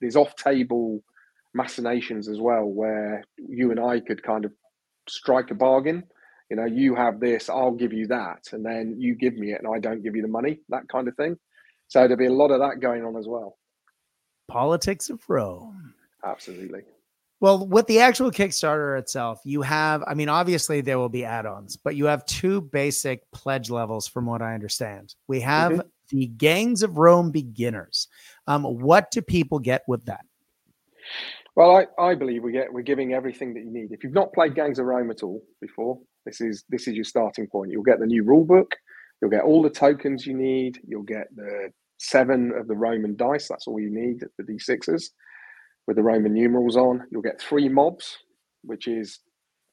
there's 0.00 0.16
off 0.16 0.34
table 0.36 1.02
machinations 1.54 2.28
as 2.28 2.40
well, 2.40 2.64
where 2.64 3.24
you 3.36 3.70
and 3.70 3.80
I 3.80 4.00
could 4.00 4.22
kind 4.22 4.44
of 4.44 4.52
strike 5.08 5.50
a 5.50 5.54
bargain. 5.54 6.04
You 6.50 6.56
know, 6.56 6.64
you 6.64 6.94
have 6.94 7.20
this, 7.20 7.50
I'll 7.50 7.72
give 7.72 7.92
you 7.92 8.06
that, 8.06 8.48
and 8.52 8.64
then 8.64 8.96
you 8.98 9.14
give 9.14 9.36
me 9.36 9.52
it, 9.52 9.60
and 9.62 9.72
I 9.72 9.78
don't 9.78 10.02
give 10.02 10.16
you 10.16 10.22
the 10.22 10.28
money, 10.28 10.60
that 10.70 10.88
kind 10.88 11.06
of 11.06 11.14
thing. 11.16 11.36
So 11.88 12.00
there'll 12.00 12.16
be 12.16 12.26
a 12.26 12.32
lot 12.32 12.50
of 12.50 12.60
that 12.60 12.80
going 12.80 13.04
on 13.04 13.16
as 13.16 13.26
well. 13.26 13.58
Politics 14.48 15.10
of 15.10 15.20
Rome. 15.28 15.94
Absolutely. 16.24 16.82
Well, 17.40 17.66
with 17.66 17.86
the 17.86 18.00
actual 18.00 18.30
Kickstarter 18.30 18.98
itself, 18.98 19.40
you 19.44 19.62
have, 19.62 20.02
I 20.06 20.14
mean, 20.14 20.28
obviously 20.28 20.80
there 20.80 20.98
will 20.98 21.08
be 21.08 21.24
add 21.24 21.46
ons, 21.46 21.76
but 21.76 21.94
you 21.94 22.06
have 22.06 22.26
two 22.26 22.60
basic 22.60 23.30
pledge 23.30 23.70
levels 23.70 24.08
from 24.08 24.26
what 24.26 24.42
I 24.42 24.54
understand. 24.54 25.14
We 25.28 25.40
have 25.40 25.72
mm-hmm. 25.72 25.88
the 26.08 26.26
Gangs 26.26 26.82
of 26.82 26.98
Rome 26.98 27.30
beginners. 27.30 28.08
Um, 28.48 28.64
what 28.64 29.10
do 29.12 29.22
people 29.22 29.60
get 29.60 29.82
with 29.86 30.06
that? 30.06 30.24
Well, 31.54 31.76
I, 31.76 32.02
I 32.02 32.14
believe 32.14 32.42
we 32.42 32.52
get 32.52 32.72
we're 32.72 32.82
giving 32.82 33.14
everything 33.14 33.54
that 33.54 33.60
you 33.60 33.72
need. 33.72 33.92
If 33.92 34.04
you've 34.04 34.12
not 34.12 34.32
played 34.32 34.54
Gangs 34.54 34.78
of 34.78 34.86
Rome 34.86 35.10
at 35.10 35.22
all 35.22 35.42
before, 35.60 35.98
this 36.28 36.40
is 36.42 36.64
this 36.68 36.86
is 36.86 36.94
your 36.94 37.04
starting 37.04 37.46
point. 37.46 37.72
You'll 37.72 37.82
get 37.82 37.98
the 37.98 38.06
new 38.06 38.22
rule 38.22 38.44
book, 38.44 38.74
you'll 39.20 39.30
get 39.30 39.44
all 39.44 39.62
the 39.62 39.70
tokens 39.70 40.26
you 40.26 40.34
need, 40.34 40.78
you'll 40.86 41.02
get 41.02 41.26
the 41.34 41.70
seven 41.98 42.52
of 42.56 42.68
the 42.68 42.76
Roman 42.76 43.16
dice, 43.16 43.48
that's 43.48 43.66
all 43.66 43.80
you 43.80 43.90
need, 43.90 44.22
the 44.36 44.44
D6s 44.44 45.10
with 45.86 45.96
the 45.96 46.02
Roman 46.02 46.34
numerals 46.34 46.76
on. 46.76 47.02
You'll 47.10 47.22
get 47.22 47.40
three 47.40 47.68
mobs, 47.68 48.18
which 48.62 48.86
is 48.86 49.20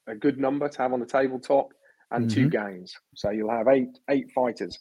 a 0.08 0.16
good 0.16 0.40
number 0.40 0.70
to 0.70 0.82
have 0.82 0.94
on 0.94 1.02
the 1.02 1.06
tabletop, 1.06 1.68
and 2.12 2.26
mm-hmm. 2.26 2.36
two 2.36 2.50
gangs. 2.50 2.94
So 3.16 3.30
you'll 3.32 3.52
have 3.52 3.68
eight 3.68 3.98
eight 4.10 4.32
fighters. 4.34 4.80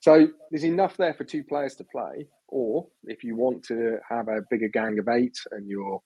So 0.00 0.28
there's 0.50 0.64
enough 0.64 0.96
there 0.96 1.14
for 1.14 1.24
two 1.24 1.42
players 1.42 1.74
to 1.76 1.84
play. 1.84 2.28
Or 2.48 2.86
if 3.04 3.24
you 3.24 3.34
want 3.34 3.64
to 3.64 3.98
have 4.08 4.28
a 4.28 4.42
bigger 4.50 4.68
gang 4.68 4.98
of 5.00 5.08
eight, 5.08 5.36
and 5.50 5.68
your 5.68 6.00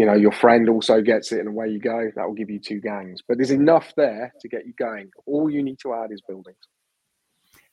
you 0.00 0.06
know 0.06 0.14
your 0.14 0.32
friend 0.32 0.70
also 0.70 1.02
gets 1.02 1.30
it, 1.30 1.40
and 1.40 1.48
away 1.48 1.68
you 1.68 1.78
go, 1.78 2.10
that 2.16 2.26
will 2.26 2.32
give 2.32 2.48
you 2.48 2.58
two 2.58 2.80
gangs. 2.80 3.20
But 3.26 3.36
there's 3.36 3.50
enough 3.50 3.92
there 3.98 4.32
to 4.40 4.48
get 4.48 4.66
you 4.66 4.72
going. 4.78 5.10
All 5.26 5.50
you 5.50 5.62
need 5.62 5.78
to 5.80 5.92
add 5.92 6.10
is 6.10 6.22
buildings. 6.26 6.56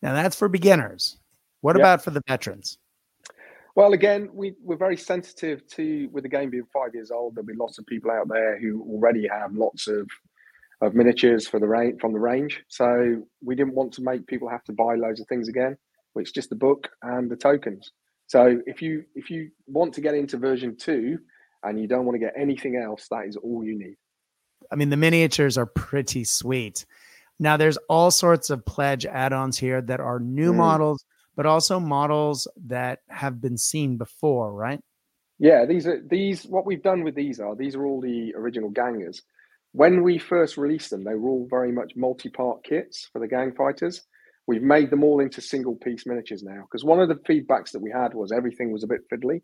Now 0.01 0.13
that's 0.13 0.35
for 0.35 0.49
beginners. 0.49 1.17
What 1.61 1.77
yep. 1.77 1.83
about 1.83 2.03
for 2.03 2.11
the 2.11 2.21
veterans? 2.27 2.77
Well, 3.75 3.93
again, 3.93 4.29
we, 4.33 4.55
we're 4.61 4.75
very 4.75 4.97
sensitive 4.97 5.65
to 5.67 6.09
with 6.11 6.23
the 6.23 6.29
game 6.29 6.49
being 6.49 6.67
five 6.73 6.93
years 6.93 7.11
old. 7.11 7.35
There'll 7.35 7.47
be 7.47 7.53
lots 7.55 7.77
of 7.77 7.85
people 7.85 8.11
out 8.11 8.27
there 8.27 8.59
who 8.59 8.81
already 8.81 9.25
have 9.31 9.53
lots 9.53 9.87
of 9.87 10.05
of 10.81 10.93
miniatures 10.93 11.47
for 11.47 11.61
the 11.61 11.67
range 11.67 12.01
from 12.01 12.11
the 12.11 12.19
range. 12.19 12.61
So 12.67 13.23
we 13.41 13.55
didn't 13.55 13.73
want 13.73 13.93
to 13.93 14.01
make 14.01 14.27
people 14.27 14.49
have 14.49 14.65
to 14.65 14.73
buy 14.73 14.95
loads 14.95 15.21
of 15.21 15.27
things 15.27 15.47
again. 15.47 15.77
It's 16.17 16.31
just 16.33 16.49
the 16.49 16.55
book 16.55 16.89
and 17.03 17.31
the 17.31 17.37
tokens. 17.37 17.93
So 18.25 18.59
if 18.65 18.81
you 18.81 19.05
if 19.15 19.29
you 19.29 19.49
want 19.65 19.93
to 19.93 20.01
get 20.01 20.13
into 20.13 20.37
version 20.37 20.75
two 20.75 21.19
and 21.63 21.79
you 21.79 21.87
don't 21.87 22.05
want 22.05 22.15
to 22.15 22.19
get 22.19 22.33
anything 22.37 22.75
else, 22.75 23.07
that 23.09 23.25
is 23.27 23.35
all 23.35 23.63
you 23.63 23.77
need. 23.77 23.95
I 24.71 24.75
mean, 24.75 24.89
the 24.89 24.97
miniatures 24.97 25.57
are 25.57 25.65
pretty 25.65 26.23
sweet. 26.23 26.85
Now, 27.39 27.57
there's 27.57 27.77
all 27.89 28.11
sorts 28.11 28.49
of 28.49 28.65
pledge 28.65 29.05
add-ons 29.05 29.57
here 29.57 29.81
that 29.81 29.99
are 29.99 30.19
new 30.19 30.51
mm. 30.51 30.57
models 30.57 31.05
but 31.37 31.45
also 31.45 31.79
models 31.79 32.47
that 32.65 32.99
have 33.07 33.39
been 33.39 33.57
seen 33.57 33.95
before, 33.95 34.51
right? 34.51 34.81
Yeah, 35.39 35.65
these 35.65 35.85
are 35.87 36.01
these. 36.09 36.43
What 36.45 36.65
we've 36.65 36.81
done 36.81 37.03
with 37.03 37.13
these 37.13 37.39
are 37.39 37.55
these 37.55 37.75
are 37.75 37.85
all 37.85 38.01
the 38.01 38.33
original 38.35 38.71
gangers. 38.71 39.21
When 39.71 40.01
we 40.01 40.17
first 40.17 40.57
released 40.57 40.89
them, 40.89 41.03
they 41.03 41.13
were 41.13 41.29
all 41.29 41.47
very 41.47 41.71
much 41.71 41.93
multi-part 41.95 42.63
kits 42.63 43.07
for 43.13 43.19
the 43.19 43.27
gang 43.27 43.53
fighters. 43.53 44.01
We've 44.47 44.63
made 44.63 44.89
them 44.89 45.03
all 45.03 45.19
into 45.19 45.41
single-piece 45.41 46.07
miniatures 46.07 46.41
now 46.41 46.61
because 46.61 46.83
one 46.83 46.99
of 46.99 47.09
the 47.09 47.15
feedbacks 47.15 47.71
that 47.71 47.81
we 47.81 47.91
had 47.91 48.15
was 48.15 48.31
everything 48.31 48.71
was 48.71 48.83
a 48.83 48.87
bit 48.87 49.01
fiddly. 49.13 49.41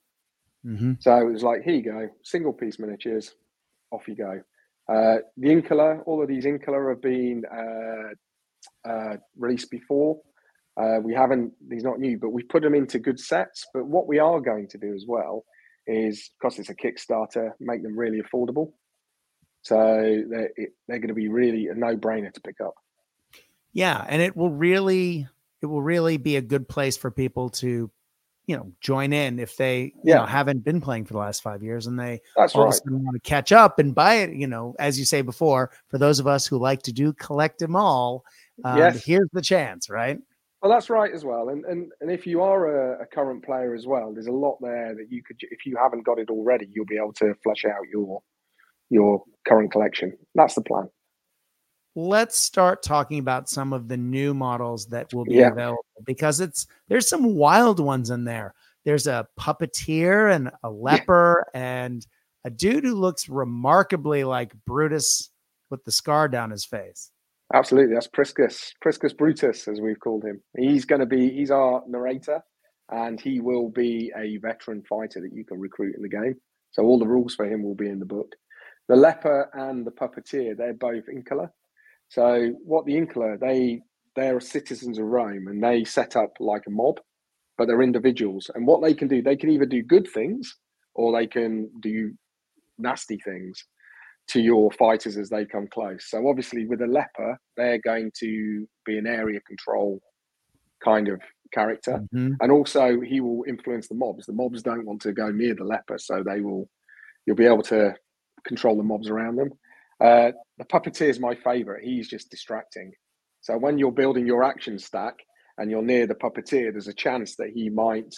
Mm-hmm. 0.66 0.94
So 1.00 1.18
it 1.18 1.32
was 1.32 1.44
like, 1.44 1.64
here 1.64 1.76
you 1.76 1.84
go, 1.84 2.10
single-piece 2.24 2.80
miniatures, 2.80 3.36
off 3.92 4.08
you 4.08 4.16
go. 4.16 4.42
Uh, 4.88 5.18
the 5.38 5.50
Incola, 5.50 6.02
all 6.06 6.22
of 6.22 6.28
these 6.28 6.46
Incola 6.46 6.90
have 6.90 7.02
been 7.02 7.44
uh, 7.52 8.90
uh, 8.90 9.18
released 9.38 9.70
before. 9.72 10.20
Uh, 10.76 11.00
we 11.04 11.14
haven't, 11.14 11.54
he's 11.70 11.84
not 11.84 12.00
new, 12.00 12.18
but 12.18 12.30
we 12.30 12.44
put 12.44 12.64
them 12.64 12.74
into 12.74 12.98
good 12.98 13.20
sets. 13.20 13.68
But 13.74 13.86
what 13.86 14.08
we 14.08 14.20
are 14.20 14.40
going 14.40 14.68
to 14.70 14.78
do 14.78 14.94
as 14.94 15.06
well 15.08 15.46
is, 15.86 16.32
because 16.40 16.60
it's 16.60 16.70
a 16.70 16.76
Kickstarter, 16.76 17.52
make 17.60 17.84
them 17.84 17.98
really 17.98 18.22
affordable. 18.22 18.72
So 19.62 19.76
they're, 19.76 20.50
they're 20.88 21.00
going 21.00 21.10
to 21.10 21.14
be 21.14 21.28
really 21.28 21.68
a 21.68 21.76
no 21.76 21.96
brainer 21.96 22.34
to 22.34 22.42
pick 22.42 22.60
up. 22.60 22.74
Yeah. 23.72 24.04
And 24.08 24.22
it 24.22 24.36
will 24.36 24.52
really, 24.52 25.28
it 25.62 25.66
will 25.66 25.82
really 25.82 26.18
be 26.18 26.36
a 26.36 26.42
good 26.42 26.68
place 26.68 26.98
for 26.98 27.12
people 27.12 27.50
to, 27.50 27.92
you 28.46 28.58
know, 28.58 28.72
join 28.82 29.14
in 29.14 29.40
if 29.40 29.56
they, 29.56 29.94
yeah. 30.04 30.16
you 30.16 30.20
know, 30.22 30.26
haven't 30.26 30.64
been 30.64 30.82
playing 30.82 31.06
for 31.06 31.14
the 31.14 31.20
last 31.20 31.42
five 31.42 31.64
years 31.64 31.88
and 31.88 32.00
they 32.00 32.22
That's 32.36 32.54
all 32.56 32.66
right. 32.66 32.80
want 32.88 33.16
to 33.16 33.20
catch 33.22 33.52
up 33.52 33.80
and 33.80 33.96
buy 33.96 34.16
it. 34.16 34.34
You 34.34 34.48
know, 34.48 34.76
as 34.80 35.00
you 35.00 35.06
say 35.06 35.22
before, 35.22 35.72
for 35.88 35.98
those 35.98 36.20
of 36.20 36.28
us 36.28 36.46
who 36.46 36.58
like 36.58 36.82
to 36.84 36.92
do 36.92 37.14
collect 37.14 37.60
them 37.60 37.76
all, 37.76 38.26
um, 38.66 38.78
yes. 38.78 39.04
here's 39.04 39.30
the 39.32 39.42
chance, 39.42 39.90
right? 39.90 40.20
Well, 40.62 40.72
that's 40.72 40.90
right 40.90 41.14
as 41.14 41.26
well. 41.26 41.50
And 41.50 41.66
and, 41.66 41.92
and 42.02 42.12
if 42.12 42.26
you 42.26 42.42
are 42.42 42.96
a, 42.96 43.04
a, 43.04 43.06
current 43.06 43.44
player 43.44 43.74
as 43.74 43.86
well, 43.86 44.14
there's 44.14 44.28
a 44.28 44.32
lot 44.32 44.58
there 44.62 44.96
that 44.96 45.08
you 45.10 45.22
could, 45.22 45.38
if 45.42 45.66
you 45.66 45.78
haven't 45.78 46.06
got 46.06 46.20
it 46.20 46.30
already, 46.30 46.70
you'll 46.72 46.86
be 46.86 46.98
able 46.98 47.14
to 47.14 47.34
flesh 47.44 47.66
out 47.66 47.88
your 47.92 48.22
your 48.90 49.24
current 49.46 49.72
collection. 49.72 50.18
That's 50.36 50.56
the 50.56 50.62
plan. 50.62 50.90
Let's 51.96 52.38
start 52.38 52.82
talking 52.82 53.20
about 53.20 53.50
some 53.50 53.72
of 53.72 53.88
the 53.88 53.98
new 53.98 54.34
models 54.34 54.88
that 54.88 55.14
will 55.14 55.26
be 55.26 55.36
yeah. 55.36 55.52
available 55.52 55.86
because 56.06 56.40
it's 56.40 56.66
there's 56.88 57.08
some 57.08 57.36
wild 57.36 57.80
ones 57.80 58.10
in 58.10 58.24
there. 58.24 58.56
There's 58.84 59.08
a 59.08 59.28
puppeteer 59.40 60.34
and 60.34 60.50
a 60.64 60.70
leper 60.70 61.46
yeah. 61.54 61.62
and 61.84 62.08
a 62.46 62.50
dude 62.50 62.84
who 62.84 62.96
looks 62.96 63.30
remarkably 63.30 64.24
like 64.24 64.54
Brutus 64.66 65.30
with 65.70 65.84
the 65.86 65.92
scar 65.92 66.28
down 66.28 66.52
his 66.52 66.66
face. 66.66 67.12
Absolutely, 67.54 67.94
that's 67.94 68.08
Priscus, 68.08 68.74
Priscus 68.82 69.14
Brutus, 69.14 69.68
as 69.68 69.80
we've 69.80 70.00
called 70.00 70.24
him. 70.24 70.42
He's 70.58 70.86
going 70.86 71.02
to 71.02 71.06
be, 71.06 71.30
he's 71.30 71.52
our 71.52 71.84
narrator, 71.88 72.42
and 72.90 73.22
he 73.22 73.40
will 73.40 73.70
be 73.70 74.12
a 74.18 74.38
veteran 74.38 74.84
fighter 74.90 75.22
that 75.22 75.34
you 75.34 75.46
can 75.46 75.60
recruit 75.60 75.96
in 75.96 76.02
the 76.02 76.10
game. 76.10 76.36
So 76.72 76.84
all 76.84 76.98
the 76.98 77.08
rules 77.08 77.36
for 77.36 77.46
him 77.46 77.64
will 77.64 77.76
be 77.76 77.90
in 77.90 78.00
the 78.00 78.06
book. 78.06 78.32
The 78.88 78.96
leper 78.96 79.50
and 79.54 79.86
the 79.86 79.92
puppeteer, 79.92 80.58
they're 80.58 80.74
both 80.74 81.04
Incola. 81.06 81.50
So 82.14 82.52
what 82.64 82.86
the 82.86 82.94
Incola, 82.94 83.40
they 83.40 83.82
they're 84.16 84.40
citizens 84.40 85.00
of 85.00 85.06
Rome, 85.06 85.48
and 85.48 85.64
they 85.64 85.84
set 85.84 86.16
up 86.16 86.34
like 86.40 86.62
a 86.68 86.70
mob, 86.70 87.00
but 87.58 87.66
they're 87.66 87.82
individuals. 87.82 88.52
And 88.54 88.68
what 88.68 88.84
they 88.84 88.94
can 88.94 89.08
do, 89.08 89.24
they 89.24 89.36
can 89.36 89.50
either 89.50 89.66
do 89.66 89.82
good 89.82 90.08
things 90.14 90.56
or 90.94 91.12
they 91.12 91.26
can 91.26 91.72
do 91.82 92.14
nasty 92.78 93.18
things 93.26 93.66
to 94.30 94.40
your 94.40 94.70
fighters 94.74 95.18
as 95.18 95.30
they 95.30 95.44
come 95.44 95.68
close. 95.74 96.10
So 96.12 96.28
obviously 96.28 96.68
with 96.68 96.82
a 96.82 96.88
leper, 96.88 97.40
they're 97.58 97.80
going 97.80 98.12
to 98.20 98.68
be 98.86 99.00
an 99.00 99.08
area 99.08 99.40
control 99.48 100.00
kind 100.84 101.08
of 101.08 101.20
character. 101.52 102.00
Mm-hmm. 102.14 102.34
And 102.42 102.52
also 102.52 103.02
he 103.02 103.22
will 103.22 103.44
influence 103.48 103.88
the 103.88 103.96
mobs. 103.96 104.28
The 104.28 104.34
mobs 104.34 104.62
don't 104.62 104.86
want 104.86 105.02
to 105.02 105.14
go 105.14 105.32
near 105.32 105.56
the 105.56 105.64
leper, 105.64 105.98
so 105.98 106.24
they 106.24 106.42
will 106.42 106.70
you'll 107.26 107.36
be 107.36 107.48
able 107.48 107.64
to 107.64 107.96
control 108.46 108.78
the 108.78 108.84
mobs 108.84 109.10
around 109.10 109.38
them. 109.38 109.50
Uh, 110.04 110.32
the 110.58 110.66
puppeteer 110.66 111.08
is 111.08 111.20
my 111.20 111.34
favorite. 111.34 111.84
He's 111.84 112.10
just 112.10 112.30
distracting. 112.30 112.92
So 113.42 113.58
when 113.58 113.78
you're 113.78 113.92
building 113.92 114.28
your 114.28 114.44
action 114.44 114.78
stack 114.78 115.16
and 115.58 115.72
you're 115.72 115.82
near 115.82 116.08
the 116.08 116.16
puppeteer, 116.16 116.72
there's 116.72 116.88
a 116.90 116.94
chance 116.94 117.36
that 117.38 117.52
he 117.54 117.70
might 117.70 118.14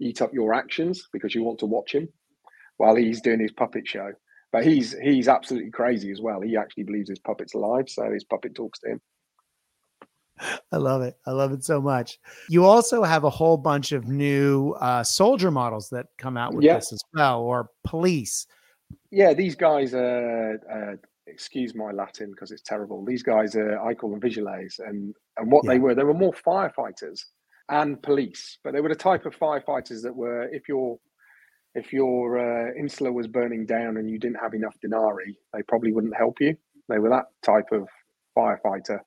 eat 0.00 0.20
up 0.20 0.34
your 0.34 0.52
actions 0.54 1.08
because 1.12 1.34
you 1.34 1.42
want 1.42 1.58
to 1.60 1.66
watch 1.66 1.94
him 1.94 2.08
while 2.76 2.94
he's 2.94 3.20
doing 3.20 3.40
his 3.40 3.52
puppet 3.52 3.88
show. 3.88 4.12
But 4.52 4.66
he's 4.66 4.96
he's 4.98 5.28
absolutely 5.28 5.70
crazy 5.70 6.10
as 6.10 6.20
well. 6.20 6.40
He 6.40 6.56
actually 6.56 6.82
believes 6.82 7.08
his 7.08 7.20
puppet's 7.20 7.54
alive, 7.54 7.88
so 7.88 8.10
his 8.10 8.24
puppet 8.24 8.54
talks 8.54 8.80
to 8.80 8.90
him. 8.90 9.00
I 10.72 10.76
love 10.76 11.02
it. 11.02 11.14
I 11.26 11.30
love 11.30 11.52
it 11.52 11.64
so 11.64 11.80
much. 11.80 12.18
You 12.48 12.64
also 12.64 13.02
have 13.02 13.24
a 13.24 13.30
whole 13.30 13.58
bunch 13.58 13.92
of 13.92 14.08
new 14.08 14.72
uh, 14.80 15.04
soldier 15.04 15.50
models 15.50 15.88
that 15.90 16.06
come 16.18 16.36
out 16.36 16.54
with 16.54 16.64
this 16.64 16.92
as 16.92 17.02
well, 17.14 17.42
or 17.42 17.68
police. 17.84 18.46
Yeah, 19.10 19.34
these 19.34 19.54
guys 19.54 19.94
are. 19.94 20.54
Uh, 20.70 20.96
excuse 21.30 21.74
my 21.74 21.90
Latin 21.92 22.30
because 22.30 22.50
it's 22.50 22.62
terrible. 22.62 23.04
These 23.04 23.22
guys 23.22 23.54
are. 23.56 23.80
I 23.80 23.94
call 23.94 24.10
them 24.10 24.20
vigiles, 24.20 24.78
and 24.78 25.14
and 25.36 25.50
what 25.50 25.64
yeah. 25.64 25.72
they 25.72 25.78
were, 25.78 25.94
they 25.94 26.04
were 26.04 26.14
more 26.14 26.32
firefighters 26.32 27.24
and 27.68 28.02
police, 28.02 28.58
but 28.64 28.72
they 28.72 28.80
were 28.80 28.88
the 28.88 28.94
type 28.94 29.26
of 29.26 29.36
firefighters 29.36 30.02
that 30.02 30.14
were. 30.14 30.44
If 30.52 30.68
you're 30.68 30.98
if 31.74 31.92
your 31.92 32.38
uh, 32.38 32.72
insula 32.76 33.12
was 33.12 33.28
burning 33.28 33.64
down 33.66 33.96
and 33.96 34.10
you 34.10 34.18
didn't 34.18 34.40
have 34.40 34.54
enough 34.54 34.74
denarii, 34.80 35.36
they 35.54 35.62
probably 35.62 35.92
wouldn't 35.92 36.16
help 36.16 36.40
you. 36.40 36.56
They 36.88 36.98
were 36.98 37.10
that 37.10 37.26
type 37.42 37.68
of 37.72 37.88
firefighter. 38.36 39.00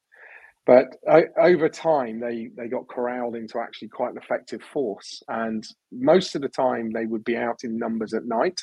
But 0.66 0.96
uh, 1.10 1.24
over 1.38 1.68
time, 1.68 2.22
they, 2.22 2.50
they 2.56 2.70
got 2.70 2.88
corralled 2.88 3.36
into 3.36 3.60
actually 3.60 3.90
quite 3.90 4.12
an 4.12 4.18
effective 4.18 4.62
force. 4.62 5.22
And 5.28 5.68
most 5.92 6.36
of 6.36 6.42
the 6.42 6.48
time, 6.48 6.92
they 6.92 7.06
would 7.06 7.26
be 7.26 7.36
out 7.36 7.66
in 7.66 7.78
numbers 7.78 8.14
at 8.14 8.26
night 8.26 8.62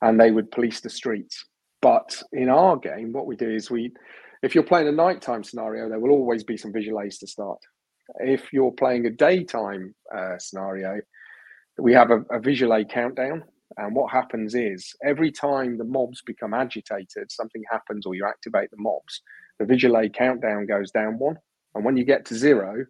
and 0.00 0.18
they 0.18 0.30
would 0.30 0.50
police 0.50 0.80
the 0.80 0.88
streets. 0.88 1.44
But 1.82 2.22
in 2.32 2.48
our 2.48 2.76
game, 2.76 3.12
what 3.12 3.26
we 3.26 3.36
do 3.36 3.50
is 3.50 3.70
we, 3.70 3.92
if 4.42 4.54
you're 4.54 4.64
playing 4.64 4.88
a 4.88 4.92
nighttime 4.92 5.44
scenario, 5.44 5.88
there 5.88 5.98
will 5.98 6.12
always 6.12 6.44
be 6.44 6.56
some 6.56 6.72
vigiles 6.72 7.18
to 7.18 7.26
start. 7.26 7.58
If 8.20 8.52
you're 8.52 8.72
playing 8.72 9.06
a 9.06 9.10
daytime 9.10 9.94
uh, 10.14 10.38
scenario, 10.38 11.00
we 11.78 11.92
have 11.92 12.10
a, 12.10 12.20
a 12.30 12.40
visual 12.40 12.74
aid 12.74 12.88
countdown. 12.88 13.44
And 13.78 13.96
what 13.96 14.12
happens 14.12 14.54
is 14.54 14.94
every 15.04 15.32
time 15.32 15.76
the 15.76 15.84
mobs 15.84 16.22
become 16.22 16.54
agitated, 16.54 17.32
something 17.32 17.62
happens 17.70 18.06
or 18.06 18.14
you 18.14 18.26
activate 18.26 18.70
the 18.70 18.76
mobs, 18.78 19.22
the 19.58 19.64
visual 19.64 19.98
aid 19.98 20.14
countdown 20.14 20.66
goes 20.66 20.90
down 20.90 21.18
one. 21.18 21.36
And 21.74 21.84
when 21.84 21.96
you 21.96 22.04
get 22.04 22.24
to 22.26 22.34
zero, 22.34 22.84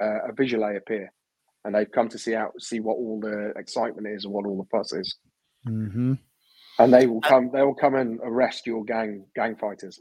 uh, 0.00 0.28
a 0.28 0.32
visual 0.32 0.66
aid 0.66 0.76
appear. 0.76 1.12
And 1.64 1.74
they've 1.74 1.90
come 1.90 2.08
to 2.08 2.18
see 2.18 2.34
out, 2.34 2.60
see 2.60 2.80
what 2.80 2.94
all 2.94 3.20
the 3.20 3.52
excitement 3.56 4.06
is 4.08 4.24
and 4.24 4.32
what 4.32 4.46
all 4.46 4.56
the 4.56 4.68
fuss 4.76 4.92
is. 4.92 5.16
Mm-hmm. 5.68 6.14
And 6.78 6.92
they 6.92 7.06
will 7.06 7.20
come. 7.20 7.50
They 7.52 7.62
will 7.62 7.74
come 7.74 7.94
and 7.94 8.20
arrest 8.22 8.66
your 8.66 8.84
gang 8.84 9.24
gang 9.34 9.56
fighters 9.56 10.00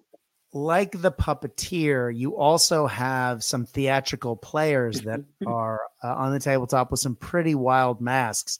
like 0.56 1.02
the 1.02 1.12
puppeteer, 1.12 2.18
you 2.18 2.38
also 2.38 2.88
have 2.88 3.44
some 3.44 3.66
theatrical 3.66 4.38
players 4.38 5.02
that 5.02 5.20
are 5.46 5.82
uh, 6.02 6.16
on 6.16 6.32
the 6.32 6.40
tabletop 6.40 6.90
with 6.90 7.02
some 7.02 7.16
pretty 7.16 7.54
wild 7.54 8.02
masks. 8.02 8.60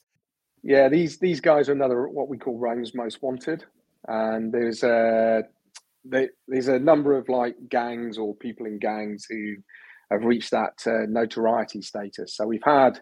Yeah, 0.62 0.88
these 0.88 1.18
these 1.18 1.40
guys 1.40 1.68
are 1.68 1.72
another 1.72 2.06
what 2.08 2.28
we 2.28 2.38
call 2.38 2.58
Rome's 2.58 2.94
most 2.94 3.22
wanted, 3.22 3.64
and 4.06 4.52
there's 4.52 4.82
a 4.82 5.44
they, 6.04 6.28
there's 6.46 6.68
a 6.68 6.78
number 6.78 7.16
of 7.16 7.28
like 7.28 7.56
gangs 7.68 8.18
or 8.18 8.34
people 8.34 8.66
in 8.66 8.78
gangs 8.78 9.26
who 9.28 9.54
have 10.10 10.24
reached 10.24 10.50
that 10.50 10.74
uh, 10.86 11.06
notoriety 11.08 11.82
status. 11.82 12.36
So 12.36 12.46
we've 12.46 12.62
had 12.62 13.00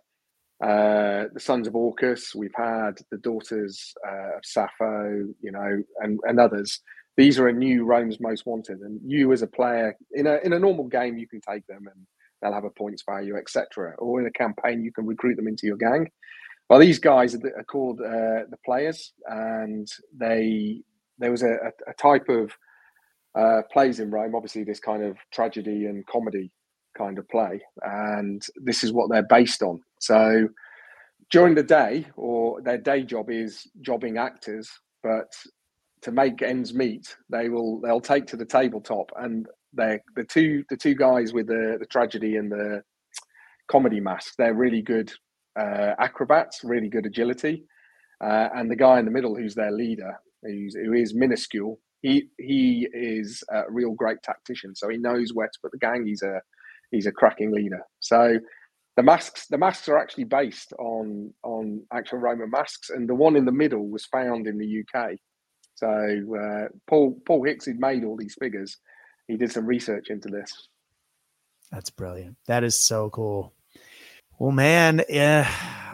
uh, 0.64 1.28
the 1.32 1.40
Sons 1.40 1.66
of 1.66 1.76
Orcus, 1.76 2.34
we've 2.34 2.54
had 2.56 2.94
the 3.10 3.18
Daughters 3.18 3.94
uh, 4.06 4.38
of 4.38 4.44
Sappho, 4.44 5.28
you 5.40 5.52
know, 5.52 5.82
and, 6.00 6.18
and 6.24 6.40
others 6.40 6.80
these 7.16 7.38
are 7.38 7.48
a 7.48 7.52
new 7.52 7.84
Rome's 7.84 8.20
most 8.20 8.46
wanted, 8.46 8.80
and 8.80 9.00
you 9.04 9.32
as 9.32 9.42
a 9.42 9.46
player 9.46 9.96
in 10.12 10.26
a 10.26 10.38
in 10.44 10.52
a 10.52 10.58
normal 10.58 10.86
game 10.86 11.16
you 11.16 11.28
can 11.28 11.40
take 11.40 11.66
them 11.66 11.86
and 11.86 12.06
they'll 12.42 12.52
have 12.52 12.64
a 12.64 12.70
points 12.70 13.02
value, 13.08 13.36
etc. 13.36 13.94
Or 13.98 14.20
in 14.20 14.26
a 14.26 14.32
campaign 14.32 14.84
you 14.84 14.92
can 14.92 15.06
recruit 15.06 15.36
them 15.36 15.48
into 15.48 15.66
your 15.66 15.76
gang. 15.76 16.10
Well, 16.68 16.78
these 16.78 16.98
guys 16.98 17.34
are, 17.34 17.64
called 17.64 18.00
uh, 18.00 18.48
the 18.50 18.58
players, 18.64 19.12
and 19.26 19.86
they 20.18 20.82
there 21.18 21.30
was 21.30 21.42
a, 21.42 21.72
a 21.86 21.94
type 21.94 22.28
of 22.28 22.52
uh, 23.38 23.62
plays 23.72 24.00
in 24.00 24.10
Rome. 24.10 24.34
Obviously, 24.34 24.64
this 24.64 24.80
kind 24.80 25.04
of 25.04 25.16
tragedy 25.32 25.86
and 25.86 26.04
comedy 26.06 26.50
kind 26.96 27.18
of 27.18 27.28
play, 27.28 27.60
and 27.82 28.44
this 28.56 28.82
is 28.82 28.92
what 28.92 29.08
they're 29.08 29.26
based 29.28 29.62
on. 29.62 29.80
So 30.04 30.48
during 31.30 31.54
the 31.54 31.62
day, 31.62 32.06
or 32.16 32.60
their 32.62 32.78
day 32.78 33.02
job 33.02 33.30
is 33.30 33.66
jobbing 33.80 34.18
actors, 34.18 34.70
but 35.02 35.32
to 36.02 36.12
make 36.12 36.42
ends 36.42 36.74
meet, 36.74 37.16
they 37.30 37.48
will 37.48 37.80
they'll 37.80 38.00
take 38.00 38.26
to 38.26 38.36
the 38.36 38.44
tabletop, 38.44 39.10
and 39.16 39.46
they 39.72 40.00
the 40.16 40.24
two 40.24 40.64
the 40.68 40.76
two 40.76 40.94
guys 40.94 41.32
with 41.32 41.46
the 41.46 41.76
the 41.80 41.86
tragedy 41.86 42.36
and 42.36 42.52
the 42.52 42.82
comedy 43.68 44.00
mask. 44.00 44.34
They're 44.36 44.54
really 44.54 44.82
good 44.82 45.10
uh, 45.58 45.94
acrobats, 45.98 46.62
really 46.62 46.88
good 46.88 47.06
agility, 47.06 47.64
uh, 48.22 48.48
and 48.54 48.70
the 48.70 48.76
guy 48.76 48.98
in 48.98 49.04
the 49.04 49.10
middle 49.10 49.34
who's 49.34 49.54
their 49.54 49.72
leader, 49.72 50.14
who's, 50.42 50.74
who 50.74 50.92
is 50.92 51.14
minuscule. 51.14 51.78
He 52.02 52.28
he 52.38 52.86
is 52.92 53.42
a 53.50 53.62
real 53.70 53.92
great 53.92 54.22
tactician, 54.22 54.74
so 54.74 54.88
he 54.88 54.98
knows 54.98 55.32
where 55.32 55.48
to 55.48 55.58
put 55.62 55.72
the 55.72 55.78
gang. 55.78 56.06
He's 56.06 56.22
a 56.22 56.40
he's 56.90 57.06
a 57.06 57.12
cracking 57.12 57.50
leader. 57.50 57.80
So 58.00 58.38
the 58.96 59.02
masks 59.02 59.46
the 59.48 59.58
masks 59.58 59.88
are 59.88 59.98
actually 59.98 60.24
based 60.24 60.72
on 60.78 61.32
on 61.42 61.82
actual 61.92 62.18
Roman 62.18 62.50
masks, 62.50 62.90
and 62.90 63.08
the 63.08 63.14
one 63.14 63.36
in 63.36 63.44
the 63.44 63.52
middle 63.52 63.88
was 63.88 64.06
found 64.06 64.46
in 64.46 64.58
the 64.58 64.82
UK. 64.82 65.16
So 65.74 65.88
uh, 65.88 66.68
Paul 66.86 67.18
Paul 67.26 67.44
Hicks, 67.44 67.66
had 67.66 67.80
made 67.80 68.04
all 68.04 68.16
these 68.16 68.36
figures, 68.40 68.76
he 69.26 69.36
did 69.36 69.50
some 69.50 69.66
research 69.66 70.10
into 70.10 70.28
this. 70.28 70.68
That's 71.72 71.90
brilliant. 71.90 72.36
That 72.46 72.62
is 72.62 72.78
so 72.78 73.10
cool. 73.10 73.52
Well, 74.38 74.52
man, 74.52 75.02
yeah, 75.08 75.50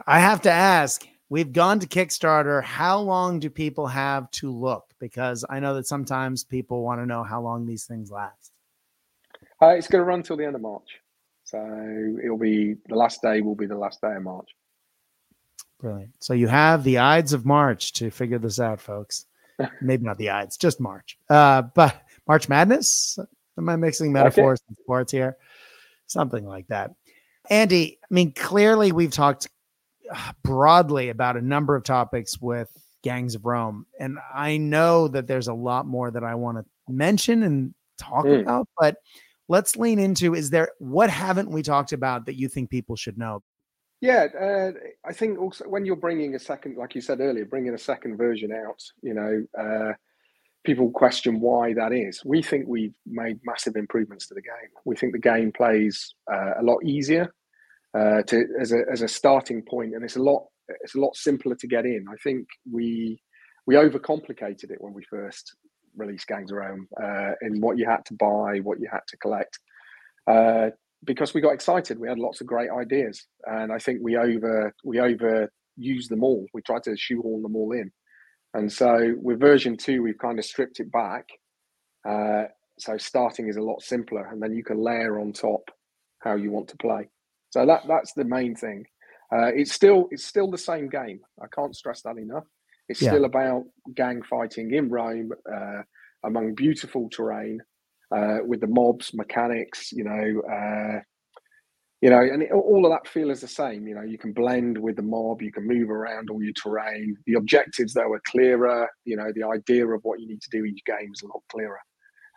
I 0.06 0.20
have 0.20 0.42
to 0.42 0.50
ask. 0.50 1.06
We've 1.30 1.52
gone 1.52 1.78
to 1.78 1.86
Kickstarter. 1.86 2.62
How 2.62 2.98
long 2.98 3.38
do 3.38 3.48
people 3.48 3.86
have 3.86 4.30
to 4.32 4.50
look? 4.50 4.92
Because 4.98 5.44
I 5.48 5.60
know 5.60 5.74
that 5.74 5.86
sometimes 5.86 6.42
people 6.42 6.82
want 6.82 7.00
to 7.00 7.06
know 7.06 7.22
how 7.22 7.40
long 7.40 7.66
these 7.66 7.84
things 7.84 8.10
last. 8.10 8.50
Uh, 9.62 9.68
it's 9.68 9.86
going 9.86 10.00
to 10.00 10.04
run 10.04 10.22
till 10.22 10.36
the 10.36 10.44
end 10.44 10.56
of 10.56 10.60
March. 10.60 11.00
So 11.50 12.18
it'll 12.22 12.38
be 12.38 12.76
the 12.88 12.94
last 12.94 13.22
day 13.22 13.40
will 13.40 13.54
be 13.54 13.66
the 13.66 13.78
last 13.78 14.00
day 14.00 14.14
of 14.14 14.22
March. 14.22 14.50
Brilliant. 15.80 16.12
So 16.20 16.34
you 16.34 16.46
have 16.48 16.84
the 16.84 16.98
Ides 16.98 17.32
of 17.32 17.44
March 17.44 17.92
to 17.94 18.10
figure 18.10 18.38
this 18.38 18.60
out, 18.60 18.80
folks 18.80 19.26
maybe 19.80 20.04
not 20.04 20.18
the 20.18 20.30
Ides, 20.30 20.56
just 20.56 20.80
March. 20.80 21.18
Uh, 21.28 21.62
but 21.62 22.02
March 22.26 22.48
Madness. 22.48 23.18
Am 23.58 23.68
I 23.68 23.76
mixing 23.76 24.12
metaphors 24.12 24.60
okay. 24.60 24.64
and 24.68 24.76
sports 24.78 25.12
here? 25.12 25.36
Something 26.06 26.46
like 26.46 26.66
that. 26.68 26.92
Andy, 27.48 27.98
I 28.02 28.06
mean, 28.14 28.32
clearly 28.32 28.92
we've 28.92 29.12
talked 29.12 29.48
uh, 30.12 30.32
broadly 30.42 31.08
about 31.08 31.36
a 31.36 31.42
number 31.42 31.76
of 31.76 31.84
topics 31.84 32.40
with 32.40 32.70
Gangs 33.02 33.34
of 33.34 33.44
Rome, 33.44 33.86
and 33.98 34.18
I 34.34 34.56
know 34.56 35.08
that 35.08 35.26
there's 35.26 35.48
a 35.48 35.54
lot 35.54 35.86
more 35.86 36.10
that 36.10 36.24
I 36.24 36.34
want 36.34 36.58
to 36.58 36.64
mention 36.92 37.42
and 37.42 37.74
talk 37.98 38.24
mm. 38.24 38.40
about, 38.40 38.68
but 38.78 38.96
let's 39.50 39.76
lean 39.76 39.98
into 39.98 40.34
is 40.34 40.48
there 40.48 40.70
what 40.78 41.10
haven't 41.10 41.50
we 41.50 41.60
talked 41.60 41.92
about 41.92 42.24
that 42.26 42.36
you 42.36 42.48
think 42.48 42.70
people 42.70 42.94
should 42.94 43.18
know? 43.18 43.42
Yeah, 44.00 44.28
uh, 44.40 44.70
I 45.04 45.12
think 45.12 45.38
also 45.38 45.68
when 45.68 45.84
you're 45.84 45.96
bringing 45.96 46.34
a 46.36 46.38
second, 46.38 46.76
like 46.76 46.94
you 46.94 47.02
said 47.02 47.20
earlier, 47.20 47.44
bringing 47.44 47.74
a 47.74 47.78
second 47.78 48.16
version 48.16 48.50
out, 48.52 48.80
you 49.02 49.12
know, 49.12 49.44
uh, 49.58 49.92
people 50.64 50.90
question 50.90 51.40
why 51.40 51.74
that 51.74 51.92
is. 51.92 52.22
We 52.24 52.42
think 52.42 52.66
we've 52.66 52.94
made 53.04 53.40
massive 53.44 53.74
improvements 53.76 54.28
to 54.28 54.34
the 54.34 54.40
game. 54.40 54.70
We 54.86 54.94
think 54.96 55.12
the 55.12 55.18
game 55.18 55.52
plays 55.52 56.14
uh, 56.32 56.52
a 56.60 56.62
lot 56.62 56.78
easier 56.84 57.34
uh, 57.92 58.22
to 58.22 58.44
as 58.58 58.72
a 58.72 58.82
as 58.90 59.02
a 59.02 59.08
starting 59.08 59.62
point, 59.68 59.94
and 59.94 60.04
it's 60.04 60.16
a 60.16 60.22
lot 60.22 60.46
it's 60.82 60.94
a 60.94 61.00
lot 61.00 61.16
simpler 61.16 61.56
to 61.56 61.66
get 61.66 61.84
in. 61.84 62.06
I 62.08 62.16
think 62.22 62.46
we 62.72 63.20
we 63.66 63.74
overcomplicated 63.74 64.70
it 64.70 64.80
when 64.80 64.94
we 64.94 65.02
first 65.10 65.56
released 65.96 66.26
Gangs 66.26 66.52
Rome 66.52 66.88
uh, 67.02 67.32
in 67.42 67.60
what 67.60 67.78
you 67.78 67.86
had 67.86 68.04
to 68.06 68.14
buy, 68.14 68.58
what 68.62 68.80
you 68.80 68.88
had 68.90 69.00
to 69.08 69.16
collect. 69.18 69.58
Uh, 70.26 70.70
because 71.04 71.32
we 71.32 71.40
got 71.40 71.54
excited. 71.54 71.98
We 71.98 72.08
had 72.08 72.18
lots 72.18 72.40
of 72.40 72.46
great 72.46 72.70
ideas, 72.70 73.26
and 73.46 73.72
I 73.72 73.78
think 73.78 74.00
we 74.02 74.16
over 74.16 74.74
we 74.84 75.00
over 75.00 75.50
used 75.76 76.10
them 76.10 76.22
all. 76.22 76.46
We 76.52 76.62
tried 76.62 76.82
to 76.84 76.96
shoehorn 76.96 77.42
them 77.42 77.56
all 77.56 77.72
in, 77.72 77.90
and 78.54 78.70
so 78.70 79.14
with 79.20 79.40
version 79.40 79.76
two, 79.76 80.02
we've 80.02 80.18
kind 80.18 80.38
of 80.38 80.44
stripped 80.44 80.80
it 80.80 80.92
back. 80.92 81.26
Uh, 82.08 82.44
so 82.78 82.96
starting 82.98 83.48
is 83.48 83.56
a 83.56 83.62
lot 83.62 83.82
simpler, 83.82 84.26
and 84.30 84.42
then 84.42 84.52
you 84.52 84.62
can 84.62 84.78
layer 84.78 85.18
on 85.20 85.32
top 85.32 85.62
how 86.20 86.34
you 86.34 86.50
want 86.50 86.68
to 86.68 86.76
play. 86.76 87.08
So 87.50 87.64
that 87.66 87.82
that's 87.88 88.12
the 88.12 88.24
main 88.24 88.54
thing. 88.54 88.84
Uh, 89.32 89.50
it's 89.54 89.72
still 89.72 90.08
it's 90.10 90.26
still 90.26 90.50
the 90.50 90.58
same 90.58 90.88
game. 90.88 91.20
I 91.42 91.46
can't 91.54 91.74
stress 91.74 92.02
that 92.02 92.18
enough. 92.18 92.44
It's 92.90 93.00
yeah. 93.00 93.10
still 93.10 93.24
about 93.24 93.64
gang 93.94 94.20
fighting 94.22 94.74
in 94.74 94.90
Rome 94.90 95.30
uh, 95.50 95.82
among 96.24 96.56
beautiful 96.56 97.08
terrain 97.08 97.60
uh, 98.14 98.38
with 98.44 98.60
the 98.60 98.66
mobs, 98.66 99.14
mechanics, 99.14 99.92
you 99.92 100.02
know, 100.02 100.42
uh, 100.50 101.00
you 102.00 102.10
know, 102.10 102.20
and 102.20 102.42
it, 102.42 102.50
all 102.50 102.84
of 102.84 102.90
that 102.90 103.06
feel 103.06 103.30
is 103.30 103.42
the 103.42 103.46
same. 103.46 103.86
You 103.86 103.94
know, 103.94 104.02
you 104.02 104.18
can 104.18 104.32
blend 104.32 104.76
with 104.76 104.96
the 104.96 105.02
mob, 105.02 105.40
you 105.40 105.52
can 105.52 105.68
move 105.68 105.88
around 105.88 106.30
all 106.30 106.42
your 106.42 106.52
terrain. 106.60 107.16
The 107.26 107.34
objectives 107.34 107.94
though 107.94 108.12
are 108.12 108.22
clearer. 108.26 108.88
You 109.04 109.16
know, 109.16 109.30
the 109.34 109.46
idea 109.46 109.86
of 109.86 110.00
what 110.02 110.18
you 110.18 110.26
need 110.26 110.42
to 110.42 110.50
do 110.50 110.64
each 110.64 110.84
game 110.84 111.10
is 111.14 111.22
a 111.22 111.28
lot 111.28 111.42
clearer. 111.48 111.80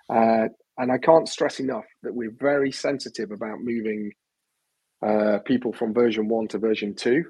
Uh, 0.07 0.49
and 0.77 0.91
I 0.91 0.99
can't 0.99 1.27
stress 1.27 1.59
enough 1.59 1.85
that 2.03 2.13
we're 2.13 2.35
very 2.37 2.71
sensitive 2.71 3.31
about 3.31 3.59
moving 3.61 4.11
uh, 5.03 5.39
people 5.45 5.73
from 5.73 5.93
version 5.93 6.27
one 6.27 6.47
to 6.49 6.59
version 6.59 6.93
two. 6.93 7.23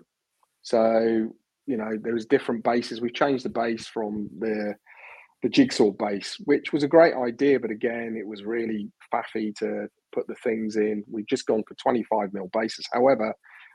So 0.63 1.33
you 1.65 1.77
know, 1.77 1.91
there 2.01 2.13
was 2.13 2.25
different 2.25 2.63
bases. 2.63 3.01
We've 3.01 3.13
changed 3.13 3.45
the 3.45 3.49
base 3.49 3.87
from 3.87 4.29
the 4.39 4.75
the 5.43 5.49
jigsaw 5.49 5.91
base, 5.91 6.37
which 6.45 6.71
was 6.71 6.83
a 6.83 6.87
great 6.87 7.13
idea, 7.13 7.59
but 7.59 7.69
again, 7.69 8.15
it 8.17 8.25
was 8.25 8.45
really 8.45 8.89
faffy 9.13 9.53
to 9.57 9.87
put 10.13 10.25
the 10.27 10.35
things 10.35 10.77
in. 10.77 11.03
We've 11.11 11.27
just 11.27 11.45
gone 11.45 11.63
for 11.67 11.75
25 11.75 12.33
mil 12.33 12.49
bases. 12.53 12.87
However, 12.93 13.33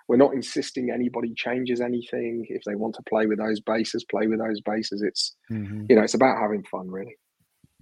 we're 0.08 0.16
not 0.16 0.32
insisting 0.32 0.90
anybody 0.90 1.34
changes 1.36 1.82
anything. 1.82 2.46
If 2.48 2.62
they 2.64 2.74
want 2.74 2.94
to 2.94 3.02
play 3.02 3.26
with 3.26 3.38
those 3.38 3.60
bases, 3.60 4.04
play 4.10 4.26
with 4.26 4.38
those 4.38 4.62
bases. 4.62 5.02
It's 5.02 5.36
mm-hmm. 5.52 5.84
you 5.90 5.96
know, 5.96 6.02
it's 6.02 6.14
about 6.14 6.40
having 6.40 6.64
fun, 6.64 6.90
really. 6.90 7.16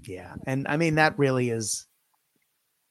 Yeah, 0.03 0.35
and 0.47 0.67
I 0.69 0.77
mean 0.77 0.97
that 0.97 1.19
really 1.19 1.51
is 1.51 1.87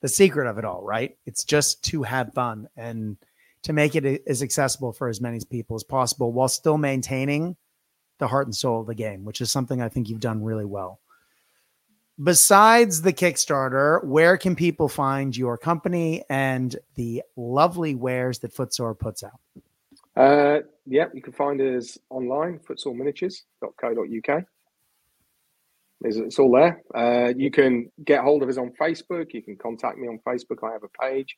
the 0.02 0.08
secret 0.08 0.48
of 0.48 0.58
it 0.58 0.66
all, 0.66 0.82
right? 0.82 1.18
It's 1.26 1.44
just 1.44 1.84
to 1.86 2.04
have 2.04 2.34
fun 2.34 2.68
and 2.78 3.18
to 3.66 3.74
make 3.74 3.96
it 3.96 4.24
as 4.28 4.44
accessible 4.44 4.94
for 4.94 5.10
as 5.10 5.20
many 5.20 5.40
people 5.50 5.76
as 5.76 5.84
possible 5.84 6.32
while 6.32 6.48
still 6.48 6.78
maintaining 6.78 7.56
the 8.20 8.28
heart 8.28 8.46
and 8.46 8.56
soul 8.56 8.82
of 8.82 8.86
the 8.86 8.94
game, 8.94 9.26
which 9.26 9.42
is 9.42 9.52
something 9.52 9.82
I 9.82 9.90
think 9.90 10.08
you've 10.08 10.20
done 10.20 10.44
really 10.44 10.66
well. 10.66 11.00
Besides 12.24 13.02
the 13.02 13.12
Kickstarter, 13.12 14.04
where 14.06 14.38
can 14.38 14.56
people 14.56 14.88
find 14.88 15.36
your 15.36 15.58
company 15.58 16.24
and 16.30 16.76
the 16.94 17.24
lovely 17.36 17.96
wares 17.96 18.38
that 18.40 18.54
Footsore 18.54 18.94
puts 18.94 19.24
out? 19.24 19.40
Uh, 20.16 20.60
yeah, 20.86 21.08
you 21.14 21.24
can 21.24 21.34
find 21.34 21.60
us 21.60 21.98
online, 22.12 22.60
footsoreminiatures.co.uk. 22.60 24.44
It's, 26.02 26.18
it's 26.18 26.38
all 26.38 26.52
there. 26.52 26.84
Uh, 26.94 27.34
you 27.36 27.50
can 27.50 27.92
get 28.06 28.22
hold 28.22 28.44
of 28.44 28.50
us 28.50 28.58
on 28.58 28.72
Facebook. 28.80 29.34
You 29.34 29.42
can 29.42 29.58
contact 29.58 29.98
me 29.98 30.08
on 30.08 30.20
Facebook. 30.26 30.64
I 30.64 30.72
have 30.72 30.84
a 30.84 31.02
page. 31.02 31.36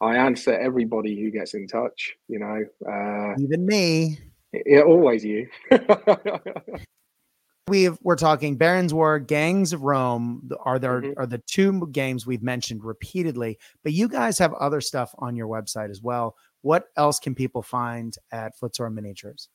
I 0.00 0.16
answer 0.16 0.52
everybody 0.52 1.20
who 1.20 1.30
gets 1.30 1.54
in 1.54 1.66
touch. 1.66 2.14
You 2.28 2.38
know, 2.38 2.64
uh, 2.90 3.34
even 3.38 3.66
me. 3.66 4.18
Yeah, 4.64 4.82
always 4.82 5.24
you. 5.24 5.48
We've 7.68 7.98
we're 8.00 8.14
talking 8.14 8.56
Baron's 8.56 8.94
War, 8.94 9.18
Gangs 9.18 9.72
of 9.72 9.82
Rome 9.82 10.48
are 10.60 10.78
there 10.78 11.00
mm-hmm. 11.00 11.18
are 11.20 11.26
the 11.26 11.42
two 11.48 11.88
games 11.88 12.24
we've 12.24 12.42
mentioned 12.42 12.84
repeatedly, 12.84 13.58
but 13.82 13.92
you 13.92 14.08
guys 14.08 14.38
have 14.38 14.52
other 14.54 14.80
stuff 14.80 15.12
on 15.18 15.34
your 15.34 15.48
website 15.48 15.90
as 15.90 16.00
well. 16.00 16.36
What 16.62 16.84
else 16.96 17.18
can 17.18 17.34
people 17.34 17.62
find 17.62 18.16
at 18.30 18.56
Footsore 18.56 18.90
Miniatures? 18.90 19.48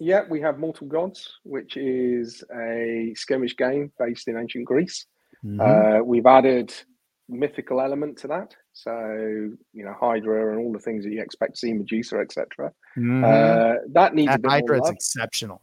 Yeah, 0.00 0.22
we 0.30 0.40
have 0.40 0.58
Mortal 0.58 0.86
Gods, 0.86 1.30
which 1.42 1.76
is 1.76 2.42
a 2.56 3.12
skirmish 3.14 3.54
game 3.54 3.92
based 3.98 4.28
in 4.28 4.38
ancient 4.38 4.64
Greece. 4.64 5.04
Mm-hmm. 5.44 5.60
Uh, 5.60 6.02
we've 6.02 6.24
added 6.24 6.72
mythical 7.28 7.80
element 7.80 8.18
to 8.18 8.28
that, 8.28 8.54
so 8.72 8.92
you 9.72 9.84
know 9.84 9.94
Hydra 9.98 10.52
and 10.52 10.64
all 10.64 10.72
the 10.72 10.78
things 10.78 11.04
that 11.04 11.12
you 11.12 11.22
expect 11.22 11.54
to 11.54 11.58
see 11.58 11.72
Medusa, 11.72 12.18
etc. 12.18 12.72
Mm-hmm. 12.96 13.24
Uh, 13.24 13.74
that 13.92 14.14
needs 14.14 14.28
that 14.28 14.38
a 14.38 14.42
bit 14.42 14.50
Hydra 14.50 14.82
is 14.82 14.90
exceptional. 14.90 15.60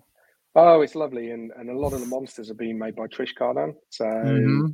Oh, 0.55 0.81
it's 0.81 0.95
lovely, 0.95 1.31
and 1.31 1.51
and 1.57 1.69
a 1.69 1.77
lot 1.77 1.93
of 1.93 1.99
the 2.01 2.07
monsters 2.07 2.49
are 2.49 2.55
being 2.55 2.77
made 2.77 2.95
by 2.95 3.07
Trish 3.07 3.35
Carden. 3.37 3.75
So 3.89 4.05
mm-hmm. 4.05 4.67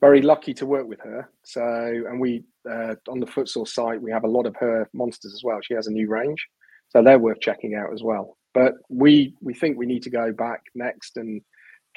very 0.00 0.22
lucky 0.22 0.54
to 0.54 0.66
work 0.66 0.86
with 0.88 1.00
her. 1.00 1.28
So 1.44 1.62
and 1.62 2.20
we 2.20 2.44
uh, 2.68 2.94
on 3.08 3.20
the 3.20 3.26
Footsore 3.26 3.66
site 3.66 4.00
we 4.00 4.10
have 4.10 4.24
a 4.24 4.28
lot 4.28 4.46
of 4.46 4.56
her 4.56 4.88
monsters 4.92 5.34
as 5.34 5.42
well. 5.44 5.60
She 5.62 5.74
has 5.74 5.86
a 5.86 5.92
new 5.92 6.08
range, 6.08 6.44
so 6.88 7.02
they're 7.02 7.18
worth 7.18 7.40
checking 7.40 7.74
out 7.74 7.92
as 7.92 8.02
well. 8.02 8.36
But 8.54 8.74
we 8.88 9.34
we 9.40 9.54
think 9.54 9.78
we 9.78 9.86
need 9.86 10.02
to 10.02 10.10
go 10.10 10.32
back 10.32 10.62
next 10.74 11.16
and 11.16 11.40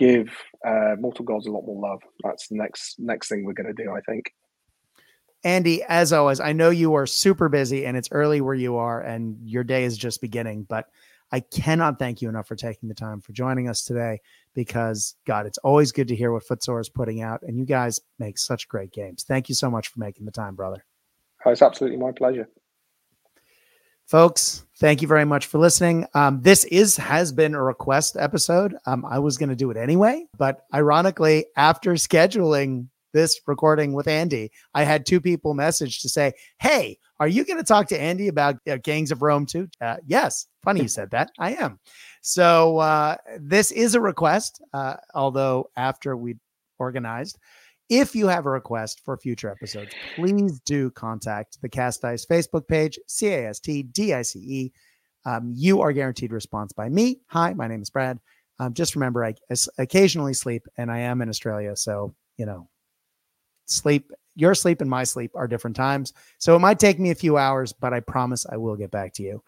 give 0.01 0.35
uh, 0.65 0.95
Mortal 0.99 1.23
Gods 1.23 1.45
a 1.45 1.51
lot 1.51 1.65
more 1.65 1.79
love. 1.79 2.01
That's 2.23 2.47
the 2.47 2.55
next 2.55 2.95
next 2.99 3.29
thing 3.29 3.45
we're 3.45 3.53
going 3.53 3.73
to 3.73 3.83
do, 3.83 3.91
I 3.91 4.01
think. 4.01 4.33
Andy, 5.43 5.83
as 5.83 6.11
always, 6.11 6.39
I 6.39 6.53
know 6.53 6.69
you 6.69 6.93
are 6.95 7.05
super 7.05 7.49
busy 7.49 7.85
and 7.85 7.95
it's 7.95 8.09
early 8.11 8.41
where 8.41 8.55
you 8.55 8.77
are, 8.77 9.01
and 9.01 9.37
your 9.43 9.63
day 9.63 9.83
is 9.83 9.97
just 9.97 10.21
beginning, 10.21 10.63
but 10.63 10.87
I 11.31 11.39
cannot 11.39 11.97
thank 11.97 12.21
you 12.21 12.29
enough 12.29 12.47
for 12.47 12.55
taking 12.55 12.89
the 12.89 12.95
time 12.95 13.21
for 13.21 13.31
joining 13.31 13.69
us 13.69 13.85
today 13.85 14.19
because, 14.53 15.15
God, 15.25 15.45
it's 15.45 15.57
always 15.59 15.91
good 15.91 16.09
to 16.09 16.15
hear 16.15 16.31
what 16.31 16.43
Footsore 16.43 16.81
is 16.81 16.89
putting 16.89 17.21
out, 17.21 17.41
and 17.43 17.57
you 17.57 17.65
guys 17.65 17.99
make 18.19 18.37
such 18.37 18.67
great 18.67 18.91
games. 18.91 19.23
Thank 19.23 19.49
you 19.49 19.55
so 19.55 19.69
much 19.69 19.87
for 19.87 19.99
making 19.99 20.25
the 20.25 20.31
time, 20.31 20.55
brother. 20.55 20.83
Oh, 21.45 21.51
it's 21.51 21.61
absolutely 21.61 21.97
my 21.97 22.11
pleasure. 22.11 22.47
Folks, 24.11 24.65
thank 24.75 25.01
you 25.01 25.07
very 25.07 25.23
much 25.23 25.45
for 25.45 25.57
listening. 25.57 26.05
Um, 26.15 26.41
this 26.41 26.65
is 26.65 26.97
has 26.97 27.31
been 27.31 27.55
a 27.55 27.63
request 27.63 28.17
episode. 28.19 28.75
Um, 28.85 29.05
I 29.05 29.19
was 29.19 29.37
going 29.37 29.47
to 29.47 29.55
do 29.55 29.71
it 29.71 29.77
anyway, 29.77 30.25
but 30.37 30.65
ironically, 30.73 31.45
after 31.55 31.93
scheduling 31.93 32.87
this 33.13 33.39
recording 33.47 33.93
with 33.93 34.09
Andy, 34.09 34.51
I 34.73 34.83
had 34.83 35.05
two 35.05 35.21
people 35.21 35.53
message 35.53 36.01
to 36.01 36.09
say, 36.09 36.33
"Hey, 36.59 36.97
are 37.21 37.27
you 37.29 37.45
going 37.45 37.59
to 37.59 37.63
talk 37.63 37.87
to 37.87 37.97
Andy 37.97 38.27
about 38.27 38.57
uh, 38.69 38.79
Gangs 38.83 39.11
of 39.11 39.21
Rome 39.21 39.45
too?" 39.45 39.69
Uh, 39.79 39.95
yes. 40.05 40.45
Funny 40.61 40.81
you 40.81 40.89
said 40.89 41.09
that. 41.11 41.31
I 41.39 41.53
am. 41.53 41.79
So 42.19 42.79
uh, 42.79 43.15
this 43.39 43.71
is 43.71 43.95
a 43.95 44.01
request, 44.01 44.61
uh, 44.73 44.97
although 45.15 45.69
after 45.77 46.17
we 46.17 46.35
organized. 46.79 47.39
If 47.91 48.15
you 48.15 48.27
have 48.27 48.45
a 48.45 48.49
request 48.49 49.01
for 49.03 49.17
future 49.17 49.49
episodes, 49.49 49.91
please 50.15 50.61
do 50.61 50.89
contact 50.91 51.61
the 51.61 51.67
Cast 51.67 52.01
Dice 52.01 52.25
Facebook 52.25 52.65
page, 52.65 52.97
C 53.05 53.27
A 53.27 53.49
S 53.49 53.59
T 53.59 53.83
D 53.83 54.13
I 54.13 54.21
C 54.21 54.39
E. 54.39 54.71
Um, 55.25 55.51
you 55.53 55.81
are 55.81 55.91
guaranteed 55.91 56.31
response 56.31 56.71
by 56.71 56.87
me. 56.87 57.19
Hi, 57.27 57.53
my 57.53 57.67
name 57.67 57.81
is 57.81 57.89
Brad. 57.89 58.17
Um, 58.59 58.73
just 58.73 58.95
remember, 58.95 59.25
I 59.25 59.35
occasionally 59.77 60.33
sleep, 60.33 60.65
and 60.77 60.89
I 60.89 60.99
am 60.99 61.21
in 61.21 61.27
Australia, 61.27 61.75
so 61.75 62.15
you 62.37 62.45
know 62.45 62.69
sleep 63.65 64.09
your 64.35 64.55
sleep 64.55 64.79
and 64.79 64.89
my 64.89 65.03
sleep 65.03 65.31
are 65.35 65.47
different 65.47 65.75
times 65.75 66.13
so 66.39 66.55
it 66.55 66.59
might 66.59 66.79
take 66.79 66.99
me 66.99 67.11
a 67.11 67.15
few 67.15 67.37
hours 67.37 67.71
but 67.71 67.93
i 67.93 67.99
promise 67.99 68.45
i 68.49 68.57
will 68.57 68.75
get 68.75 68.91
back 68.91 69.13
to 69.13 69.23
you 69.23 69.41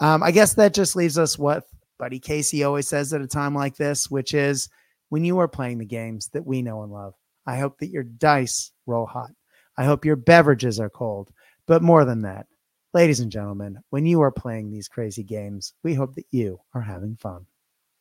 um, 0.00 0.22
i 0.22 0.30
guess 0.30 0.54
that 0.54 0.74
just 0.74 0.96
leaves 0.96 1.18
us 1.18 1.38
what 1.38 1.64
buddy 1.98 2.18
casey 2.18 2.64
always 2.64 2.88
says 2.88 3.12
at 3.12 3.20
a 3.20 3.26
time 3.26 3.54
like 3.54 3.76
this 3.76 4.10
which 4.10 4.34
is 4.34 4.68
when 5.10 5.24
you 5.24 5.38
are 5.38 5.48
playing 5.48 5.78
the 5.78 5.84
games 5.84 6.28
that 6.28 6.46
we 6.46 6.62
know 6.62 6.82
and 6.82 6.92
love 6.92 7.14
i 7.48 7.56
hope 7.58 7.78
that 7.78 7.88
your 7.88 8.04
dice 8.04 8.70
roll 8.86 9.06
hot. 9.06 9.30
I 9.76 9.84
hope 9.84 10.04
your 10.04 10.16
beverages 10.16 10.80
are 10.80 10.90
cold. 10.90 11.30
But 11.66 11.82
more 11.82 12.04
than 12.04 12.22
that 12.22 12.46
ladies 12.94 13.20
and 13.20 13.32
gentlemen 13.32 13.78
when 13.90 14.06
you 14.06 14.22
are 14.22 14.30
playing 14.30 14.70
these 14.70 14.88
crazy 14.88 15.22
games 15.22 15.74
we 15.82 15.94
hope 15.94 16.14
that 16.14 16.26
you 16.30 16.60
are 16.74 16.80
having 16.80 17.16
fun. 17.16 17.46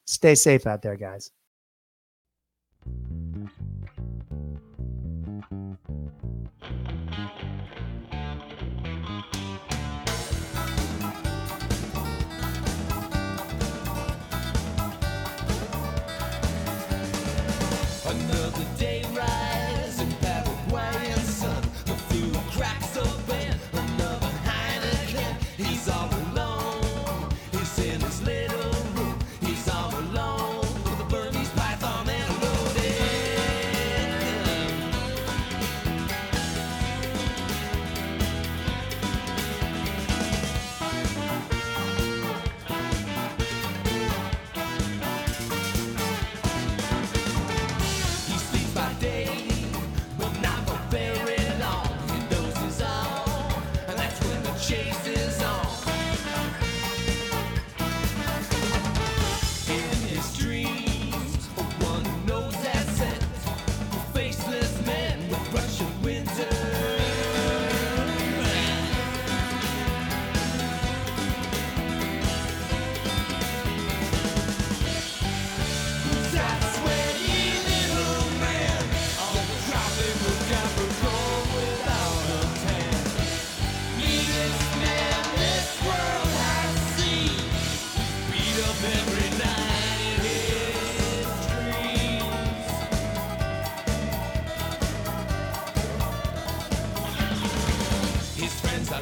Stay 0.06 0.36
safe 0.36 0.68
out 0.68 0.82
there 0.82 0.96
guys 0.96 1.32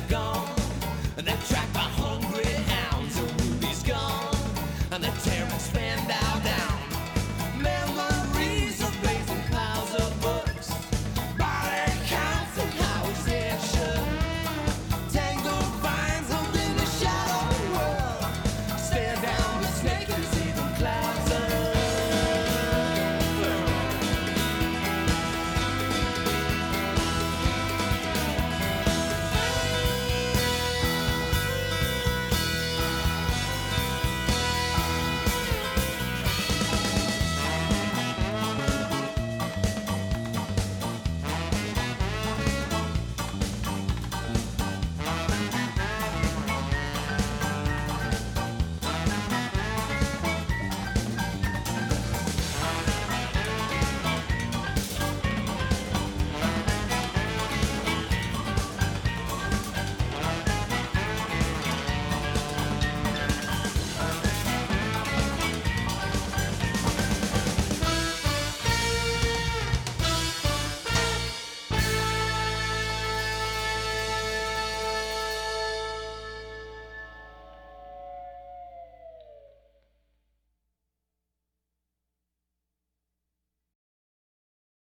gone. 0.10 0.48
And 1.18 1.28
that's 1.28 1.55